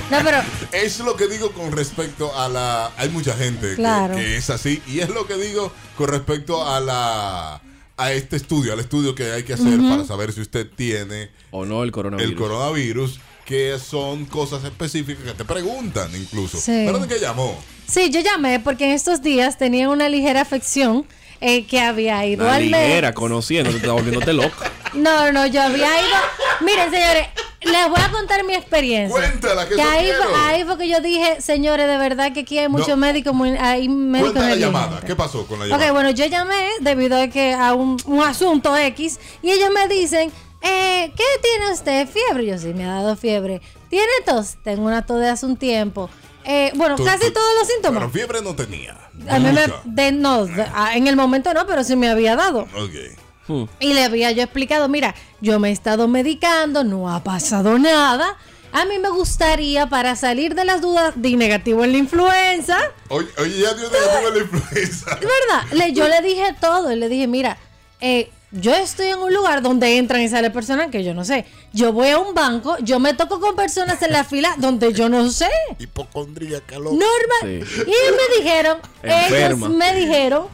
[0.10, 0.38] No, pero
[0.72, 2.92] es lo que digo con respecto a la.
[2.98, 4.82] Hay mucha gente que, es así.
[4.88, 7.62] Y es lo que digo con respecto a la.
[7.96, 11.64] A este estudio, al estudio que hay que hacer para saber si usted tiene O
[11.66, 12.32] no el coronavirus.
[12.32, 16.58] el coronavirus, que son cosas específicas que te preguntan incluso.
[16.58, 16.84] Sí.
[16.86, 17.56] ¿Pero de qué llamó?
[17.88, 21.06] sí, yo llamé porque en estos días tenía una ligera afección
[21.44, 23.22] eh, que había ido Una al ligera, médico.
[23.22, 24.72] conociendo, te está volviéndote loca.
[24.94, 26.18] No, no, yo había ido.
[26.62, 27.26] Miren, señores,
[27.62, 29.10] les voy a contar mi experiencia.
[29.20, 32.60] Cuéntala, que eso ahí, fue, ahí fue que yo dije, señores, de verdad que aquí
[32.60, 32.98] hay muchos No.
[32.98, 35.02] médicos, muy, hay médicos Cuenta la llamada.
[35.02, 35.88] ¿Qué pasó con la llamada?
[35.88, 39.88] Ok, bueno, yo llamé debido a que a un, un asunto X y ellos me
[39.88, 40.32] dicen,
[40.64, 42.08] eh, ¿qué tiene usted?
[42.08, 42.46] ¿Fiebre?
[42.46, 43.62] Yo sí, me ha dado fiebre.
[43.90, 44.56] ¿Tiene tos?
[44.64, 46.10] Tengo una tos de hace un tiempo.
[46.46, 48.00] Eh, bueno, Tú- casi tú- todos los síntomas.
[48.02, 48.98] Pero fiebre no tenía.
[49.30, 50.66] A mí me, de- no, de-
[50.96, 52.68] en el momento no, pero sí me había dado.
[52.78, 53.66] Ok.
[53.80, 58.38] Y le había yo explicado, mira, yo me he estado medicando, no ha pasado nada.
[58.72, 62.78] A mí me gustaría, para salir de las dudas, de negativo en la influenza,
[63.10, 65.12] Oye, oye, ya dio negativo la influenza.
[65.12, 67.58] es verdad, le, yo le dije todo, y le dije, mira,
[68.02, 71.46] eh, yo estoy en un lugar donde entran y salen personas que yo no sé.
[71.74, 75.10] Yo voy a un banco, yo me toco con personas en la fila donde yo
[75.10, 75.50] no sé.
[75.80, 76.96] Hipocondríaca, loca.
[76.96, 77.68] Normal.
[77.68, 77.82] Sí.
[77.82, 79.68] Y me dijeron, Enferma.
[79.68, 80.48] ellos me dijeron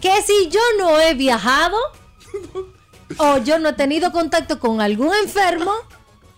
[0.00, 1.78] que si yo no he viajado
[3.18, 5.72] o yo no he tenido contacto con algún enfermo,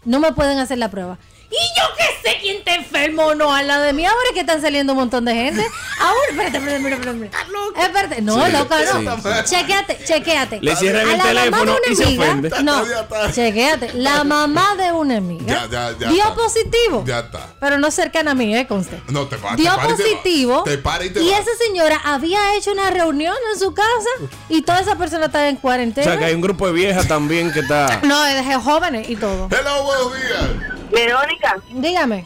[0.05, 1.19] no me pueden hacer la prueba.
[1.49, 4.05] Y yo que sé quién está enfermo o no al lado de mí.
[4.05, 5.65] Ahora que están saliendo un montón de gente.
[6.01, 7.09] Ahora, espérate, espérate, espérate.
[7.25, 7.81] espérate.
[7.87, 8.23] Espérate.
[8.23, 9.17] No, Sí, loca, no.
[9.17, 9.55] sí, sí.
[9.57, 10.59] Chequéate, chequéate.
[10.61, 12.51] Le cierran A el la mamá de teléfono una y se amiga- ofende.
[12.65, 13.33] No, Ya está.
[13.33, 13.93] chequéate.
[13.95, 16.35] La mamá de una amiga Ya, ya, ya dio está.
[16.35, 17.05] positivo.
[17.07, 17.47] Ya está.
[17.61, 20.03] Pero no cercana a mí, eh, conste No, te pa- te dio para y te
[20.03, 24.09] positivo Te para y te y esa señora había hecho una reunión en su casa
[24.49, 26.05] y toda esa persona estaba en O cuarentena.
[26.07, 28.01] sea, que hay un grupo de viejas también que está.
[28.03, 29.49] No, es de jóvenes y todo.
[29.51, 30.73] Hello, buenos días.
[30.91, 32.25] Verónica, Dígame.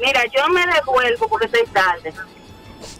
[0.00, 2.12] mira, yo me devuelvo porque estoy tarde.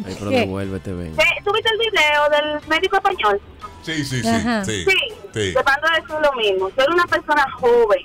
[0.07, 0.37] Ay, pero ¿Qué?
[0.41, 1.17] devuélvete, ven.
[1.17, 3.41] ¿Te- ¿Tú viste el video del médico español?
[3.83, 4.29] Sí, sí, sí.
[4.29, 4.65] Ajá.
[4.65, 4.85] Sí.
[4.85, 4.97] Sí,
[5.33, 5.55] sí.
[5.55, 6.71] te mando a decir lo mismo.
[6.77, 8.05] Soy una persona joven.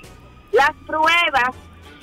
[0.52, 1.50] Las pruebas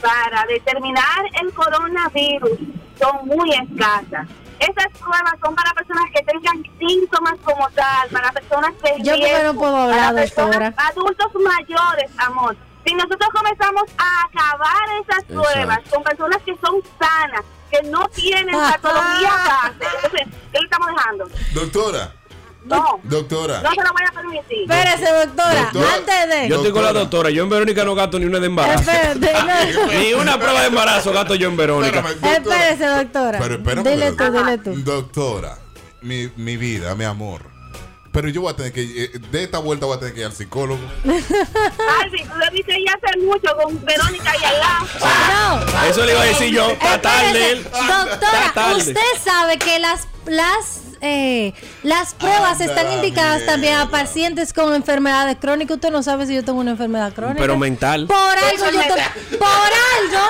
[0.01, 2.59] para determinar el coronavirus
[2.99, 4.27] son muy escasas.
[4.59, 9.53] Esas pruebas son para personas que tengan síntomas como tal, para personas de Yo riesgo,
[9.53, 10.73] no puedo hablar, para personas doctora.
[10.89, 12.55] adultos mayores, amor.
[12.85, 15.41] Si nosotros comenzamos a acabar esas Exacto.
[15.43, 20.87] pruebas con personas que son sanas, que no tienen patología base, entonces, ¿qué le estamos
[20.95, 21.29] dejando?
[21.53, 22.13] Doctora,
[22.65, 23.61] No, Doctora.
[23.61, 24.61] no se lo voy a permitir.
[24.71, 25.61] Espérese, doctora.
[25.63, 25.93] Doctora.
[25.95, 26.49] Antes de.
[26.49, 27.29] Yo estoy con la doctora.
[27.31, 28.91] Yo en Verónica no gasto ni una de embarazo.
[28.91, 29.33] Espérate,
[29.73, 29.87] no.
[29.99, 31.99] Ni una prueba de embarazo gasto yo en Verónica.
[31.99, 32.69] Espérame, doctora.
[32.69, 33.39] Espérese, doctora.
[33.39, 34.73] Pero espérame, Dile tú, dile tú.
[34.83, 35.57] Doctora,
[36.01, 37.41] mi, mi vida, mi amor.
[38.11, 38.81] Pero yo voy a tener que.
[38.81, 40.81] eh, De esta vuelta voy a tener que ir al psicólogo.
[41.03, 44.85] Alvin, tú debiste ya hace mucho con Verónica y al lado.
[45.73, 45.85] No.
[45.89, 46.69] Eso le iba a decir yo.
[46.71, 47.55] Está tarde.
[47.63, 48.77] Doctora, tarde.
[48.79, 51.53] usted sabe que las las eh,
[51.83, 55.75] las pruebas Anda están indicadas también a pacientes con enfermedades crónicas.
[55.75, 57.39] Usted no sabe si yo tengo una enfermedad crónica.
[57.41, 58.07] Pero mental.
[58.07, 60.27] Por algo yo estoy, por algo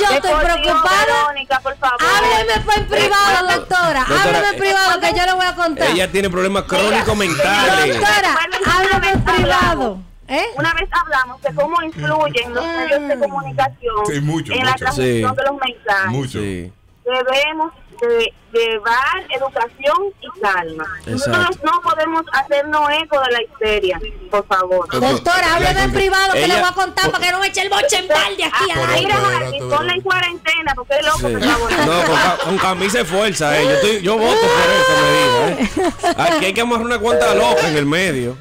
[0.00, 1.06] yo De estoy por Dios, preocupada.
[1.06, 1.98] Verónica, por favor.
[2.00, 4.02] Hábleme en privado, doctora.
[4.02, 5.90] Hábleme en privado que yo le voy a contar.
[5.90, 7.98] Ella tiene problemas crónicos mentales.
[7.98, 9.98] Doctora, hábleme en privado.
[10.30, 10.44] ¿Eh?
[10.56, 15.30] Una vez hablamos de cómo influyen los medios de comunicación Sí, mucho, en la transmisión
[15.34, 15.36] Sí.
[15.36, 16.10] de los mensajes.
[16.10, 16.38] Mucho.
[16.40, 16.72] Sí.
[17.08, 20.84] Debemos de llevar educación y calma.
[21.06, 21.70] Nosotros Exacto.
[21.72, 24.88] no podemos hacernos eco de la histeria, por favor.
[25.00, 27.62] Doctora, hábleme en privado que Ella- le voy a contar para que no me eche
[27.62, 29.76] el boche en balde aquí mira, Espérate, Harvey, espérate.
[29.76, 31.24] ponla en cuarentena porque es loco, Sí.
[31.34, 31.72] por favor.
[31.72, 33.64] No, con, con camisa de fuerza, eh.
[33.64, 36.14] Yo, estoy, yo voto por esa medida, eh.
[36.36, 38.36] Aquí hay que amarrar una cuanta loca en el medio.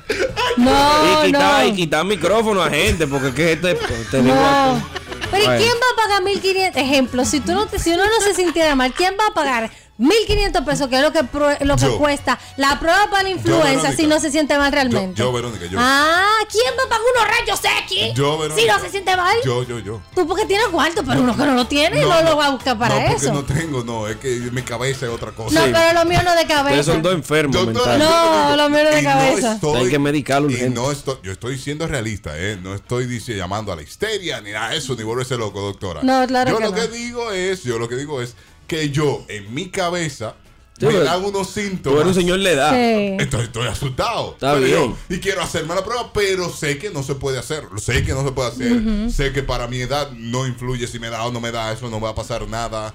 [0.57, 1.67] No, y quitar, no.
[1.67, 3.75] y quitar micrófono a gente, porque es que este
[4.11, 4.83] tenemos No.
[5.31, 5.61] Pero ¿y Bueno.
[5.61, 6.81] quién va a pagar 1500?
[6.81, 9.69] Ejemplo, si tú no te, si uno no se sintiera mal, ¿quién va a pagar
[9.97, 11.97] 1500 pesos, que es lo que prue- lo que Yo.
[11.97, 15.19] cuesta la prueba para la influenza si no se siente mal realmente?
[15.19, 15.77] yo, Verónica, yo.
[15.81, 18.13] Ah, ¿quién va a pagar unos rayos X?
[18.13, 18.61] Yo, Verónica.
[18.61, 19.35] Si no se siente mal.
[19.43, 20.01] Yo, yo, yo.
[20.13, 22.77] Tú porque tienes cuarto, pero uno que no lo tiene no, lo va a buscar
[22.77, 23.33] para no, porque eso.
[23.33, 24.07] no tengo, no.
[24.07, 25.59] Es que mi cabeza es otra cosa.
[25.65, 26.83] No, pero lo mío no es de Ustedes cabeza.
[26.91, 27.99] son dos enfermos mentales.
[27.99, 29.53] No, lo mío no es de y cabeza.
[29.53, 32.57] estoy- Hay que medicarlo y no estoy, yo estoy siendo realista, ¿eh?
[32.61, 36.01] No estoy dice, llamando a la histeria ni de eso, ni volverse loco, doctora.
[36.03, 36.75] No, claro Yo que lo no.
[36.75, 38.35] que digo es, yo lo que digo es
[38.67, 40.35] que yo, en mi cabeza,
[40.79, 42.01] Sí, me dan unos Tú síntomas.
[42.01, 42.69] eres un señor edad.
[42.71, 43.17] Sí.
[43.19, 44.33] Estoy, estoy asustado.
[44.33, 44.95] Está Pero yo- bien.
[45.09, 47.63] y quiero hacerme la prueba, pero sé que no se puede hacer.
[47.77, 49.11] Sé que no se puede hacer.
[49.11, 51.71] Sé que para mi edad no influye si me da o no me da.
[51.71, 52.93] Eso no va a pasar nada.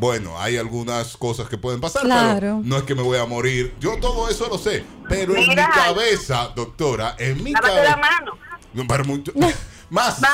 [0.00, 2.34] Bueno, hay algunas cosas que pueden pasar, Claro.
[2.40, 3.72] pero no es que me voy a morir.
[3.78, 4.82] Yo todo eso lo sé.
[5.08, 7.96] Pero en mi cabeza, doctora, en mi la cabeza.
[7.98, 8.32] mano.
[8.74, 9.32] No, pero mucho-
[9.92, 10.22] más.
[10.22, 10.28] Va.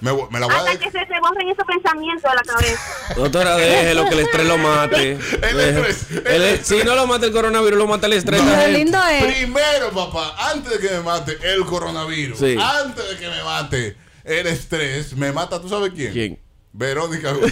[0.00, 2.80] Me, me la voy a Hasta que se te borren esos pensamientos de la cabeza.
[3.16, 5.12] Doctora, déjelo que el estrés lo mate.
[5.42, 6.66] El estrés, el el- estrés.
[6.80, 8.40] si no lo mata el coronavirus, lo mata el estrés.
[8.42, 8.78] Lo esta gente.
[8.78, 9.24] lindo es.
[9.34, 12.56] Primero, papá, antes de que me mate el coronavirus, Sí.
[12.60, 16.12] antes de que me mate el estrés, me mata, ¿tú sabes quién?
[16.12, 16.38] ¿Quién?
[16.74, 17.32] Verónica.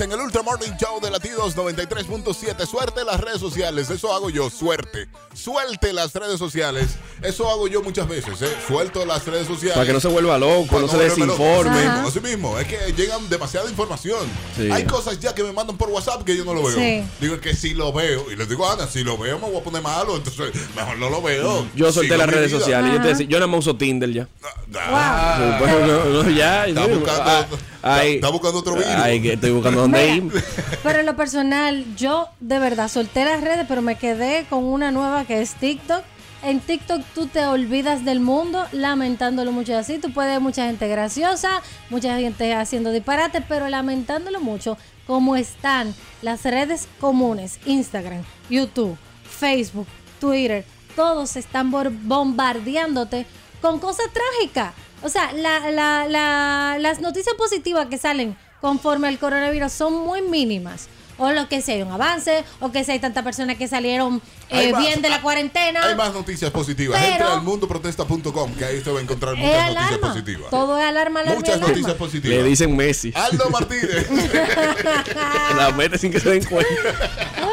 [0.00, 2.66] En el Ultra Morning Show de Latidos 93.7.
[2.66, 3.88] Suerte en las redes sociales.
[3.90, 4.50] Eso hago yo.
[4.50, 5.06] Suerte.
[5.34, 6.96] Suelte las redes sociales.
[7.22, 8.42] Eso hago yo muchas veces.
[8.42, 8.48] ¿eh?
[8.66, 9.74] Suelto las redes sociales.
[9.74, 11.04] Para que no se vuelva loco, Para no se loco.
[11.08, 11.78] desinforme.
[11.86, 12.04] Ajá.
[12.06, 14.26] Así mismo, es que llegan demasiada información.
[14.56, 14.68] Sí.
[14.70, 16.76] Hay cosas ya que me mandan por WhatsApp que yo no lo veo.
[16.76, 17.04] Sí.
[17.20, 19.62] Digo que si lo veo, y les digo, Ana, si lo veo me voy a
[19.64, 21.66] poner malo, entonces mejor no lo veo.
[21.76, 22.58] Yo solté Sigo las redes vida.
[22.60, 22.92] sociales.
[22.94, 24.28] Yo, te decía, yo nada más uso Tinder ya.
[24.76, 26.66] Ah, Sí, pues, no, no, ya.
[26.66, 28.90] Está sí, buscando- ah, está- ay, está buscando otro virus.
[28.96, 30.32] Ay, que estoy buscando dónde ir.
[30.82, 34.90] Pero en lo personal, yo de verdad solté las redes, pero me quedé con una
[34.90, 36.02] nueva que es TikTok.
[36.42, 39.98] En TikTok tú te olvidas del mundo lamentándolo mucho así.
[39.98, 45.94] Tú puedes ver mucha gente graciosa, mucha gente haciendo disparate, pero lamentándolo mucho como están
[46.20, 49.86] las redes comunes, Instagram, YouTube, Facebook,
[50.20, 50.64] Twitter,
[50.96, 53.26] todos están bombardeándote
[53.60, 54.74] con cosas trágicas.
[55.04, 60.22] O sea, la- la- la- las noticias positivas que salen conforme al coronavirus son muy
[60.22, 60.88] mínimas.
[61.16, 64.20] O lo que sea, hay un avance, o que sea, hay tantas personas que salieron
[64.50, 65.86] eh, más- bien de la cuarentena.
[65.86, 66.98] Hay más noticias positivas.
[67.00, 70.50] Pero- Entre al mundoprotesta.com, que ahí usted va a encontrar muchas noticias positivas.
[70.50, 71.68] Todo es alarma, alarma, Muchas alarma.
[71.68, 72.36] noticias positivas.
[72.36, 73.12] Le dicen Messi.
[73.14, 74.08] Aldo Martínez.
[75.56, 76.72] La mete sin que se den cuenta.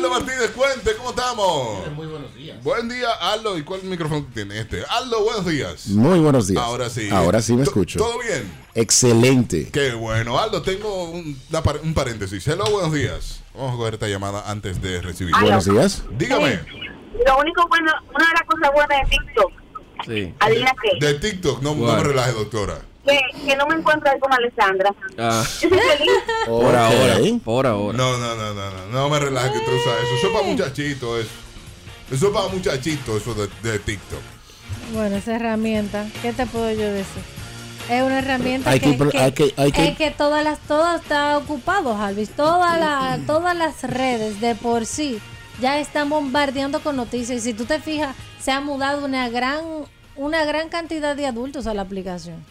[0.00, 1.92] Aldo Martínez, cuente, ¿cómo estamos?
[1.94, 2.64] Muy buenos días.
[2.64, 3.58] Buen día, Aldo.
[3.58, 4.82] ¿Y cuál micrófono tiene este?
[4.88, 5.88] Aldo, buenos días.
[5.88, 6.62] Muy buenos días.
[6.62, 7.10] Ahora sí.
[7.10, 7.98] Ahora sí me escucho.
[7.98, 8.50] ¿Todo bien?
[8.74, 9.68] Excelente.
[9.70, 10.38] Qué bueno.
[10.38, 12.48] Aldo, tengo un, una un paréntesis.
[12.48, 13.42] Hello, buenos días.
[13.52, 15.34] Vamos a coger esta llamada antes de recibir.
[15.38, 16.02] Buenos días.
[16.16, 16.60] Dígame.
[17.26, 19.52] Lo único bueno, una de las cosas buenas de TikTok,
[20.06, 20.34] Sí.
[20.40, 22.78] adivina qué, De TikTok, no, no me relaje, doctora.
[23.06, 24.94] Que, que no me encuentro ahí con Alessandra.
[25.18, 26.10] Ah, Yo soy feliz.
[26.46, 27.16] por ahora.
[27.44, 27.98] Por ahora.
[27.98, 28.86] No, no, no, no, no.
[28.92, 30.14] No me relaje que tú usas eso.
[30.18, 31.30] Eso es para muchachitos, eso.
[32.12, 34.20] Eso es para muchachitos, eso de, de TikTok.
[34.92, 37.22] Bueno, esa herramienta, ¿qué te puedo yo decir?
[37.88, 40.94] Es una herramienta Hay que, que hay que- hay que- es que todas las todo
[40.96, 42.30] está ocupado, Jarvis.
[42.30, 45.20] Todas las todas las redes de por sí
[45.60, 49.60] ya están bombardeando con noticias y si tú te fijas, se ha mudado una gran
[50.16, 52.44] una gran cantidad de adultos a la aplicación.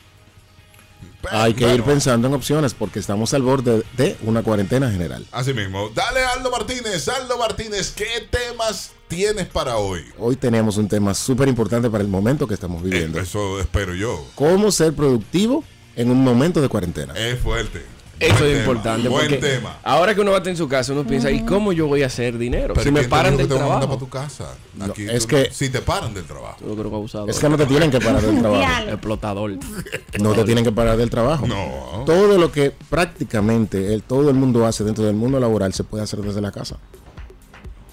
[1.32, 5.26] Hay que ir pensando en opciones porque estamos al borde de una cuarentena general.
[5.32, 5.90] Así mismo.
[5.90, 7.08] Dale, Aldo Martínez.
[7.10, 10.06] Aldo Martínez, ¿qué temas tienes para hoy?
[10.18, 13.20] Hoy tenemos un tema súper importante para el momento que estamos Eh, viviendo.
[13.20, 14.26] Eso espero yo.
[14.36, 15.64] ¿Cómo ser productivo
[15.96, 17.14] en un momento de cuarentena?
[17.18, 17.84] Es fuerte.
[18.20, 19.08] Eso Buen es tema, importante.
[19.10, 19.78] Buen porque tema.
[19.84, 22.04] Ahora que uno va a estar en su casa, uno piensa, ¿y cómo yo voy
[22.04, 22.74] a hacer dinero?
[22.74, 23.88] Pero si me ¿quién te paran del trabajo.
[23.88, 24.56] para tu casa?
[24.76, 26.58] No, Aquí es tú- que- Si te paran del trabajo.
[26.68, 27.30] Yo creo que abusador.
[27.30, 28.90] Es que no te tienen que parar del trabajo.
[28.90, 29.52] Explotador.
[30.20, 31.48] No te tienen que parar del trabajo.
[31.48, 32.04] No.
[32.06, 36.04] Todo lo que prácticamente el, todo el mundo hace dentro del mundo laboral se puede
[36.04, 36.78] hacer desde la casa.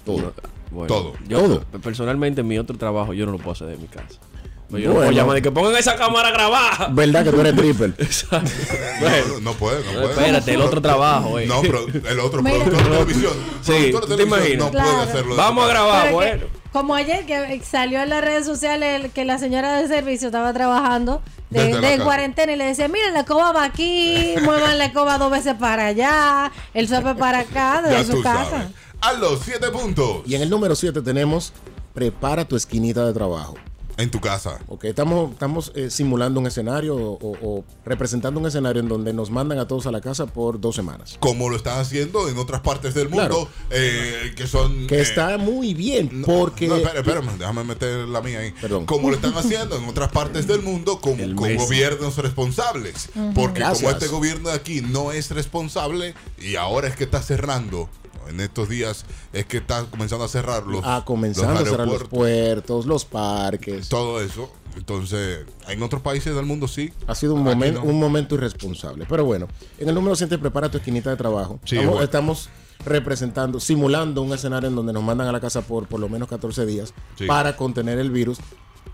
[0.05, 0.33] Todo.
[0.71, 1.13] Bueno, Todo.
[1.29, 1.61] Yo, Todo.
[1.81, 4.19] personalmente, mi otro trabajo yo no lo puedo hacer de mi casa.
[4.69, 5.07] Pues yo no Bueno.
[5.09, 6.93] puedo llamar de que pongan esa cámara a grabar.
[6.93, 7.87] ¿Verdad que tú eres triple?
[7.97, 8.49] Exacto.
[8.49, 10.11] No, Bueno, no puede, no no, puede.
[10.13, 11.45] espérate, el otro trabajo, eh.
[11.45, 12.57] No, pero el otro Mira.
[12.65, 13.33] productor de televisión.
[13.61, 14.65] Sí, productor ¿tú de te televisión imaginas?
[14.65, 15.01] no puede Claro.
[15.09, 15.35] hacerlo.
[15.35, 16.45] de Vamos a grabar, Pero que- bueno.
[16.73, 21.21] como ayer que salió en las redes sociales que la señora de servicio estaba trabajando
[21.49, 25.53] de, cuarentena y le decía, miren, la escoba va aquí, muevan la escoba dos veces
[25.57, 28.49] para allá, el sope para acá, Ya desde tú su casa.
[28.51, 28.67] sabes.
[28.99, 30.23] Aldo, siete puntos.
[30.25, 31.53] Y en el número 7 tenemos
[31.93, 33.55] prepara tu esquinita de trabajo.
[33.97, 34.59] En tu casa.
[34.67, 39.31] Ok, estamos, estamos eh, simulando un escenario o, o- representando un escenario en donde nos
[39.31, 41.17] mandan a todos a la casa por dos semanas.
[41.19, 44.85] Como lo están haciendo en otras partes del mundo, eh, que son.
[44.85, 46.67] Que eh, está muy bien no, porque...
[46.67, 48.53] No, espera, espérame, déjame meter la mía ahí.
[48.61, 48.85] Perdón.
[48.85, 53.09] Como lo están haciendo en otras partes del mundo con, con gobiernos responsables.
[53.33, 53.93] Porque como Gracias.
[53.93, 57.89] este gobierno de aquí no es responsable y ahora es que está cerrando,
[58.29, 61.87] en estos días es que está comenzando a cerrar los, a comenzando los a cerrar
[61.87, 63.89] los puertos, los parques.
[63.89, 64.51] todo eso.
[64.75, 66.93] Entonces, en otros países del mundo sí.
[67.07, 67.81] Ha sido un, no.
[67.83, 69.05] un momento irresponsable.
[69.09, 69.47] Pero bueno,
[69.79, 71.59] en el número 7 prepara tu esquinita de trabajo.
[71.65, 72.05] Sí, estamos, bueno.
[72.05, 72.49] estamos
[72.85, 76.27] representando, simulando un escenario en donde nos mandan a la casa por por lo menos
[76.29, 77.25] 14 días Sí.
[77.25, 78.37] para contener el virus.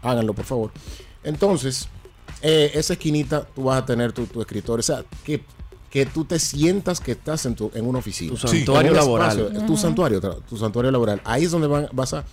[0.01, 0.71] Háganlo, por favor.
[1.23, 1.89] Entonces,
[2.41, 4.79] eh, esa esquinita tú vas a tener tu, tu escritorio.
[4.79, 5.43] O sea, que,
[5.93, 8.31] que tú te sientas que estás en, tu, en una oficina.
[8.31, 9.39] Tu santuario laboral.
[9.39, 11.21] espacio, Tu santuario, tu santuario laboral.
[11.23, 12.25] Ahí es donde van- vas a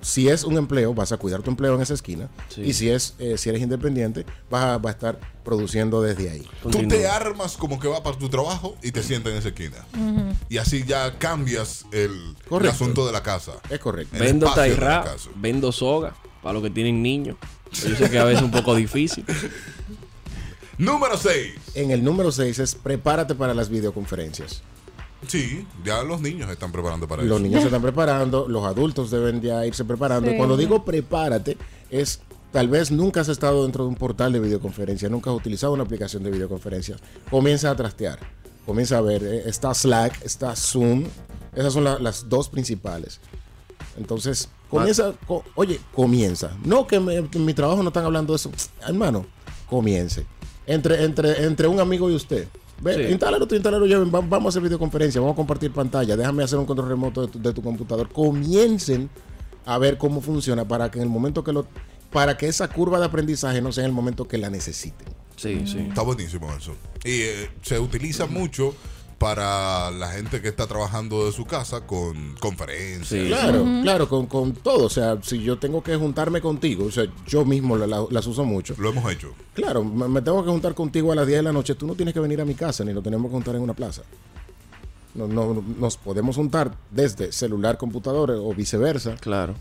[0.00, 2.30] si es un empleo, vas a cuidar tu empleo en esa esquina.
[2.48, 2.62] Sí.
[2.62, 6.48] Y si es eh, si eres independiente, vas a, vas a estar produciendo desde ahí.
[6.62, 6.88] Tú Continúa.
[6.88, 9.76] te armas como que va para tu trabajo y te sientas en esa esquina.
[10.48, 12.34] Y así ya cambias el,
[12.66, 13.52] asunto de la casa.
[13.68, 14.16] Es correcto.
[14.16, 15.04] El Vendo tairra,
[15.36, 17.36] vendo soga, para los que tienen niños.
[17.72, 19.26] Yo sé que a veces es un poco difícil.
[20.80, 21.54] Número 6.
[21.74, 24.62] En el número 6 es prepárate para las videoconferencias.
[25.28, 27.40] Sí, ya los niños se están preparando para Los eso.
[27.40, 30.30] niños se están preparando, los adultos deben ya irse preparando.
[30.30, 30.36] Sí.
[30.38, 31.58] Cuando digo prepárate,
[31.90, 32.20] es
[32.50, 35.82] tal vez nunca has estado dentro de un portal de videoconferencia, nunca has utilizado una
[35.82, 36.96] aplicación de videoconferencia.
[37.30, 38.18] Comienza a trastear,
[38.64, 41.04] comienza a ver, eh, está Slack, está Zoom,
[41.54, 43.20] esas son la- las dos principales.
[43.98, 46.56] Entonces, comienza, co- oye, comienza.
[46.64, 48.50] No que, me- que en mi trabajo no están hablando de eso,
[48.86, 49.26] hermano,
[49.68, 50.24] comience.
[50.66, 52.46] Entre, entre, entre un amigo y usted.
[52.82, 53.12] Ve, Sí.
[53.12, 56.58] instálalo tú, instálalo yo, va- vamos a hacer videoconferencia, vamos a compartir pantalla, déjame hacer
[56.58, 58.08] un control remoto de tu, de tu computador.
[58.10, 59.10] Comiencen
[59.66, 61.66] a ver cómo funciona para que en el momento que lo
[62.10, 65.06] para que esa curva de aprendizaje no sea en el momento que la necesiten.
[65.36, 65.78] Sí, sí.
[65.88, 66.72] Está buenísimo eso.
[67.04, 68.74] Y eh, se utiliza mucho
[69.20, 73.06] para la gente que está trabajando de su casa con conferencias.
[73.22, 73.28] Sí.
[73.28, 74.86] Claro, claro, con, con todo.
[74.86, 78.26] O sea, si yo tengo que juntarme contigo, o sea, yo mismo la- la- las
[78.26, 78.74] uso mucho.
[78.78, 79.34] Lo hemos hecho.
[79.52, 81.74] Claro, me, me tengo que juntar contigo a las 10 de la noche.
[81.74, 83.74] Tú no tienes que venir a mi casa, ni lo tenemos que juntar en una
[83.74, 84.00] plaza.
[85.14, 89.54] No, no- nos podemos juntar desde celular, computador o viceversa, Claro.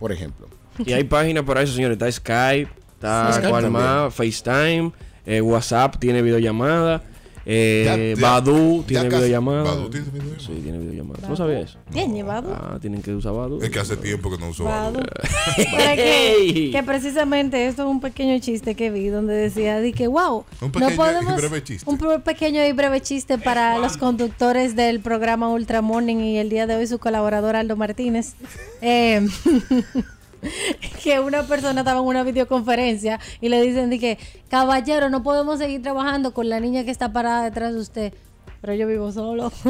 [0.00, 0.48] por ejemplo.
[0.84, 1.94] Y hay páginas para eso, señores.
[2.00, 3.72] Está Skype, está Skype también.
[3.72, 4.90] más, FaceTime,
[5.24, 7.04] eh, WhatsApp tiene videollamada,
[7.50, 9.62] eh, Ya- ya- Badu ya tiene casi- videollamada.
[9.62, 10.40] Badu tiene videollamada.
[10.40, 11.20] Sí, tiene videollamada.
[11.22, 11.78] ¿Tú no sabías eso?
[11.90, 12.52] Bien llevado.
[12.54, 13.60] Ah, tienen que usar Badu.
[13.62, 15.00] Es que hace tiempo que no uso Badu.
[15.00, 15.06] Badu.
[15.96, 20.44] Que, que precisamente esto es un pequeño chiste que vi donde decía di que wow
[20.60, 21.90] Un no pequeño y podemos breve chiste.
[21.90, 26.66] un pequeño y breve chiste para los conductores del programa Ultra Morning y el día
[26.66, 28.34] de hoy su colaborador Aldo Martínez
[28.82, 29.26] Eh,
[31.02, 35.58] que una persona estaba en una videoconferencia y le dicen di que caballero no podemos
[35.58, 38.14] seguir trabajando con la niña que está parada detrás de usted
[38.60, 39.52] pero yo vivo solo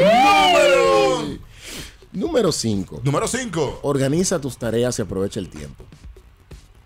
[0.00, 1.38] Número.
[2.12, 3.02] Número 5.
[3.04, 3.80] Número 5.
[3.82, 5.84] Organiza tus tareas y aprovecha el tiempo.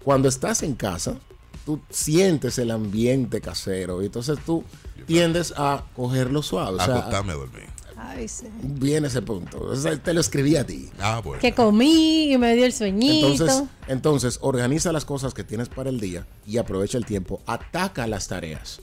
[0.02, 1.16] Cuando estás en casa,
[1.64, 4.64] tú sientes el ambiente casero y entonces tú
[5.06, 6.76] tiendes a cogerlo suave.
[6.76, 7.73] O sea, Acostarme a dormir.
[8.06, 8.46] Ay, sí.
[8.62, 9.60] viene ese punto.
[9.60, 10.90] O sea, te lo escribí a ti.
[11.00, 11.40] Ah, bueno.
[11.40, 15.90] que comí y me dio el sueñito Entonces, entonces, organiza las cosas que tienes para
[15.90, 17.40] el día y aprovecha el tiempo.
[17.46, 18.80] Ataca las tareas.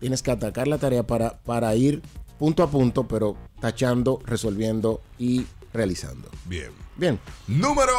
[0.00, 2.02] Tienes que atacar la tarea para, para ir
[2.38, 6.28] punto a punto, pero tachando, resolviendo y realizando.
[6.46, 6.70] Bien.
[6.96, 7.18] Bien.
[7.46, 7.92] Número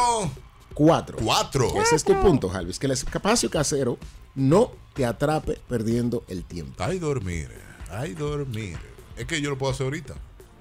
[0.76, 1.16] Cuatro.
[1.22, 1.72] Cuatro.
[1.80, 2.78] Ese es tu punto, Jalvis.
[2.78, 3.96] Que el espacio casero
[4.34, 6.84] no te atrape perdiendo el tiempo.
[6.84, 7.48] Ay, dormir.
[7.90, 8.76] Ay, dormir.
[9.16, 10.16] Es que yo lo puedo hacer ahorita.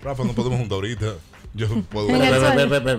[0.05, 1.15] Rafa, no podemos juntar ahorita.
[1.53, 2.07] Yo puedo.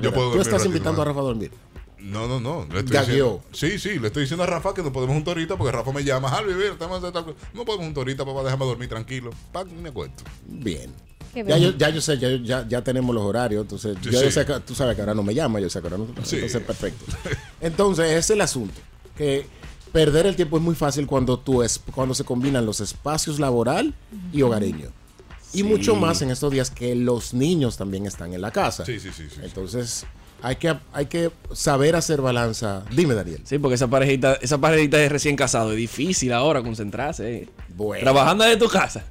[0.01, 1.53] Yo puedo Tú estás invitando a Rafa a dormir.
[1.99, 2.67] No, no, no.
[2.73, 5.57] Le estoy diciendo, sí, sí, le estoy diciendo a Rafa que no podemos juntar ahorita
[5.57, 6.29] porque Rafa me llama.
[6.29, 7.49] Harvey, estamos haciendo tal cosa".
[7.55, 9.31] No podemos juntar ahorita, papá, déjame dormir tranquilo.
[9.53, 10.23] Pa, me cuento.
[10.47, 10.93] Bien.
[11.35, 14.27] Ya yo, ya yo sé, ya, ya, ya tenemos los horarios, entonces Sí, ya yo
[14.27, 14.33] sí.
[14.33, 16.07] sé que tú sabes que ahora no me llama, yo sé que ahora no.
[16.25, 16.37] Sí.
[16.37, 17.05] Entonces, perfecto.
[17.61, 18.81] Entonces, ese es el asunto.
[19.19, 19.47] Que
[19.93, 23.95] perder el tiempo es muy fácil cuando tú es, cuando se combinan los espacios laboral
[24.33, 24.89] y hogareño.
[25.53, 25.63] Y Sí.
[25.63, 28.85] mucho más en estos días que los niños también están en la casa.
[28.85, 29.25] Sí, sí, sí.
[29.29, 29.41] sí.
[29.43, 30.05] Entonces,
[30.43, 32.85] hay que, hay que saber hacer balanza.
[32.91, 33.41] Dime, Daniel.
[33.45, 37.35] Sí, porque esa parejita, esa parejita de recién casado es difícil ahora concentrarse.
[37.37, 37.49] eh.
[37.75, 38.03] Bueno.
[38.03, 39.05] Trabajando desde tu casa.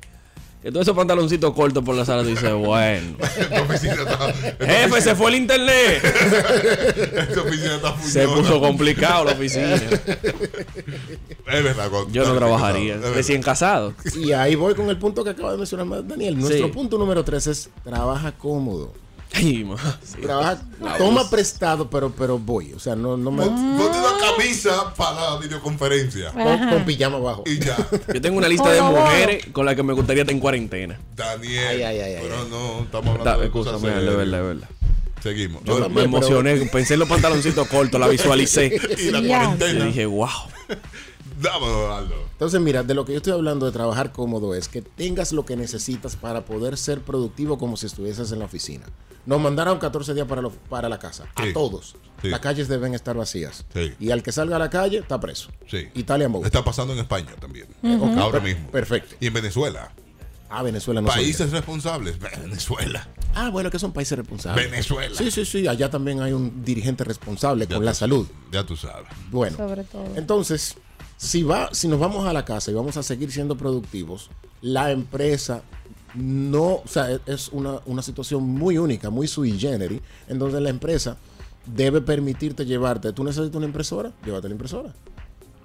[0.71, 3.17] Todos esos pantaloncitos cortos por la sala, tú dices, bueno.
[3.39, 4.29] Esta oficina está.
[4.29, 6.03] esta Jefe, se fue el internet.
[6.03, 9.75] Esta oficina está Se puso complicado la oficina.
[9.75, 11.89] Es verdad.
[12.11, 12.97] Yo no trabajaría.
[13.13, 13.93] Recién casado.
[14.15, 16.37] Y ahí voy con el punto que acaba de mencionar Daniel.
[16.39, 16.73] Nuestro Sí.
[16.73, 18.91] punto número tres es trabaja cómodo.
[19.35, 20.21] Ay, ma, sí.
[20.21, 20.61] Trabaja,
[20.97, 21.29] toma voz.
[21.29, 22.73] prestado, pero, pero voy.
[22.73, 23.45] O sea, no, no me.
[23.45, 26.31] Pon- Ponte una camisa para la videoconferencia.
[26.31, 27.43] Con, con pijama abajo.
[27.45, 27.75] Y ya.
[28.13, 30.99] Yo tengo una lista de mujeres con las que me gustaría estar en cuarentena.
[31.15, 31.67] Daniel.
[31.67, 34.69] Ay, ay, ay, ay, pero no, estamos hablando Da, de cosas de verdad, de verdad.
[35.21, 35.63] Seguimos.
[35.63, 38.79] Yo No, me emocioné, pensé en los pantaloncitos cortos, la visualicé.
[38.99, 39.25] y la Ya.
[39.25, 39.85] Y cuarentena.
[39.85, 40.27] dije, wow.
[41.39, 42.15] Dámelo, Aldo.
[42.31, 45.45] Entonces, mira, de lo que yo estoy hablando de trabajar cómodo es que tengas lo
[45.45, 48.85] que necesitas para poder ser productivo como si estuvieses en la oficina.
[49.25, 51.25] Nos mandaron 14 días para, lo- para la casa.
[51.41, 51.49] Sí.
[51.49, 51.95] A todos.
[52.21, 52.29] Sí.
[52.29, 53.65] Las calles deben estar vacías.
[53.73, 53.93] Sí.
[53.99, 55.49] Y al que salga a la calle, está preso.
[55.67, 55.87] Sí.
[55.95, 56.29] Italia.
[56.43, 57.67] Está pasando en España también.
[58.19, 58.69] Ahora mismo.
[58.69, 59.15] Perfecto.
[59.19, 59.91] Y en Venezuela.
[60.47, 61.07] Ah, Venezuela no.
[61.07, 62.17] Países responsables.
[62.19, 63.07] Venezuela.
[63.33, 64.69] Ah, bueno, que son países responsables.
[64.69, 65.15] Venezuela.
[65.17, 65.67] Sí, sí, sí.
[65.67, 68.27] Allá también hay un dirigente responsable Ya con tú- la salud.
[68.51, 69.07] Ya tú sabes.
[69.31, 70.05] Bueno, Sobre todo.
[70.15, 70.75] entonces,
[71.17, 74.29] si, va, si nos vamos a la casa y vamos a seguir siendo productivos,
[74.61, 75.61] la empresa
[76.15, 80.61] no, o sea, e- es una, una situación muy única, muy sui generis, en donde
[80.61, 81.17] la empresa
[81.65, 84.93] debe permitirte llevarte, tú necesitas una impresora, llévate la impresora.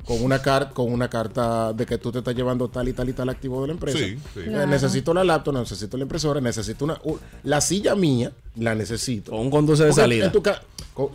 [0.06, 3.08] Con una, car con una carta de que tú te estás llevando tal y tal
[3.08, 3.98] y tal activo de la empresa.
[3.98, 4.40] Sí, sí.
[4.40, 4.66] Eh, Claro.
[4.66, 6.98] Necesito la laptop, necesito la impresora, necesito una...
[7.44, 9.30] la silla mía, la necesito.
[9.30, 10.26] Con un conduce de Porque salida.
[10.26, 10.62] en tu ca-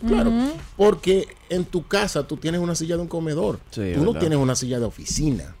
[0.06, 0.32] Claro,
[0.76, 3.60] porque en tu casa tú tienes una silla de un comedor.
[3.70, 4.20] Sí, tú no verdad.
[4.20, 5.54] tienes una silla de oficina.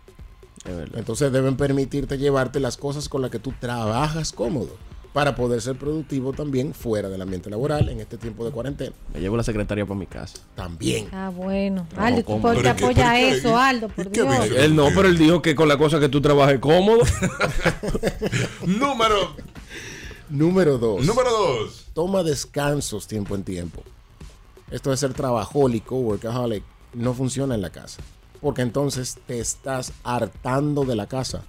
[0.64, 0.98] Es verdad.
[0.98, 4.70] Entonces deben permitirte llevarte las cosas con las que tú trabajas cómodo
[5.16, 8.94] para poder ser productivo también fuera del ambiente laboral en este tiempo de cuarentena.
[9.14, 10.40] Me llevo la secretaria para mi casa.
[10.54, 11.08] También.
[11.10, 11.86] Ah, bueno.
[11.96, 12.42] No, Aldo, ¿tú ¿cómo?
[12.42, 13.88] por qué ¿Pero qué- apoya eso, Aldo?
[13.88, 14.50] Por qué Dios.
[14.54, 16.98] Él no, pero él dijo que con la cosa que tú trabajes cómodo.
[18.66, 19.34] Número,
[20.28, 21.06] Número dos.
[21.06, 21.86] número dos.
[21.94, 23.82] Toma descansos tiempo en tiempo.
[24.70, 26.62] Esto de ser trabajólico, workaholic,
[26.92, 28.02] no funciona en la casa.
[28.42, 31.42] Porque entonces te estás hartando de la casa.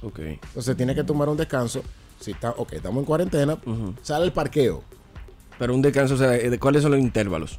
[0.00, 0.20] ok.
[0.20, 1.82] Entonces tienes que tomar un descanso.
[2.20, 3.58] Si está, ok, estamos en cuarentena,
[4.02, 4.82] sale al parqueo.
[5.58, 7.58] Pero un descanso, o sea, ¿de cuáles son los intervalos?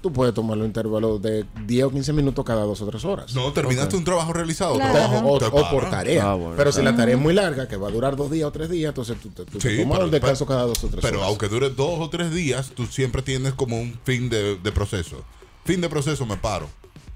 [0.00, 3.34] Tú puedes tomar los intervalos de 10 o 15 minutos cada dos o tres horas.
[3.34, 4.74] No, terminaste un trabajo realizado.
[4.76, 4.92] Claro.
[4.92, 6.30] trabajo, O, por tarea.
[6.30, 6.54] Ah, bueno.
[6.56, 8.70] pero si la tarea es muy larga, que va a durar dos días o tres
[8.70, 11.00] días, entonces tú, te- tú Sí, tomas pero- un descanso pero- cada dos o tres
[11.02, 11.28] Pero horas.
[11.30, 15.24] aunque dure dos o tres días, tú siempre tienes como un fin de, de proceso.
[15.64, 16.68] Fin de proceso, me paro.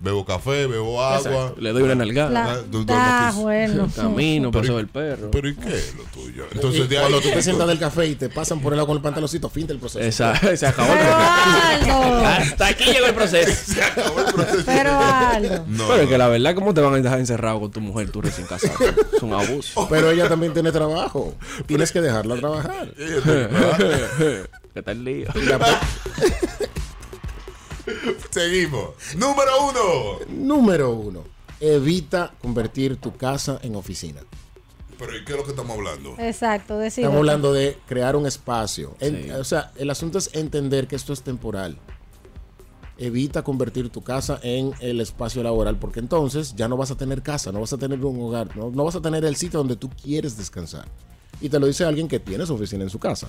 [0.02, 1.52] Bebo café, bebo agua.
[1.58, 2.30] Le doy una nalgada.
[2.30, 3.86] La- Ah, ah, bueno.
[3.94, 5.30] Camino, Pero- paso del perro.
[5.30, 6.44] Pero ¿y qué es lo tuyo?
[6.50, 7.02] Y Entonces de ahí.
[7.02, 9.50] cuando tú te sientas del café y te pasan por el lado con el pantaloncito,
[9.50, 10.00] fin del proceso.
[10.02, 12.02] Esa, se acabó el Pero proceso.
[12.02, 12.26] Aldo.
[12.26, 13.52] Hasta aquí llegó el proceso.
[13.74, 14.62] Se acabó el proceso.
[14.64, 15.64] Pero Aldo.
[15.68, 18.10] No, Pero es que la verdad, ¿cómo te van a dejar encerrado con tu mujer,
[18.10, 18.72] tú recién casado?
[19.14, 19.86] Es un abuso.
[19.90, 21.34] Pero ella también tiene trabajo.
[21.66, 22.88] Tienes que dejarla trabajar.
[24.72, 25.28] ¿Qué tal lío?
[28.30, 28.90] Seguimos.
[29.16, 30.18] Número uno.
[30.28, 31.24] número uno.
[31.60, 34.20] Evita convertir tu casa en oficina.
[34.98, 36.14] Pero ¿y qué es lo que estamos hablando?
[36.18, 37.04] Exacto, decir.
[37.04, 38.94] Estamos hablando de crear un espacio.
[39.00, 39.30] En- Sí.
[39.30, 41.78] O sea, el asunto es entender que esto es temporal.
[42.98, 47.22] Evita convertir tu casa en el espacio laboral, porque entonces ya no vas a tener
[47.22, 49.76] casa, no vas a tener un hogar, no, no vas a tener el sitio donde
[49.76, 50.86] tú quieres descansar.
[51.40, 53.26] Y te lo dice alguien que tiene su oficina en su casa.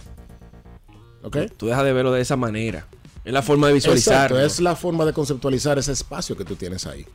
[1.24, 1.38] ¿Ok?
[1.56, 2.86] Tú dejas de verlo de esa manera.
[3.24, 4.32] Es la forma de visualizar.
[4.32, 7.06] Exacto, es la forma de conceptualizar ese espacio que tú tienes ahí.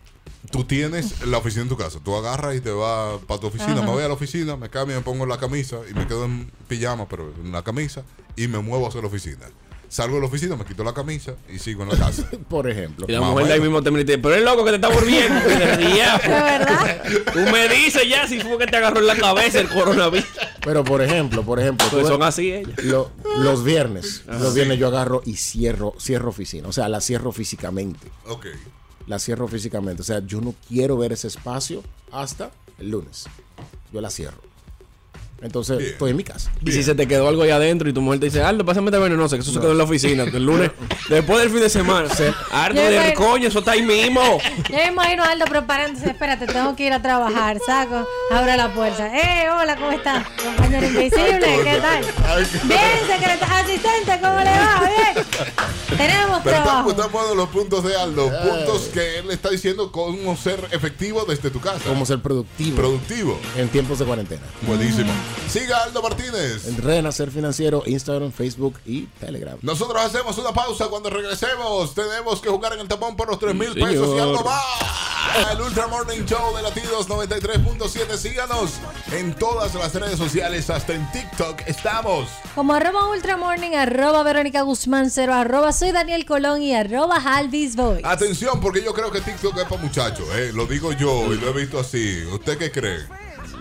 [0.51, 1.99] Tú tienes la oficina en tu casa.
[2.03, 3.83] Tú agarras y te vas para tu oficina.
[3.83, 6.51] Me voy a la oficina, me cambio, me pongo la camisa y me quedo en
[6.69, 8.05] pijama, pero en la camisa
[8.37, 9.47] y me muevo hacia la oficina.
[9.89, 12.29] Salgo de la oficina, me quito la camisa y sigo en la casa.
[12.49, 13.07] Por ejemplo.
[13.09, 15.41] Y la mujer de ahí mismo te dice, pero es loco que te está volviendo.
[15.77, 16.21] Rías.
[17.33, 20.29] Tú me dices ya si fue que te agarró en la cabeza el coronavirus.
[20.63, 22.85] Pero por ejemplo, por ejemplo, Pues son así ellas.
[22.85, 24.39] lo- los viernes, Ajá.
[24.41, 28.11] los viernes yo agarro y cierro, cierro oficina, o sea, la cierro físicamente.
[28.27, 28.47] Ok.
[29.07, 33.27] La cierro físicamente, o sea, yo no quiero ver ese espacio hasta el lunes.
[33.93, 34.39] Yo la cierro.
[35.43, 36.51] Entonces, estoy en mi casa.
[36.65, 38.87] Y si se te quedó algo ahí adentro y tu mujer te dice, Aldo, pásame
[38.91, 39.61] este venenoso, que eso se No.
[39.63, 40.25] quedó en la oficina.
[40.31, 40.71] que El lunes,
[41.11, 42.09] después del fin de semana,
[42.53, 44.21] Aldo Yo del coño, eso está ahí mismo.
[44.71, 46.09] Yo me imagino a Aldo preparándose.
[46.09, 47.59] Espérate, tengo que ir a trabajar.
[47.65, 49.07] Saco, abre la puerta.
[49.15, 50.27] ¡Eh, hola, ¿cómo estás?
[50.43, 52.05] Compañero invisible, ¿qué tal?
[52.65, 54.83] Bien, secretario, asistente, ¿cómo le va?
[54.87, 55.27] Bien.
[55.97, 56.91] Tenemos Pero trabajo.
[56.91, 58.31] estamos, en los puntos de Aldo.
[58.43, 61.81] Puntos que él está diciendo cómo ser efectivo desde tu casa.
[61.87, 62.77] Cómo ser productivo.
[62.77, 63.39] Productivo.
[63.57, 64.43] En tiempos de cuarentena.
[64.63, 65.13] Buenísimo.
[65.49, 66.67] Siga Aldo Martínez.
[66.67, 69.57] En Renacer Financiero, Instagram, Facebook y Telegram.
[69.63, 70.87] Nosotros hacemos una pausa.
[70.89, 74.43] Cuando regresemos, tenemos que jugar en el tapón por los 3 mil pesos y algo
[74.45, 74.63] más.
[75.53, 78.17] El Ultra Morning Show de Latidos 93.7.
[78.17, 78.71] Síganos
[79.13, 82.29] en todas las redes sociales, hasta en TikTok estamos.
[82.55, 88.01] Como arroba ultramorning, arroba Verónica Guzmán, cero, arroba soy Daniel Colón y arroba Alvis Boy.
[88.05, 90.27] Atención, porque yo creo que TikTok es para muchachos.
[90.35, 90.51] eh.
[90.55, 92.25] Lo digo yo y lo he visto así.
[92.33, 93.01] ¿Usted qué cree?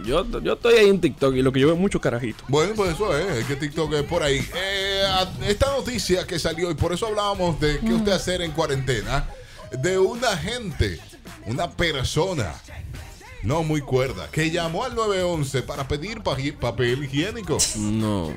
[0.05, 2.43] Yo, yo estoy ahí en TikTok y lo que yo veo es mucho carajito.
[2.47, 4.45] Bueno, pues eso es, es que TikTok es por ahí.
[4.55, 5.03] Eh,
[5.47, 9.27] esta noticia que salió, y por eso hablábamos de qué usted hacer en cuarentena,
[9.71, 10.99] de una gente,
[11.45, 12.53] una persona,
[13.43, 17.57] no muy cuerda, que llamó al 911 para pedir pa- papel higiénico.
[17.77, 18.33] No.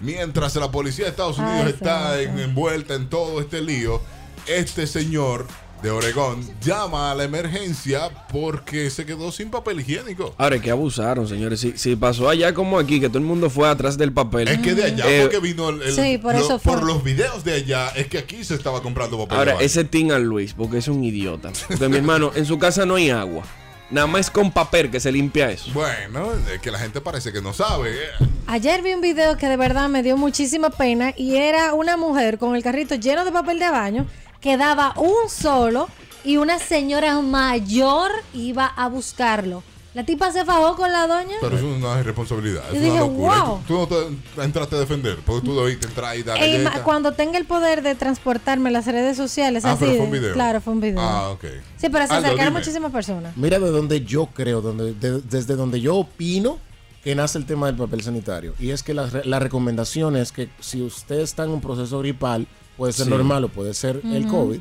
[0.00, 4.00] Mientras la policía de Estados Ay, Unidos está en- envuelta en todo este lío,
[4.46, 5.46] este señor
[5.82, 10.34] de Oregón llama a la emergencia porque se quedó sin papel higiénico.
[10.38, 11.60] Ahora, es que abusaron, señores.
[11.60, 14.48] Si, si pasó allá como aquí, que todo el mundo fue atrás del papel.
[14.48, 16.72] Es que de allá Eh, porque vino el, el- Sí, por lo- eso fue.
[16.74, 19.36] por los videos de allá es que aquí se estaba comprando papel.
[19.38, 21.50] Ahora, ese Tim al Luis, porque es un idiota.
[21.68, 23.42] Porque mi hermano, en su casa no hay agua.
[23.90, 25.70] Nada más con papel que se limpia eso.
[25.74, 27.90] Bueno, es que la gente parece que no sabe.
[27.90, 28.26] eh.
[28.46, 32.38] Ayer vi un video que de verdad me dio muchísima pena y era una mujer
[32.38, 34.06] con el carrito lleno de papel de baño
[34.42, 35.88] que daba un solo
[36.24, 39.62] y una señora mayor iba a buscarlo.
[39.94, 41.36] La tipa se fajó con la doña.
[41.42, 42.62] Pero eso es una irresponsabilidad.
[42.70, 43.42] Yo Es dije, una locura.
[43.44, 43.58] wow.
[43.68, 47.36] Tú, tú no te entraste a defender, porque tú debiste entrar y dar cuando tenga
[47.36, 49.80] el poder de transportarme las redes sociales, Ah, así.
[49.84, 50.32] pero fue un de- video.
[50.32, 50.98] Claro, fue un video.
[51.00, 51.44] Ah, ok.
[51.76, 52.60] Sí, pero se Aldo, acercaron dime.
[52.60, 53.36] muchísimas personas.
[53.36, 56.58] Mira de donde yo creo, donde, de- desde donde yo opino
[57.04, 58.54] que nace el tema del papel sanitario.
[58.58, 61.98] Y es que la, re- la recomendación es que si usted está en un proceso
[61.98, 62.46] gripal,
[62.76, 63.10] puede ser Sí.
[63.10, 64.26] normal o puede ser el.
[64.26, 64.60] COVID,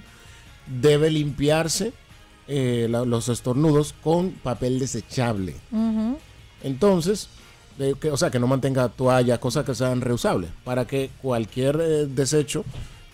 [0.68, 1.94] debe limpiarse
[2.48, 5.56] eh, la- los estornudos con papel desechable.
[6.64, 7.30] Entonces,
[7.78, 11.78] de que- o sea, que no mantenga toalla, cosas que sean reusables, para que cualquier
[11.82, 12.66] eh, desecho,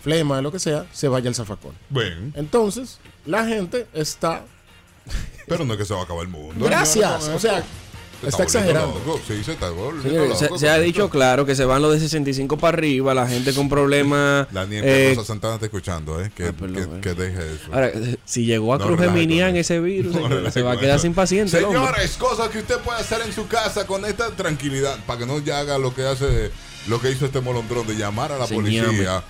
[0.02, 1.74] flema, lo que sea, se vaya al zafacón.
[1.90, 2.32] Bueno.
[2.36, 4.46] Entonces, la gente está...
[5.48, 6.66] Pero no es que se va a acabar el mundo.
[6.66, 7.30] Gracias.
[7.30, 7.64] O sea,
[8.22, 9.02] Se está exagerando.
[9.06, 9.20] loco.
[9.28, 10.60] Sí, se está volviendo Señores, se, loco.
[10.60, 13.70] se ha dicho claro que se van los de 65 para arriba, la gente con
[13.70, 14.48] problemas.
[14.52, 16.32] Daniel eh, Rosa Santana está escuchando, ¿eh?
[16.36, 17.74] Que, que, que deje eso.
[17.74, 21.00] ahora, eh, si llegó a No Cruz con ese virus, No se va a quedar
[21.00, 21.60] sin paciente.
[21.60, 25.40] Señores, cosas que usted puede hacer en su casa con esta tranquilidad para que no
[25.40, 26.52] ya haga lo que hace,
[26.88, 29.24] lo que hizo este molondrón de llamar a la policía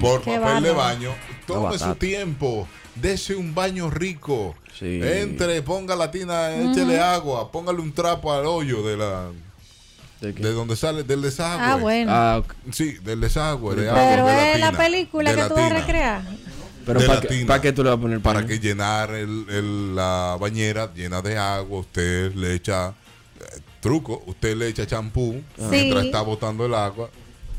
[0.00, 1.14] por Qué papel de baño.
[1.46, 4.54] Tome su tiempo, dese un baño rico.
[4.78, 5.00] Sí.
[5.02, 9.28] Entre, ponga la tina, échele agua, póngale un trapo al hoyo de la
[10.20, 11.64] ¿De, donde sale del desagüe.
[11.64, 12.10] Ah, bueno.
[12.12, 12.42] Ah,
[12.72, 14.02] Sí, del desagüe, de agua.
[14.02, 16.22] Pero de es la tina, película que la tú vas a recrear.
[16.84, 19.94] Pero ¿para qué, para qué tú le vas a poner Para que llenar el, el-
[19.94, 25.40] la bañera llena de agua, usted le echa eh, truco, usted le echa champú
[25.70, 27.10] mientras está botando el agua.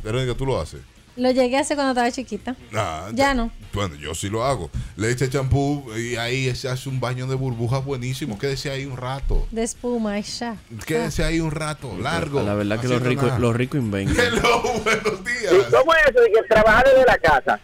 [0.03, 0.81] Verónica, tú lo haces.
[1.19, 2.55] Lo llegué a hacer cuando estaba chiquita.
[2.73, 3.51] Ah, Ya no.
[3.73, 4.69] Bueno, yo sí lo hago.
[4.95, 8.39] Le echa champú y ahí se hace un baño de burbujas buenísimo.
[8.39, 9.45] Quédese ahí un rato.
[9.51, 10.55] De espuma y ya.
[10.85, 12.41] Quédese ahí un rato, largo.
[12.41, 14.15] La verdad que los ricos, los ricos inventan.
[14.25, 15.53] Hello, buenos días.
[15.71, 17.59] ¿Cómo es eso de que trabajar desde la casa?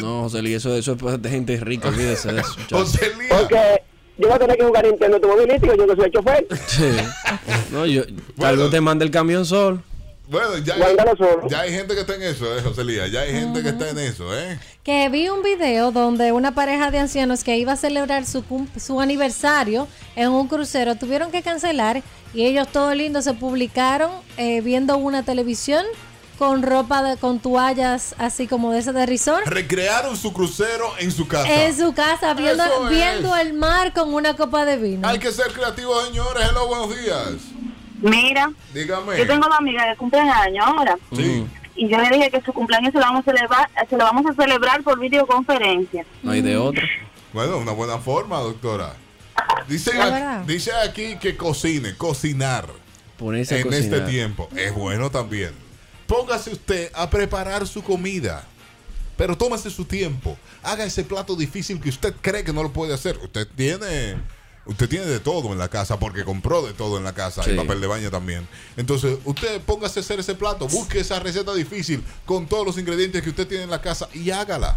[0.00, 2.56] No, José Luis, eso, eso es de gente rica, olvídese de eso.
[2.70, 3.82] José Porque
[4.18, 6.46] yo voy a tener que jugar Nintendo automovilístico, yo que soy chofer.
[6.66, 6.90] Sí.
[7.72, 8.02] No, yo,
[8.38, 9.82] tal vez te mande el camión sol.
[10.28, 10.96] Bueno, ya hay,
[11.48, 13.06] ya hay gente que está en eso, eh, José Lía.
[13.06, 14.58] Ya hay gente que está en eso, ¿eh?
[14.82, 18.42] Que vi un video donde una pareja de ancianos que iba a celebrar su,
[18.76, 19.86] su aniversario
[20.16, 22.02] en un crucero tuvieron que cancelar
[22.34, 25.86] y ellos todo lindo se publicaron eh, viendo una televisión
[26.38, 29.46] con ropa, de, con toallas así como de ese de resort.
[29.46, 31.64] Recrearon su crucero en su casa.
[31.64, 35.06] En su casa, viendo, viendo el mar con una copa de vino.
[35.06, 36.48] Hay que ser creativos, señores.
[36.50, 37.55] Hello, buenos días.
[38.10, 39.18] Mira, Dígame.
[39.18, 41.46] yo tengo una amiga que cumple años ahora Sí.
[41.74, 44.24] y yo le dije que su cumpleaños se lo vamos a celebrar, se lo vamos
[44.26, 46.04] a celebrar por videoconferencia.
[46.22, 46.82] No hay de otra.
[47.32, 48.94] Bueno, una buena forma, doctora.
[49.66, 49.90] Dice,
[50.84, 52.66] aquí que cocine, cocinar
[53.18, 54.06] Ponerse a en este cocinar.
[54.08, 55.52] tiempo es bueno también.
[56.06, 58.44] Póngase usted a preparar su comida.
[59.16, 60.36] Pero tómese su tiempo.
[60.62, 63.16] Haga ese plato difícil que usted cree que no lo puede hacer.
[63.22, 64.16] Usted tiene
[64.66, 67.52] usted tiene de todo en la casa porque compró de todo en la casa Sí.
[67.52, 68.46] y papel de baño también.
[68.76, 73.22] Entonces, usted póngase a hacer ese plato, busque esa receta difícil con todos los ingredientes
[73.22, 74.76] que usted tiene en la casa y hágala.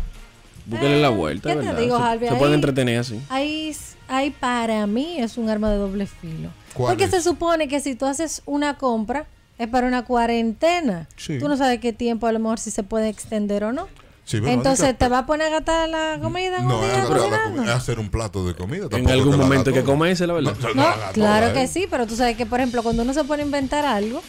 [0.66, 2.28] Búsquele la vuelta, ¿qué te digo, se, Harvey?
[2.28, 3.20] se Ahí- pueden entretener así.
[3.30, 3.76] Ahí,
[4.08, 6.50] ahí para mí es un arma de doble filo.
[6.74, 7.12] ¿Cuál Porque es?
[7.12, 9.26] se supone que si tú haces una compra
[9.58, 11.08] es para una cuarentena.
[11.18, 11.40] Sí.
[11.40, 13.88] Tú no sabes qué tiempo a lo mejor si se puede extender o no.
[14.30, 17.02] Sí, Entonces, ¿te va a poner a gastar la comida en no un es, día
[17.02, 17.56] hacer la cocinando?
[17.56, 18.86] comida, es hacer un plato de comida.
[18.92, 20.54] En algún momento hay que comerse, la verdad.
[20.62, 21.68] No, no No, la haga claro toda, que ¿eh?
[21.68, 24.22] sí, pero tú sabes que, por ejemplo, cuando uno se pone a inventar algo,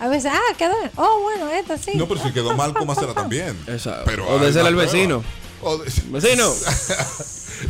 [0.00, 0.74] a veces, ah, quedó.
[0.96, 1.92] Oh, bueno, esta sí.
[1.94, 3.56] No, pero si quedó mal, cómasela también.
[3.68, 4.02] Exacto.
[4.06, 4.90] Pero o désela al prueba.
[5.62, 5.68] Vecino.
[5.70, 6.52] O de- Vecino,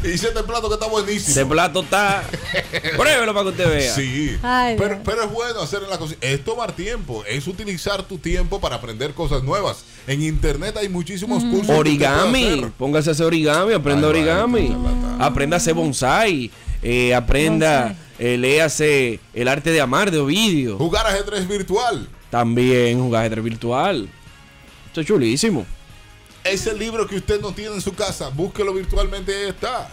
[0.05, 1.31] Hice este plato que está buenísimo.
[1.31, 2.23] ese plato está.
[2.97, 3.95] Pruébelo para que usted vea.
[3.95, 6.19] Sí, Ay, pero, es bueno hacer en la cocina.
[6.21, 9.79] Es tomar tiempo, es utilizar tu tiempo para aprender cosas nuevas.
[10.07, 11.61] En internet hay muchísimos cursos.
[11.61, 14.77] usted puede Origami, póngase a hacer origami, aprenda Ay, origami,
[15.19, 16.51] aprenda a hacer bonsai,
[16.83, 22.07] eh, aprenda, eh, léase el arte de amar de Ovidio, Jugar ajedrez virtual.
[22.31, 24.07] también jugar ajedrez virtual.
[24.89, 25.65] Esto es chulísimo.
[26.45, 29.91] Ese libro que usted no tiene en su casa, búsquelo virtualmente, ahí está.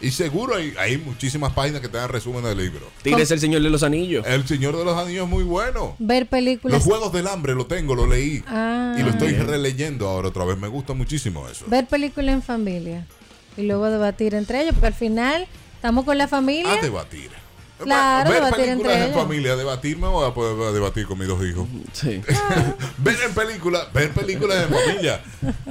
[0.00, 2.86] Y seguro hay, hay muchísimas páginas que te dan resumen del libro.
[3.02, 4.24] Tírese el Señor de los Anillos.
[4.26, 5.96] El Señor de los Anillos es muy bueno.
[5.98, 6.84] Ver Los películas.
[6.84, 8.44] Juegos del Hambre lo tengo, lo leí.
[8.46, 8.94] Ah.
[8.96, 10.56] Y lo estoy releyendo ahora otra vez.
[10.56, 11.64] Me gusta muchísimo eso.
[11.66, 13.06] Ver películas en familia.
[13.56, 16.74] Y luego debatir entre ellos, porque al final estamos con la familia.
[16.74, 17.30] A debatir.
[17.84, 19.22] Claro, ver debatir películas entre en ellos.
[19.22, 21.66] familia, debatirme o a poder debatir con mis dos hijos.
[21.92, 22.20] Sí.
[22.98, 25.22] ver en películas, ver películas en familia.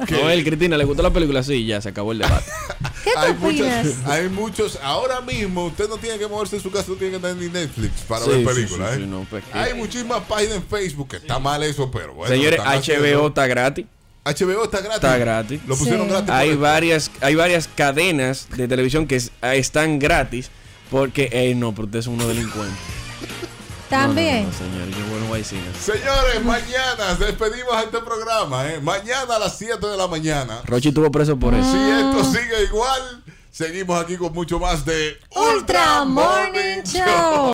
[0.07, 2.45] Que No, el Cristina le gustó la película, sí, ya se acabó el debate.
[3.03, 3.85] ¿Qué hay opinas?
[3.85, 4.79] muchos, hay muchos.
[4.83, 7.47] Ahora mismo usted no tiene que moverse en su casa, no tiene que tener ni
[7.49, 8.89] Netflix para Sí, ver películas.
[8.91, 9.03] sí, ¿eh?
[9.03, 12.33] sí, no, pues, hay muchísimas páginas en Facebook que está mal eso, pero bueno.
[12.33, 13.27] Señores, HBO haciendo.
[13.27, 13.85] está gratis.
[14.25, 14.95] HBO está gratis.
[14.95, 15.61] Está gratis.
[15.67, 16.09] Lo pusieron Sí.
[16.11, 16.29] gratis.
[16.31, 20.51] Hay varias, hay varias cadenas de televisión que es- están gratis
[20.89, 22.77] porque, eh, no, pero ustedes son unos delincuentes.
[23.89, 24.43] También.
[24.43, 25.07] No, no, no, señor, yo.
[25.43, 28.67] Señores, mañana despedimos a este programa.
[28.67, 28.79] ¿eh?
[28.81, 30.61] Mañana a las 7 de la mañana.
[30.65, 31.71] Rochi estuvo preso por eso.
[31.71, 37.45] Si esto sigue igual, seguimos aquí con mucho más de Ultra Morning Show.